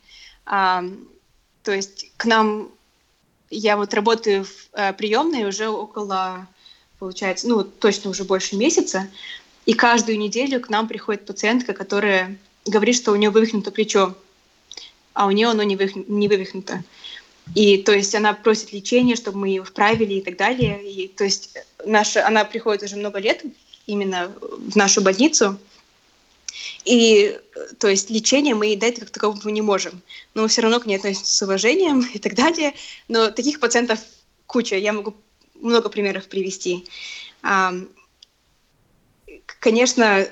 А, 0.46 0.84
то 1.64 1.72
есть 1.72 2.12
к 2.18 2.26
нам... 2.26 2.70
Я 3.50 3.78
вот 3.78 3.93
работаю 3.93 4.46
в 4.46 4.50
а, 4.74 4.93
приемной 4.93 5.48
уже 5.48 5.70
около, 5.70 6.48
получается, 7.00 7.48
ну, 7.48 7.64
точно 7.64 8.10
уже 8.10 8.24
больше 8.24 8.56
месяца. 8.56 9.08
И 9.66 9.74
каждую 9.74 10.18
неделю 10.18 10.60
к 10.62 10.70
нам 10.70 10.88
приходит 10.88 11.26
пациентка, 11.26 11.74
которая 11.74 12.38
говорит, 12.66 12.96
что 12.96 13.12
у 13.12 13.16
нее 13.16 13.30
вывихнуто 13.30 13.72
плечо, 13.72 14.16
а 15.14 15.28
у 15.28 15.32
нее 15.32 15.48
оно 15.48 15.64
не, 15.64 15.76
вывих... 15.76 15.96
не 16.08 16.28
вывихнуто. 16.28 16.84
И 17.54 17.78
то 17.78 17.93
есть 17.93 18.16
она 18.16 18.34
просит 18.34 18.74
лечения, 18.74 19.16
чтобы 19.16 19.39
мы 19.39 19.50
ее 19.50 19.64
вправили 19.64 20.16
и 20.16 20.22
так 20.22 20.38
далее. 20.38 20.84
И 20.84 21.08
то 21.08 21.24
есть 21.24 21.58
наша, 21.86 22.26
она 22.26 22.43
приходит 22.43 22.84
уже 22.84 22.96
много 22.96 23.20
лет 23.20 23.43
именно 23.86 24.32
в 24.39 24.76
нашу 24.76 25.02
больницу. 25.02 25.58
И 26.86 27.39
то 27.80 27.88
есть 27.88 28.10
лечение 28.10 28.56
мы 28.56 28.68
ей 28.68 28.78
дать 28.78 29.00
как 29.00 29.10
такового 29.10 29.50
не 29.50 29.62
можем. 29.62 30.02
Но 30.34 30.48
все 30.48 30.62
равно 30.62 30.80
к 30.80 30.86
ней 30.86 30.98
относятся 30.98 31.34
с 31.34 31.41
уважением 31.41 32.02
и 32.14 32.20
так 32.20 32.36
далее. 32.36 32.74
Но 33.08 33.30
таких 33.30 33.60
пациентов 33.60 34.00
куча. 34.48 34.76
Я 34.78 34.93
могу 34.93 35.16
много 35.56 35.89
примеров 35.89 36.28
привести. 36.28 36.86
Конечно, 39.60 40.28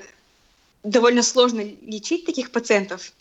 довольно 0.84 1.22
сложно 1.22 1.62
лечить 1.82 2.26
таких 2.26 2.52
пациентов, 2.52 3.12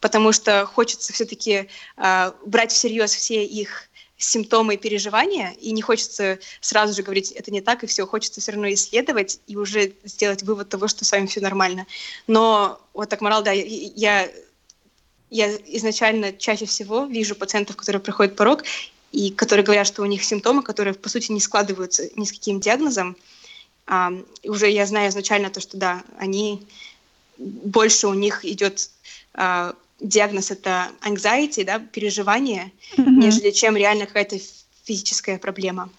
потому 0.00 0.32
что 0.32 0.66
хочется 0.66 1.12
все-таки 1.12 1.52
э, 1.52 1.66
а, 1.96 2.34
брать 2.44 2.72
всерьез 2.72 3.14
все 3.14 3.44
их 3.44 3.88
симптомы 4.18 4.74
и 4.74 4.76
переживания, 4.76 5.52
и 5.60 5.72
не 5.72 5.82
хочется 5.82 6.38
сразу 6.60 6.94
же 6.94 7.02
говорить, 7.02 7.32
это 7.32 7.50
не 7.50 7.60
так, 7.60 7.82
и 7.82 7.86
все, 7.86 8.06
хочется 8.06 8.40
все 8.40 8.52
равно 8.52 8.72
исследовать 8.72 9.40
и 9.46 9.56
уже 9.56 9.94
сделать 10.04 10.42
вывод 10.42 10.68
того, 10.68 10.88
что 10.88 11.04
с 11.04 11.10
вами 11.10 11.26
все 11.26 11.40
нормально. 11.40 11.86
Но 12.26 12.80
вот 12.92 13.08
так, 13.08 13.20
Морал, 13.20 13.42
да, 13.42 13.50
я, 13.52 14.30
я 15.30 15.56
изначально 15.66 16.32
чаще 16.32 16.66
всего 16.66 17.04
вижу 17.04 17.34
пациентов, 17.34 17.76
которые 17.76 18.00
проходят 18.00 18.36
порог, 18.36 18.62
и 19.10 19.30
которые 19.30 19.64
говорят, 19.64 19.86
что 19.86 20.02
у 20.02 20.06
них 20.06 20.24
симптомы, 20.24 20.62
которые, 20.62 20.94
по 20.94 21.08
сути, 21.08 21.32
не 21.32 21.40
складываются 21.40 22.08
ни 22.16 22.24
с 22.24 22.32
каким 22.32 22.60
диагнозом. 22.60 23.16
А, 23.86 24.12
уже 24.44 24.70
я 24.70 24.86
знаю 24.86 25.10
изначально 25.10 25.50
то, 25.50 25.60
что 25.60 25.76
да, 25.76 26.02
они 26.16 26.66
больше 27.64 28.06
у 28.08 28.14
них 28.14 28.44
идет 28.44 28.90
а, 29.34 29.74
диагноз 30.00 30.50
это 30.50 30.90
anxiety, 31.06 31.64
да, 31.64 31.78
переживание, 31.78 32.72
mm-hmm. 32.96 33.10
нежели 33.10 33.50
чем 33.50 33.76
реально 33.76 34.06
какая-то 34.06 34.38
физическая 34.84 35.38
проблема. 35.38 35.90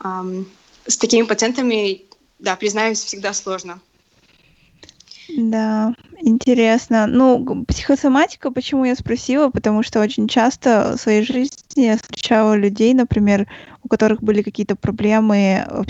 Um, 0.00 0.46
с 0.86 0.96
такими 0.96 1.22
пациентами, 1.22 2.02
да, 2.38 2.56
признаюсь, 2.56 3.02
всегда 3.02 3.32
сложно. 3.32 3.80
Да, 5.28 5.94
интересно. 6.20 7.06
Ну, 7.06 7.64
психосоматика, 7.64 8.50
почему 8.50 8.84
я 8.84 8.94
спросила? 8.94 9.48
Потому 9.48 9.82
что 9.82 10.00
очень 10.00 10.28
часто 10.28 10.94
в 10.96 11.00
своей 11.00 11.24
жизни 11.24 11.82
я 11.82 11.96
встречала 11.96 12.54
людей, 12.54 12.92
например, 12.92 13.48
у 13.82 13.88
которых 13.88 14.22
были 14.22 14.42
какие-то 14.42 14.76
проблемы 14.76 15.64
э, 15.66 15.82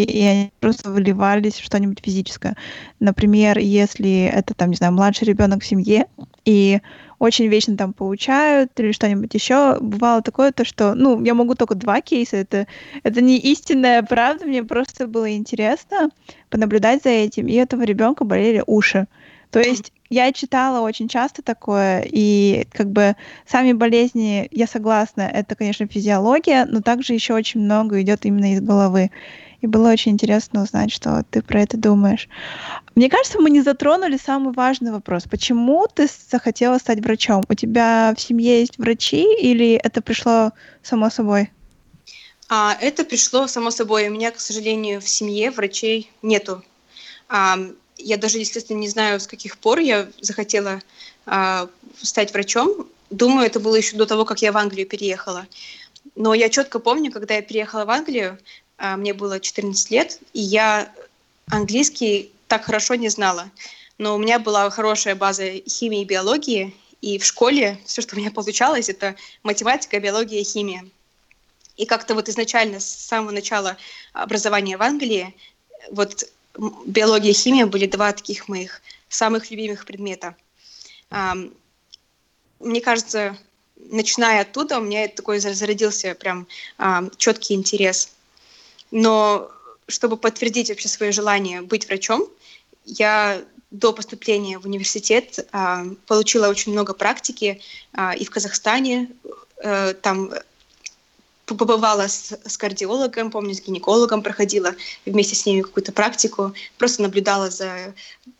психологические, 0.00 0.04
и 0.04 0.24
они 0.24 0.52
просто 0.60 0.90
выливались 0.90 1.54
в 1.54 1.64
что-нибудь 1.64 2.00
физическое. 2.02 2.56
Например, 2.98 3.58
если 3.58 4.30
это, 4.32 4.54
там, 4.54 4.70
не 4.70 4.76
знаю, 4.76 4.92
младший 4.92 5.26
ребенок 5.26 5.62
в 5.62 5.66
семье, 5.66 6.06
и 6.44 6.80
очень 7.18 7.48
вечно 7.48 7.76
там 7.76 7.92
получают 7.92 8.70
или 8.78 8.92
что-нибудь 8.92 9.34
еще. 9.34 9.78
Бывало 9.80 10.22
такое, 10.22 10.52
то, 10.52 10.64
что, 10.64 10.94
ну, 10.94 11.22
я 11.22 11.34
могу 11.34 11.54
только 11.54 11.74
два 11.74 12.00
кейса, 12.00 12.38
это, 12.38 12.66
это 13.02 13.20
не 13.20 13.38
истинная 13.38 14.02
правда, 14.02 14.46
мне 14.46 14.64
просто 14.64 15.06
было 15.06 15.30
интересно 15.30 16.08
понаблюдать 16.48 17.02
за 17.02 17.10
этим, 17.10 17.46
и 17.46 17.54
этого 17.54 17.82
ребенка 17.82 18.24
болели 18.24 18.62
уши. 18.66 19.06
То 19.50 19.60
есть 19.60 19.92
я 20.08 20.32
читала 20.32 20.80
очень 20.80 21.08
часто 21.08 21.42
такое, 21.42 22.04
и 22.06 22.66
как 22.72 22.90
бы 22.90 23.16
сами 23.46 23.72
болезни, 23.72 24.48
я 24.50 24.66
согласна, 24.66 25.22
это, 25.22 25.56
конечно, 25.56 25.86
физиология, 25.86 26.64
но 26.66 26.80
также 26.80 27.14
еще 27.14 27.34
очень 27.34 27.60
много 27.60 28.00
идет 28.00 28.24
именно 28.24 28.52
из 28.52 28.60
головы. 28.60 29.10
И 29.60 29.66
было 29.66 29.90
очень 29.90 30.12
интересно 30.12 30.62
узнать, 30.62 30.90
что 30.90 31.24
ты 31.30 31.42
про 31.42 31.62
это 31.62 31.76
думаешь. 31.76 32.28
Мне 32.94 33.10
кажется, 33.10 33.38
мы 33.38 33.50
не 33.50 33.60
затронули 33.60 34.16
самый 34.16 34.54
важный 34.54 34.90
вопрос. 34.90 35.24
Почему 35.30 35.86
ты 35.92 36.08
захотела 36.30 36.78
стать 36.78 37.00
врачом? 37.00 37.44
У 37.48 37.54
тебя 37.54 38.14
в 38.16 38.20
семье 38.20 38.60
есть 38.60 38.78
врачи 38.78 39.26
или 39.38 39.74
это 39.74 40.00
пришло 40.00 40.52
само 40.82 41.10
собой? 41.10 41.50
А, 42.48 42.76
это 42.80 43.04
пришло 43.04 43.46
само 43.46 43.70
собой. 43.70 44.08
У 44.08 44.12
меня, 44.12 44.30
к 44.30 44.40
сожалению, 44.40 45.00
в 45.00 45.08
семье 45.08 45.50
врачей 45.50 46.10
нету. 46.22 46.64
А, 47.28 47.58
я 47.96 48.16
даже, 48.16 48.38
естественно, 48.38 48.78
не 48.78 48.88
знаю, 48.88 49.20
с 49.20 49.26
каких 49.26 49.58
пор 49.58 49.78
я 49.78 50.08
захотела 50.20 50.80
а, 51.26 51.68
стать 52.00 52.32
врачом. 52.32 52.88
Думаю, 53.10 53.46
это 53.46 53.60
было 53.60 53.76
еще 53.76 53.96
до 53.96 54.06
того, 54.06 54.24
как 54.24 54.40
я 54.40 54.52
в 54.52 54.56
Англию 54.56 54.86
переехала. 54.86 55.46
Но 56.16 56.34
я 56.34 56.48
четко 56.48 56.78
помню, 56.78 57.12
когда 57.12 57.34
я 57.34 57.42
переехала 57.42 57.84
в 57.84 57.90
Англию, 57.90 58.38
мне 58.80 59.12
было 59.14 59.38
14 59.38 59.90
лет, 59.90 60.18
и 60.32 60.40
я 60.40 60.92
английский 61.46 62.32
так 62.48 62.64
хорошо 62.64 62.94
не 62.94 63.08
знала. 63.08 63.50
Но 63.98 64.14
у 64.14 64.18
меня 64.18 64.38
была 64.38 64.70
хорошая 64.70 65.14
база 65.14 65.60
химии 65.68 66.00
и 66.00 66.06
биологии, 66.06 66.74
и 67.02 67.18
в 67.18 67.24
школе 67.24 67.78
все, 67.84 68.00
что 68.02 68.16
у 68.16 68.18
меня 68.18 68.30
получалось, 68.30 68.88
это 68.88 69.16
математика, 69.42 70.00
биология, 70.00 70.42
химия. 70.42 70.86
И 71.76 71.86
как-то 71.86 72.14
вот 72.14 72.28
изначально, 72.28 72.80
с 72.80 72.86
самого 72.86 73.30
начала 73.30 73.76
образования 74.12 74.76
в 74.76 74.82
Англии, 74.82 75.34
вот 75.90 76.24
биология 76.86 77.30
и 77.30 77.34
химия 77.34 77.66
были 77.66 77.86
два 77.86 78.12
таких 78.12 78.48
моих 78.48 78.82
самых 79.08 79.50
любимых 79.50 79.86
предмета. 79.86 80.36
Мне 82.58 82.80
кажется, 82.82 83.36
начиная 83.76 84.42
оттуда, 84.42 84.78
у 84.78 84.82
меня 84.82 85.08
такой 85.08 85.38
зародился 85.38 86.14
прям 86.14 86.46
четкий 87.16 87.54
интерес 87.54 88.10
но 88.90 89.50
чтобы 89.86 90.16
подтвердить 90.16 90.68
вообще 90.68 90.88
свое 90.88 91.12
желание 91.12 91.62
быть 91.62 91.86
врачом, 91.86 92.28
я 92.84 93.42
до 93.70 93.92
поступления 93.92 94.58
в 94.58 94.64
университет 94.64 95.46
а, 95.52 95.84
получила 96.06 96.48
очень 96.48 96.72
много 96.72 96.92
практики 96.92 97.60
а, 97.92 98.14
и 98.14 98.24
в 98.24 98.30
Казахстане, 98.30 99.10
а, 99.62 99.94
там 99.94 100.32
побывала 101.56 102.06
с, 102.06 102.32
с 102.44 102.56
кардиологом, 102.56 103.30
помню, 103.30 103.54
с 103.54 103.60
гинекологом 103.60 104.22
проходила 104.22 104.74
вместе 105.06 105.34
с 105.34 105.46
ними 105.46 105.62
какую-то 105.62 105.92
практику, 105.92 106.52
просто 106.78 107.02
наблюдала 107.02 107.50
за 107.50 107.94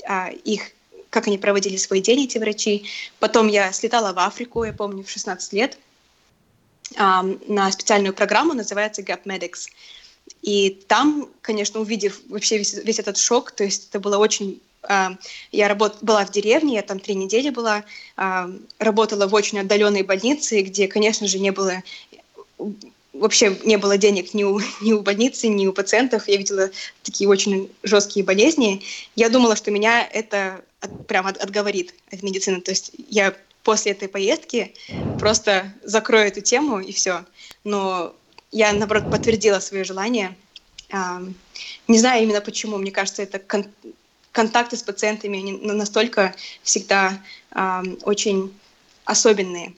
а, 0.07 0.29
их, 0.29 0.71
как 1.11 1.27
они 1.27 1.39
проводили 1.39 1.77
свой 1.77 2.01
день, 2.01 2.25
эти 2.25 2.39
врачи. 2.39 2.87
Потом 3.19 3.49
я 3.49 3.73
слетала 3.73 4.13
в 4.13 4.19
Африку, 4.19 4.65
я 4.65 4.73
помню, 4.73 5.05
в 5.05 5.11
16 5.11 5.53
лет, 5.53 5.79
а, 6.97 7.25
на 7.47 7.71
специальную 7.73 8.15
программу, 8.15 8.55
называется 8.55 9.03
Gap 9.03 9.25
Medics. 9.25 9.69
И 10.43 10.71
там, 10.89 11.29
конечно, 11.43 11.81
увидев 11.81 12.21
вообще 12.29 12.59
весь, 12.59 12.75
весь 12.75 12.99
этот 12.99 13.19
шок, 13.19 13.51
то 13.53 13.65
есть 13.65 13.89
это 13.91 14.01
было 14.01 14.19
очень 14.19 14.61
а, 14.83 15.13
я 15.53 15.69
работ... 15.69 15.99
была 16.01 16.25
в 16.25 16.31
деревне, 16.31 16.77
я 16.77 16.83
там 16.83 17.01
три 17.01 17.15
недели 17.15 17.51
была, 17.51 17.85
а, 18.17 18.51
работала 18.79 19.27
в 19.27 19.35
очень 19.35 19.59
отдаленной 19.59 20.03
больнице, 20.03 20.63
где, 20.63 20.89
конечно 20.89 21.27
же, 21.27 21.39
не 21.39 21.51
было 21.51 21.83
вообще 23.13 23.59
не 23.65 23.77
было 23.77 23.99
денег 23.99 24.35
ни 24.35 24.45
у, 24.45 24.61
ни 24.81 24.93
у 24.93 25.03
больницы, 25.03 25.49
ни 25.49 25.67
у 25.67 25.73
пациентов. 25.73 26.29
Я 26.29 26.37
видела 26.37 26.71
такие 27.03 27.29
очень 27.29 27.71
жесткие 27.83 28.25
болезни. 28.25 28.83
Я 29.17 29.29
думала, 29.29 29.57
что 29.57 29.71
меня 29.71 30.07
это 30.07 30.63
от, 30.81 31.07
прям 31.07 31.27
от, 31.27 31.37
отговорит 31.37 31.95
от 32.11 32.23
медицины. 32.23 32.61
То 32.61 32.71
есть 32.71 32.93
я 33.09 33.35
после 33.63 33.93
этой 33.93 34.09
поездки 34.09 34.75
просто 35.19 35.73
закрою 35.83 36.29
эту 36.29 36.41
тему 36.41 36.81
и 36.81 36.93
все. 36.93 37.25
Но 37.65 38.15
я, 38.53 38.73
наоборот, 38.73 39.11
подтвердила 39.11 39.61
свое 39.61 39.85
желание. 39.85 40.37
Не 40.93 41.99
знаю 41.99 42.23
именно 42.23 42.41
почему. 42.41 42.79
Мне 42.79 42.91
кажется, 42.91 43.23
это 43.23 43.39
кон 43.39 43.67
контакты 44.33 44.77
с 44.77 44.83
пациентами 44.83 45.41
они 45.41 45.53
настолько 45.53 46.35
всегда 46.63 47.21
очень 48.03 48.55
особенные. 49.05 49.75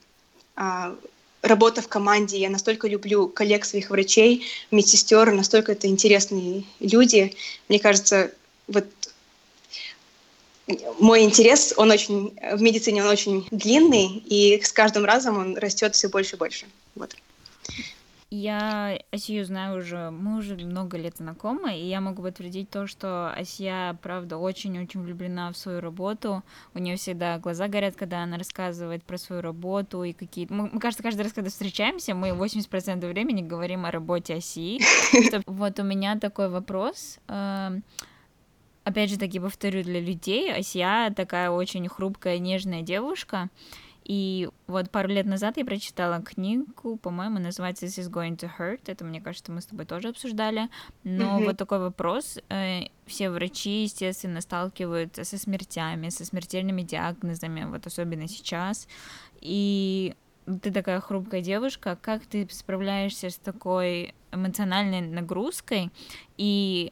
А, 0.55 0.95
работа 1.41 1.81
в 1.81 1.87
команде, 1.87 2.37
я 2.37 2.49
настолько 2.51 2.87
люблю 2.87 3.27
коллег 3.27 3.65
своих 3.65 3.89
врачей, 3.89 4.45
медсестер, 4.69 5.31
настолько 5.31 5.71
это 5.71 5.87
интересные 5.87 6.65
люди. 6.79 7.35
Мне 7.67 7.79
кажется, 7.79 8.31
вот 8.67 8.85
мой 10.99 11.23
интерес, 11.23 11.73
он 11.75 11.91
очень 11.91 12.37
в 12.53 12.61
медицине 12.61 13.03
он 13.03 13.09
очень 13.09 13.47
длинный, 13.51 14.23
и 14.25 14.61
с 14.61 14.71
каждым 14.71 15.03
разом 15.03 15.37
он 15.37 15.57
растет 15.57 15.95
все 15.95 16.09
больше 16.09 16.35
и 16.35 16.39
больше. 16.39 16.65
Вот. 16.95 17.15
Я 18.35 18.97
Асию 19.11 19.45
знаю 19.45 19.77
уже, 19.77 20.09
мы 20.09 20.39
уже 20.39 20.55
много 20.55 20.97
лет 20.97 21.17
знакомы, 21.17 21.77
и 21.77 21.87
я 21.87 22.01
могу 22.01 22.23
подтвердить 22.23 22.67
то, 22.67 22.87
что 22.87 23.31
Асия, 23.31 23.95
правда, 24.01 24.37
очень-очень 24.37 25.03
влюблена 25.03 25.51
в 25.51 25.57
свою 25.57 25.81
работу. 25.81 26.41
У 26.73 26.79
нее 26.79 26.95
всегда 26.95 27.37
глаза 27.37 27.67
горят, 27.67 27.95
когда 27.95 28.23
она 28.23 28.39
рассказывает 28.39 29.03
про 29.03 29.19
свою 29.19 29.43
работу 29.43 30.03
и 30.03 30.13
какие... 30.13 30.47
Мы, 30.49 30.67
мы 30.73 30.79
кажется, 30.79 31.03
каждый 31.03 31.21
раз, 31.21 31.33
когда 31.33 31.51
встречаемся, 31.51 32.15
мы 32.15 32.29
80% 32.29 33.07
времени 33.07 33.43
говорим 33.43 33.85
о 33.85 33.91
работе 33.91 34.33
Асии. 34.33 34.81
Вот 35.45 35.79
у 35.79 35.83
меня 35.83 36.17
такой 36.17 36.49
вопрос 36.49 37.19
эм, 37.27 37.83
опять 38.83 39.09
же 39.11 39.19
таки 39.19 39.39
повторю 39.39 39.83
для 39.83 39.99
людей, 39.99 40.51
Асия 40.51 41.13
такая 41.15 41.51
очень 41.51 41.87
хрупкая, 41.87 42.39
нежная 42.39 42.81
девушка, 42.81 43.49
и 44.03 44.49
вот 44.67 44.89
пару 44.89 45.09
лет 45.09 45.25
назад 45.25 45.57
я 45.57 45.65
прочитала 45.65 46.21
книгу, 46.21 46.97
по-моему, 46.97 47.39
называется 47.39 47.85
This 47.85 47.99
is 47.99 48.11
going 48.11 48.37
to 48.37 48.49
hurt. 48.57 48.81
Это, 48.87 49.05
мне 49.05 49.21
кажется, 49.21 49.51
мы 49.51 49.61
с 49.61 49.65
тобой 49.65 49.85
тоже 49.85 50.09
обсуждали. 50.09 50.69
Но 51.03 51.39
mm-hmm. 51.39 51.45
вот 51.45 51.57
такой 51.57 51.79
вопрос. 51.79 52.39
Э, 52.49 52.81
все 53.05 53.29
врачи, 53.29 53.83
естественно, 53.83 54.41
сталкиваются 54.41 55.23
со 55.23 55.37
смертями, 55.37 56.09
со 56.09 56.25
смертельными 56.25 56.81
диагнозами, 56.81 57.65
вот 57.65 57.87
особенно 57.87 58.27
сейчас. 58.27 58.87
И 59.39 60.15
ты 60.61 60.71
такая 60.71 60.99
хрупкая 60.99 61.41
девушка, 61.41 61.97
как 62.01 62.25
ты 62.25 62.47
справляешься 62.51 63.29
с 63.29 63.37
такой 63.37 64.13
эмоциональной 64.31 65.01
нагрузкой 65.01 65.91
и 66.37 66.91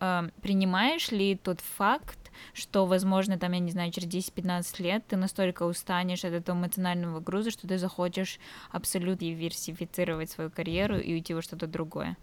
э, 0.00 0.28
принимаешь 0.40 1.10
ли 1.10 1.36
тот 1.36 1.60
факт, 1.60 2.19
что, 2.52 2.86
возможно, 2.86 3.38
там, 3.38 3.52
я 3.52 3.58
не 3.58 3.70
знаю, 3.70 3.92
через 3.92 4.08
10-15 4.08 4.82
лет 4.82 5.04
ты 5.08 5.16
настолько 5.16 5.64
устанешь 5.64 6.24
от 6.24 6.32
этого 6.32 6.56
эмоционального 6.56 7.20
груза, 7.20 7.50
что 7.50 7.66
ты 7.66 7.78
захочешь 7.78 8.38
абсолютно 8.70 9.26
диверсифицировать 9.26 10.30
свою 10.30 10.50
карьеру 10.50 10.98
и 10.98 11.12
уйти 11.12 11.34
во 11.34 11.42
что-то 11.42 11.66
другое. 11.66 12.16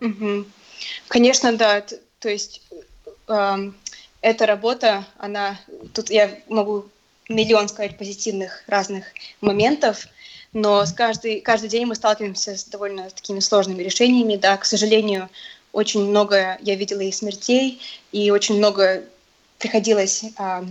Угу. 0.00 0.46
Конечно, 1.08 1.56
да. 1.56 1.84
То 2.18 2.28
есть 2.28 2.62
э, 3.28 3.72
эта 4.20 4.46
работа, 4.46 5.06
она... 5.18 5.58
Тут 5.94 6.10
я 6.10 6.38
могу 6.48 6.86
миллион 7.28 7.68
сказать 7.68 7.96
позитивных 7.96 8.64
разных 8.66 9.04
моментов, 9.40 10.08
но 10.52 10.84
с 10.84 10.92
каждый, 10.92 11.40
каждый 11.40 11.68
день 11.68 11.86
мы 11.86 11.94
сталкиваемся 11.94 12.56
с 12.56 12.64
довольно 12.64 13.08
такими 13.10 13.40
сложными 13.40 13.82
решениями. 13.82 14.36
Да, 14.36 14.56
к 14.56 14.64
сожалению, 14.64 15.28
очень 15.72 16.08
много 16.08 16.58
я 16.60 16.74
видела 16.74 17.00
и 17.00 17.12
смертей, 17.12 17.80
и 18.10 18.30
очень 18.30 18.58
много 18.58 19.04
приходилось 19.60 20.24
а, 20.36 20.64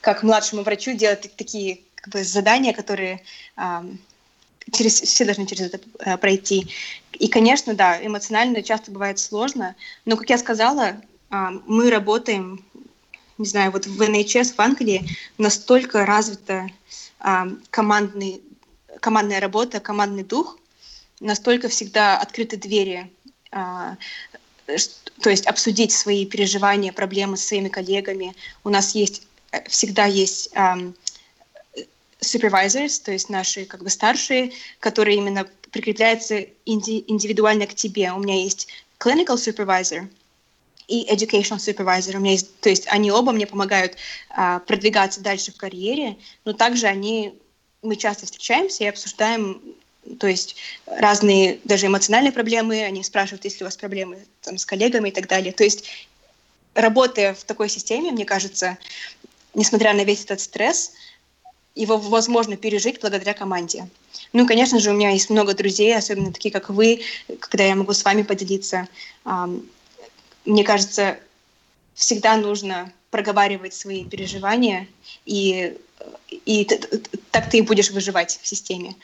как 0.00 0.22
младшему 0.22 0.62
врачу 0.62 0.92
делать 0.94 1.30
такие 1.36 1.80
как 1.96 2.14
бы, 2.14 2.24
задания, 2.24 2.72
которые 2.72 3.20
а, 3.56 3.84
через, 4.72 5.00
все 5.00 5.24
должны 5.24 5.46
через 5.46 5.66
это 5.66 5.80
а, 5.98 6.16
пройти. 6.16 6.68
И, 7.12 7.28
конечно, 7.28 7.74
да, 7.74 8.04
эмоционально 8.04 8.62
часто 8.62 8.90
бывает 8.90 9.18
сложно, 9.18 9.74
но, 10.04 10.16
как 10.16 10.30
я 10.30 10.38
сказала, 10.38 11.00
а, 11.30 11.50
мы 11.66 11.90
работаем, 11.90 12.64
не 13.36 13.46
знаю, 13.46 13.72
вот 13.72 13.86
в 13.86 14.02
НХС 14.02 14.52
в 14.52 14.60
Англии 14.60 15.08
настолько 15.36 16.06
развита 16.06 16.68
а, 17.18 17.48
командный, 17.70 18.40
командная 19.00 19.40
работа, 19.40 19.80
командный 19.80 20.24
дух, 20.24 20.58
настолько 21.20 21.68
всегда 21.68 22.18
открыты 22.18 22.56
двери 22.56 23.12
то 25.20 25.30
есть 25.30 25.46
обсудить 25.46 25.92
свои 25.92 26.26
переживания, 26.26 26.92
проблемы 26.92 27.36
с 27.36 27.44
своими 27.44 27.68
коллегами. 27.68 28.34
У 28.64 28.68
нас 28.68 28.94
есть 28.94 29.26
э, 29.52 29.66
всегда 29.68 30.04
есть 30.04 30.50
um, 30.54 30.94
supervisors, 32.20 33.02
то 33.02 33.12
есть 33.12 33.28
наши 33.30 33.64
как 33.64 33.82
бы 33.82 33.90
старшие, 33.90 34.52
которые 34.80 35.16
именно 35.16 35.46
прикрепляются 35.70 36.46
инди 36.66 37.04
индивидуально 37.06 37.66
к 37.66 37.74
тебе. 37.74 38.12
У 38.12 38.18
меня 38.18 38.42
есть 38.42 38.68
clinical 38.98 39.36
supervisor 39.36 40.08
и 40.86 41.06
educational 41.10 41.58
supervisor. 41.58 42.16
У 42.16 42.20
меня 42.20 42.32
есть, 42.32 42.60
то 42.60 42.68
есть 42.68 42.86
они 42.88 43.10
оба 43.10 43.32
мне 43.32 43.46
помогают 43.46 43.96
uh, 44.36 44.60
продвигаться 44.60 45.20
дальше 45.20 45.52
в 45.52 45.56
карьере, 45.56 46.16
но 46.44 46.52
также 46.52 46.86
они 46.86 47.34
мы 47.82 47.96
часто 47.96 48.26
встречаемся 48.26 48.84
и 48.84 48.88
обсуждаем 48.88 49.62
то 50.16 50.26
есть 50.26 50.56
разные 50.86 51.58
даже 51.64 51.86
эмоциональные 51.86 52.32
проблемы, 52.32 52.82
они 52.82 53.02
спрашивают, 53.02 53.44
есть 53.44 53.60
ли 53.60 53.64
у 53.64 53.66
вас 53.66 53.76
проблемы 53.76 54.18
там, 54.42 54.58
с 54.58 54.64
коллегами 54.64 55.08
и 55.08 55.12
так 55.12 55.28
далее. 55.28 55.52
То 55.52 55.64
есть 55.64 55.84
работая 56.74 57.34
в 57.34 57.44
такой 57.44 57.68
системе, 57.68 58.10
мне 58.10 58.24
кажется, 58.24 58.78
несмотря 59.54 59.92
на 59.92 60.04
весь 60.04 60.24
этот 60.24 60.40
стресс, 60.40 60.92
его 61.74 61.96
возможно 61.96 62.56
пережить 62.56 63.00
благодаря 63.00 63.34
команде. 63.34 63.88
Ну, 64.32 64.46
конечно 64.46 64.80
же, 64.80 64.90
у 64.90 64.94
меня 64.94 65.10
есть 65.10 65.30
много 65.30 65.54
друзей, 65.54 65.96
особенно 65.96 66.32
такие, 66.32 66.50
как 66.50 66.70
вы, 66.70 67.02
когда 67.40 67.64
я 67.64 67.76
могу 67.76 67.92
с 67.92 68.04
вами 68.04 68.22
поделиться. 68.22 68.88
Мне 70.44 70.64
кажется, 70.64 71.18
всегда 71.94 72.36
нужно 72.36 72.92
проговаривать 73.10 73.74
свои 73.74 74.04
переживания, 74.04 74.86
и, 75.24 75.76
и 76.44 76.64
так 77.30 77.48
ты 77.50 77.58
и 77.58 77.62
будешь 77.62 77.90
выживать 77.90 78.38
в 78.42 78.46
системе. 78.46 78.94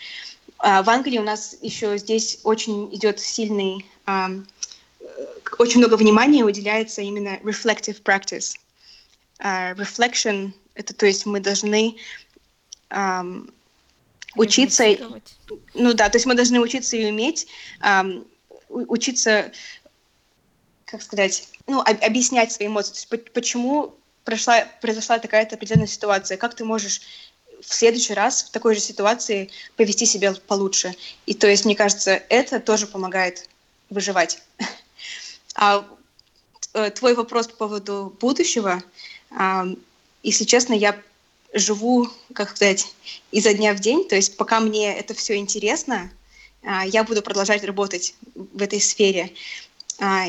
А, 0.67 0.83
в 0.83 0.89
Англии 0.89 1.19
у 1.19 1.23
нас 1.23 1.55
еще 1.61 1.99
здесь 1.99 2.41
очень 2.43 2.89
идет 2.95 3.21
сильный, 3.21 3.85
а, 4.07 4.31
очень 5.59 5.79
много 5.79 5.95
внимания 5.99 6.43
уделяется 6.43 7.03
именно 7.03 7.37
reflective 7.43 8.03
practice. 8.03 8.57
Uh, 9.41 9.77
reflection— 9.77 10.53
это 10.75 10.95
то 10.95 11.05
есть 11.05 11.27
мы 11.27 11.41
должны 11.41 11.97
учиться... 14.37 14.85
Ну 15.75 15.93
да, 15.93 16.09
то 16.09 16.17
есть 16.17 16.25
мы 16.25 16.35
должны 16.35 16.61
учиться 16.61 16.97
и 16.97 17.11
уметь 17.11 17.47
учиться, 18.71 19.53
как 20.87 21.03
сказать, 21.03 21.49
ну, 21.67 21.83
объяснять 21.83 22.53
свои 22.53 22.69
эмоции. 22.69 22.93
То 23.07 23.17
есть 23.17 23.33
почему 23.33 23.95
прошла, 24.25 24.67
произошла 24.81 25.19
такая-то 25.19 25.57
определенная 25.57 25.87
ситуация, 25.87 26.39
как 26.39 26.55
ты 26.55 26.65
можешь 26.65 27.03
в 27.67 27.75
следующий 27.75 28.15
раз 28.15 28.45
в 28.45 28.51
такой 28.51 28.75
же 28.75 28.81
ситуации 28.81 29.51
повести 29.77 30.07
себя 30.07 30.35
получше. 30.47 30.95
И 31.27 31.35
то 31.35 31.47
есть, 31.47 31.65
мне 31.65 31.75
кажется, 31.75 32.23
это 32.29 32.61
тоже 32.61 32.87
помогает 32.87 33.49
выживать. 33.91 34.43
А 35.57 35.87
э, 36.73 36.91
твой 36.91 37.15
вопрос 37.15 37.47
по 37.47 37.55
поводу 37.55 38.13
будущего, 38.21 38.83
если 40.25 40.45
честно, 40.45 40.73
я 40.73 41.01
живу, 41.55 42.11
как 42.33 42.51
сказать, 42.51 42.93
изо 43.31 43.55
дня 43.55 43.73
в 43.73 43.81
день, 43.81 44.09
то 44.09 44.17
есть 44.17 44.37
пока 44.37 44.59
мне 44.59 44.93
это 44.99 45.15
все 45.15 45.37
интересно, 45.37 46.11
а, 46.65 46.85
я 46.85 47.05
буду 47.05 47.23
продолжать 47.23 47.65
работать 47.65 48.15
в 48.35 48.61
этой 48.61 48.81
сфере. 48.81 49.33
А, 50.01 50.27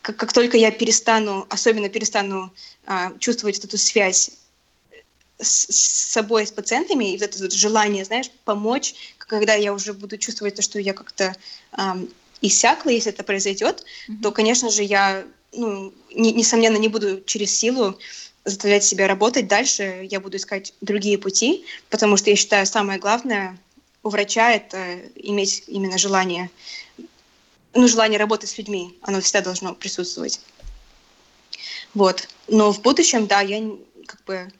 как, 0.00 0.16
как 0.16 0.32
только 0.32 0.56
я 0.56 0.70
перестану, 0.70 1.46
особенно 1.50 1.88
перестану 1.88 2.52
а, 2.86 3.12
чувствовать 3.18 3.62
эту 3.62 3.76
связь 3.76 4.30
с, 5.40 5.66
собой, 6.12 6.46
с 6.46 6.52
пациентами, 6.52 7.12
и 7.12 7.18
вот 7.18 7.22
это 7.22 7.42
вот 7.42 7.52
желание, 7.52 8.04
знаешь, 8.04 8.30
помочь, 8.44 8.94
когда 9.18 9.54
я 9.54 9.72
уже 9.72 9.92
буду 9.92 10.18
чувствовать 10.18 10.56
то, 10.56 10.62
что 10.62 10.80
я 10.80 10.94
как-то 10.94 11.36
эм, 11.76 12.08
иссякла, 12.40 12.90
если 12.90 13.12
это 13.12 13.22
произойдет, 13.22 13.84
mm-hmm. 14.08 14.22
то, 14.22 14.32
конечно 14.32 14.70
же, 14.70 14.82
я, 14.82 15.24
ну, 15.52 15.92
не, 16.14 16.32
несомненно, 16.32 16.76
не 16.76 16.88
буду 16.88 17.22
через 17.22 17.56
силу 17.56 17.98
заставлять 18.44 18.84
себя 18.84 19.06
работать 19.06 19.46
дальше, 19.46 20.06
я 20.10 20.20
буду 20.20 20.38
искать 20.38 20.74
другие 20.80 21.18
пути, 21.18 21.64
потому 21.90 22.16
что 22.16 22.30
я 22.30 22.36
считаю, 22.36 22.66
самое 22.66 22.98
главное 22.98 23.58
у 24.02 24.08
врача 24.08 24.52
это 24.52 25.00
иметь 25.16 25.64
именно 25.66 25.98
желание, 25.98 26.50
ну, 27.74 27.86
желание 27.86 28.18
работать 28.18 28.48
с 28.48 28.58
людьми, 28.58 28.98
оно 29.02 29.20
всегда 29.20 29.42
должно 29.42 29.74
присутствовать. 29.74 30.40
Вот. 31.94 32.28
Но 32.48 32.72
в 32.72 32.80
будущем, 32.80 33.26
да, 33.26 33.40
я 33.40 33.62
как 34.06 34.24
бы 34.24 34.50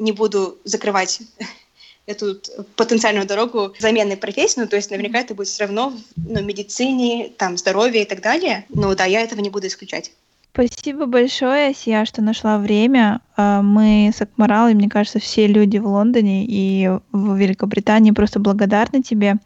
не 0.00 0.12
буду 0.12 0.58
закрывать 0.64 1.20
эту 2.06 2.40
потенциальную 2.74 3.26
дорогу 3.26 3.74
замены 3.78 4.16
профессии, 4.16 4.60
ну, 4.60 4.66
то 4.66 4.76
есть 4.76 4.90
наверняка 4.90 5.20
это 5.20 5.34
будет 5.34 5.48
все 5.48 5.64
равно 5.64 5.90
в 5.90 6.00
ну, 6.16 6.42
медицине, 6.42 7.30
там, 7.36 7.56
здоровье 7.56 8.02
и 8.02 8.06
так 8.06 8.20
далее, 8.20 8.64
но 8.68 8.94
да, 8.94 9.04
я 9.04 9.20
этого 9.20 9.40
не 9.40 9.50
буду 9.50 9.68
исключать. 9.68 10.10
Спасибо 10.52 11.06
большое, 11.06 11.72
Сия, 11.74 12.04
что 12.04 12.22
нашла 12.22 12.58
время. 12.58 13.20
А, 13.36 13.62
мы 13.62 14.10
с 14.12 14.20
Акмаралой, 14.20 14.74
мне 14.74 14.88
кажется, 14.88 15.20
все 15.20 15.46
люди 15.46 15.78
в 15.78 15.86
Лондоне 15.86 16.44
и 16.44 16.88
в 17.12 17.36
Великобритании 17.36 18.10
просто 18.10 18.40
благодарны 18.40 19.00
тебе, 19.00 19.36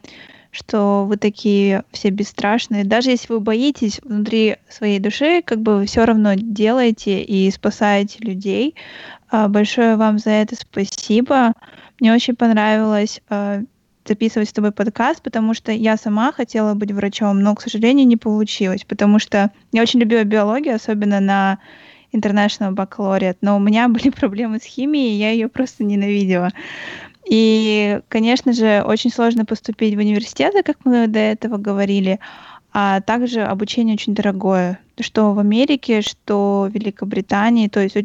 что 0.55 1.05
вы 1.05 1.17
такие 1.17 1.83
все 1.91 2.09
бесстрашные. 2.09 2.85
Даже 2.85 3.11
если 3.11 3.33
вы 3.33 3.41
боитесь 3.41 3.99
внутри 4.01 4.55
своей 4.69 4.99
души, 4.99 5.41
как 5.41 5.61
бы 5.61 5.77
вы 5.77 5.85
все 5.85 6.05
равно 6.05 6.33
делаете 6.35 7.21
и 7.21 7.51
спасаете 7.51 8.19
людей. 8.19 8.75
А, 9.29 9.49
большое 9.49 9.97
вам 9.97 10.17
за 10.17 10.29
это 10.29 10.55
спасибо. 10.55 11.53
Мне 11.99 12.13
очень 12.13 12.35
понравилось 12.35 13.21
а, 13.29 13.63
записывать 14.05 14.49
с 14.49 14.53
тобой 14.53 14.71
подкаст, 14.71 15.21
потому 15.21 15.53
что 15.53 15.73
я 15.73 15.97
сама 15.97 16.31
хотела 16.31 16.73
быть 16.73 16.93
врачом, 16.93 17.41
но, 17.41 17.53
к 17.53 17.61
сожалению, 17.61 18.07
не 18.07 18.17
получилось, 18.17 18.85
потому 18.85 19.19
что 19.19 19.51
я 19.73 19.81
очень 19.81 19.99
любила 19.99 20.23
биологию, 20.23 20.75
особенно 20.75 21.19
на 21.19 21.59
International 22.13 22.73
Baccalaureate, 22.73 23.37
но 23.41 23.57
у 23.57 23.59
меня 23.59 23.87
были 23.89 24.09
проблемы 24.09 24.59
с 24.59 24.63
химией, 24.63 25.15
и 25.15 25.19
я 25.19 25.31
ее 25.31 25.49
просто 25.49 25.83
ненавидела. 25.83 26.51
И, 27.29 27.99
конечно 28.07 28.53
же, 28.53 28.83
очень 28.85 29.11
сложно 29.11 29.45
поступить 29.45 29.95
в 29.95 29.99
университеты, 29.99 30.63
как 30.63 30.77
мы 30.85 31.07
до 31.07 31.19
этого 31.19 31.57
говорили, 31.57 32.19
а 32.71 33.01
также 33.01 33.41
обучение 33.41 33.95
очень 33.95 34.13
дорогое, 34.13 34.79
что 34.99 35.33
в 35.33 35.39
Америке, 35.39 36.01
что 36.01 36.67
в 36.69 36.73
Великобритании, 36.73 37.67
то 37.67 37.79
есть 37.79 37.95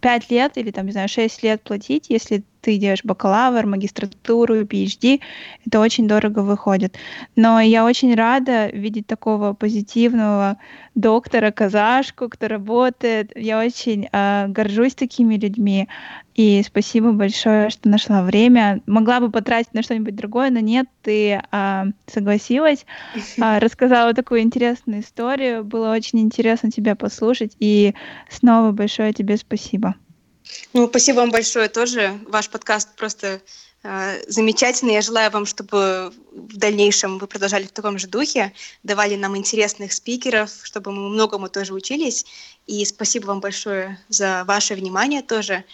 5 0.00 0.30
лет 0.30 0.56
или 0.56 0.70
там, 0.70 0.86
не 0.86 0.92
знаю, 0.92 1.08
6 1.08 1.42
лет 1.42 1.62
платить, 1.62 2.06
если 2.08 2.44
ты 2.60 2.78
делаешь 2.78 3.04
бакалавр, 3.04 3.66
магистратуру, 3.66 4.62
PhD, 4.62 5.20
это 5.66 5.80
очень 5.80 6.08
дорого 6.08 6.40
выходит. 6.40 6.96
Но 7.36 7.60
я 7.60 7.84
очень 7.84 8.14
рада 8.14 8.68
видеть 8.68 9.06
такого 9.06 9.52
позитивного 9.52 10.58
доктора, 10.94 11.50
казашку, 11.50 12.28
кто 12.28 12.48
работает. 12.48 13.32
Я 13.36 13.60
очень 13.60 14.08
э, 14.10 14.46
горжусь 14.48 14.94
такими 14.94 15.36
людьми. 15.36 15.88
И 16.36 16.62
спасибо 16.62 17.12
большое, 17.12 17.70
что 17.70 17.88
нашла 17.88 18.22
время. 18.22 18.82
Могла 18.84 19.20
бы 19.20 19.30
потратить 19.30 19.72
на 19.72 19.82
что-нибудь 19.82 20.14
другое, 20.14 20.50
но 20.50 20.60
нет, 20.60 20.86
ты 21.02 21.40
э, 21.40 21.84
согласилась, 22.06 22.84
э, 23.14 23.58
рассказала 23.58 24.12
такую 24.12 24.40
интересную 24.40 25.00
историю. 25.00 25.64
Было 25.64 25.92
очень 25.92 26.20
интересно 26.20 26.70
тебя 26.70 26.94
послушать. 26.94 27.56
И 27.58 27.94
снова 28.28 28.72
большое 28.72 29.14
тебе 29.14 29.38
спасибо. 29.38 29.94
Ну, 30.74 30.86
спасибо 30.88 31.16
вам 31.16 31.30
большое 31.30 31.70
тоже. 31.70 32.18
Ваш 32.28 32.50
подкаст 32.50 32.94
просто 32.96 33.40
э, 33.82 34.22
замечательный. 34.28 34.92
Я 34.92 35.00
желаю 35.00 35.30
вам, 35.30 35.46
чтобы 35.46 36.12
в 36.32 36.58
дальнейшем 36.58 37.16
вы 37.16 37.26
продолжали 37.28 37.64
в 37.64 37.72
таком 37.72 37.98
же 37.98 38.08
духе, 38.08 38.52
давали 38.82 39.16
нам 39.16 39.38
интересных 39.38 39.94
спикеров, 39.94 40.50
чтобы 40.64 40.92
мы 40.92 41.08
многому 41.08 41.48
тоже 41.48 41.72
учились. 41.72 42.26
И 42.66 42.84
спасибо 42.84 43.28
вам 43.28 43.40
большое 43.40 43.98
за 44.10 44.44
ваше 44.44 44.74
внимание 44.74 45.22
тоже. 45.22 45.64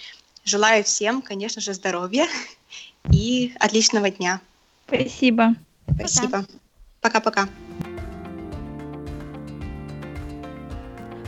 Желаю 0.45 0.83
всем, 0.83 1.23
конечно 1.23 1.61
же, 1.61 1.73
здоровья 1.73 2.27
и 3.11 3.55
отличного 3.61 4.11
дня. 4.11 4.41
Спасибо. 4.87 5.55
Спасибо. 5.95 6.45
Пока-пока. 7.01 7.49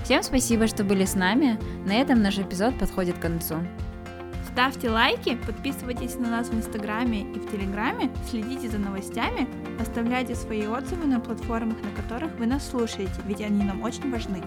Всем 0.04 0.22
спасибо, 0.22 0.66
что 0.66 0.84
были 0.84 1.04
с 1.04 1.14
нами. 1.14 1.58
На 1.86 1.94
этом 1.94 2.22
наш 2.22 2.38
эпизод 2.38 2.78
подходит 2.78 3.18
к 3.18 3.22
концу. 3.22 3.56
Ставьте 4.52 4.90
лайки, 4.90 5.36
подписывайтесь 5.46 6.16
на 6.16 6.28
нас 6.28 6.48
в 6.48 6.54
Инстаграме 6.54 7.22
и 7.22 7.38
в 7.38 7.50
Телеграме, 7.50 8.10
следите 8.30 8.68
за 8.68 8.78
новостями, 8.78 9.48
оставляйте 9.80 10.36
свои 10.36 10.66
отзывы 10.66 11.06
на 11.06 11.18
платформах, 11.18 11.78
на 11.82 11.90
которых 11.90 12.32
вы 12.38 12.46
нас 12.46 12.68
слушаете, 12.68 13.12
ведь 13.24 13.40
они 13.40 13.64
нам 13.64 13.82
очень 13.82 14.08
важны. 14.12 14.42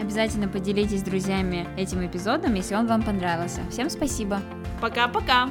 Обязательно 0.00 0.48
поделитесь 0.48 1.00
с 1.00 1.04
друзьями 1.04 1.66
этим 1.76 2.06
эпизодом, 2.06 2.54
если 2.54 2.74
он 2.74 2.86
вам 2.86 3.02
понравился. 3.02 3.60
Всем 3.70 3.90
спасибо. 3.90 4.40
Пока-пока. 4.80 5.50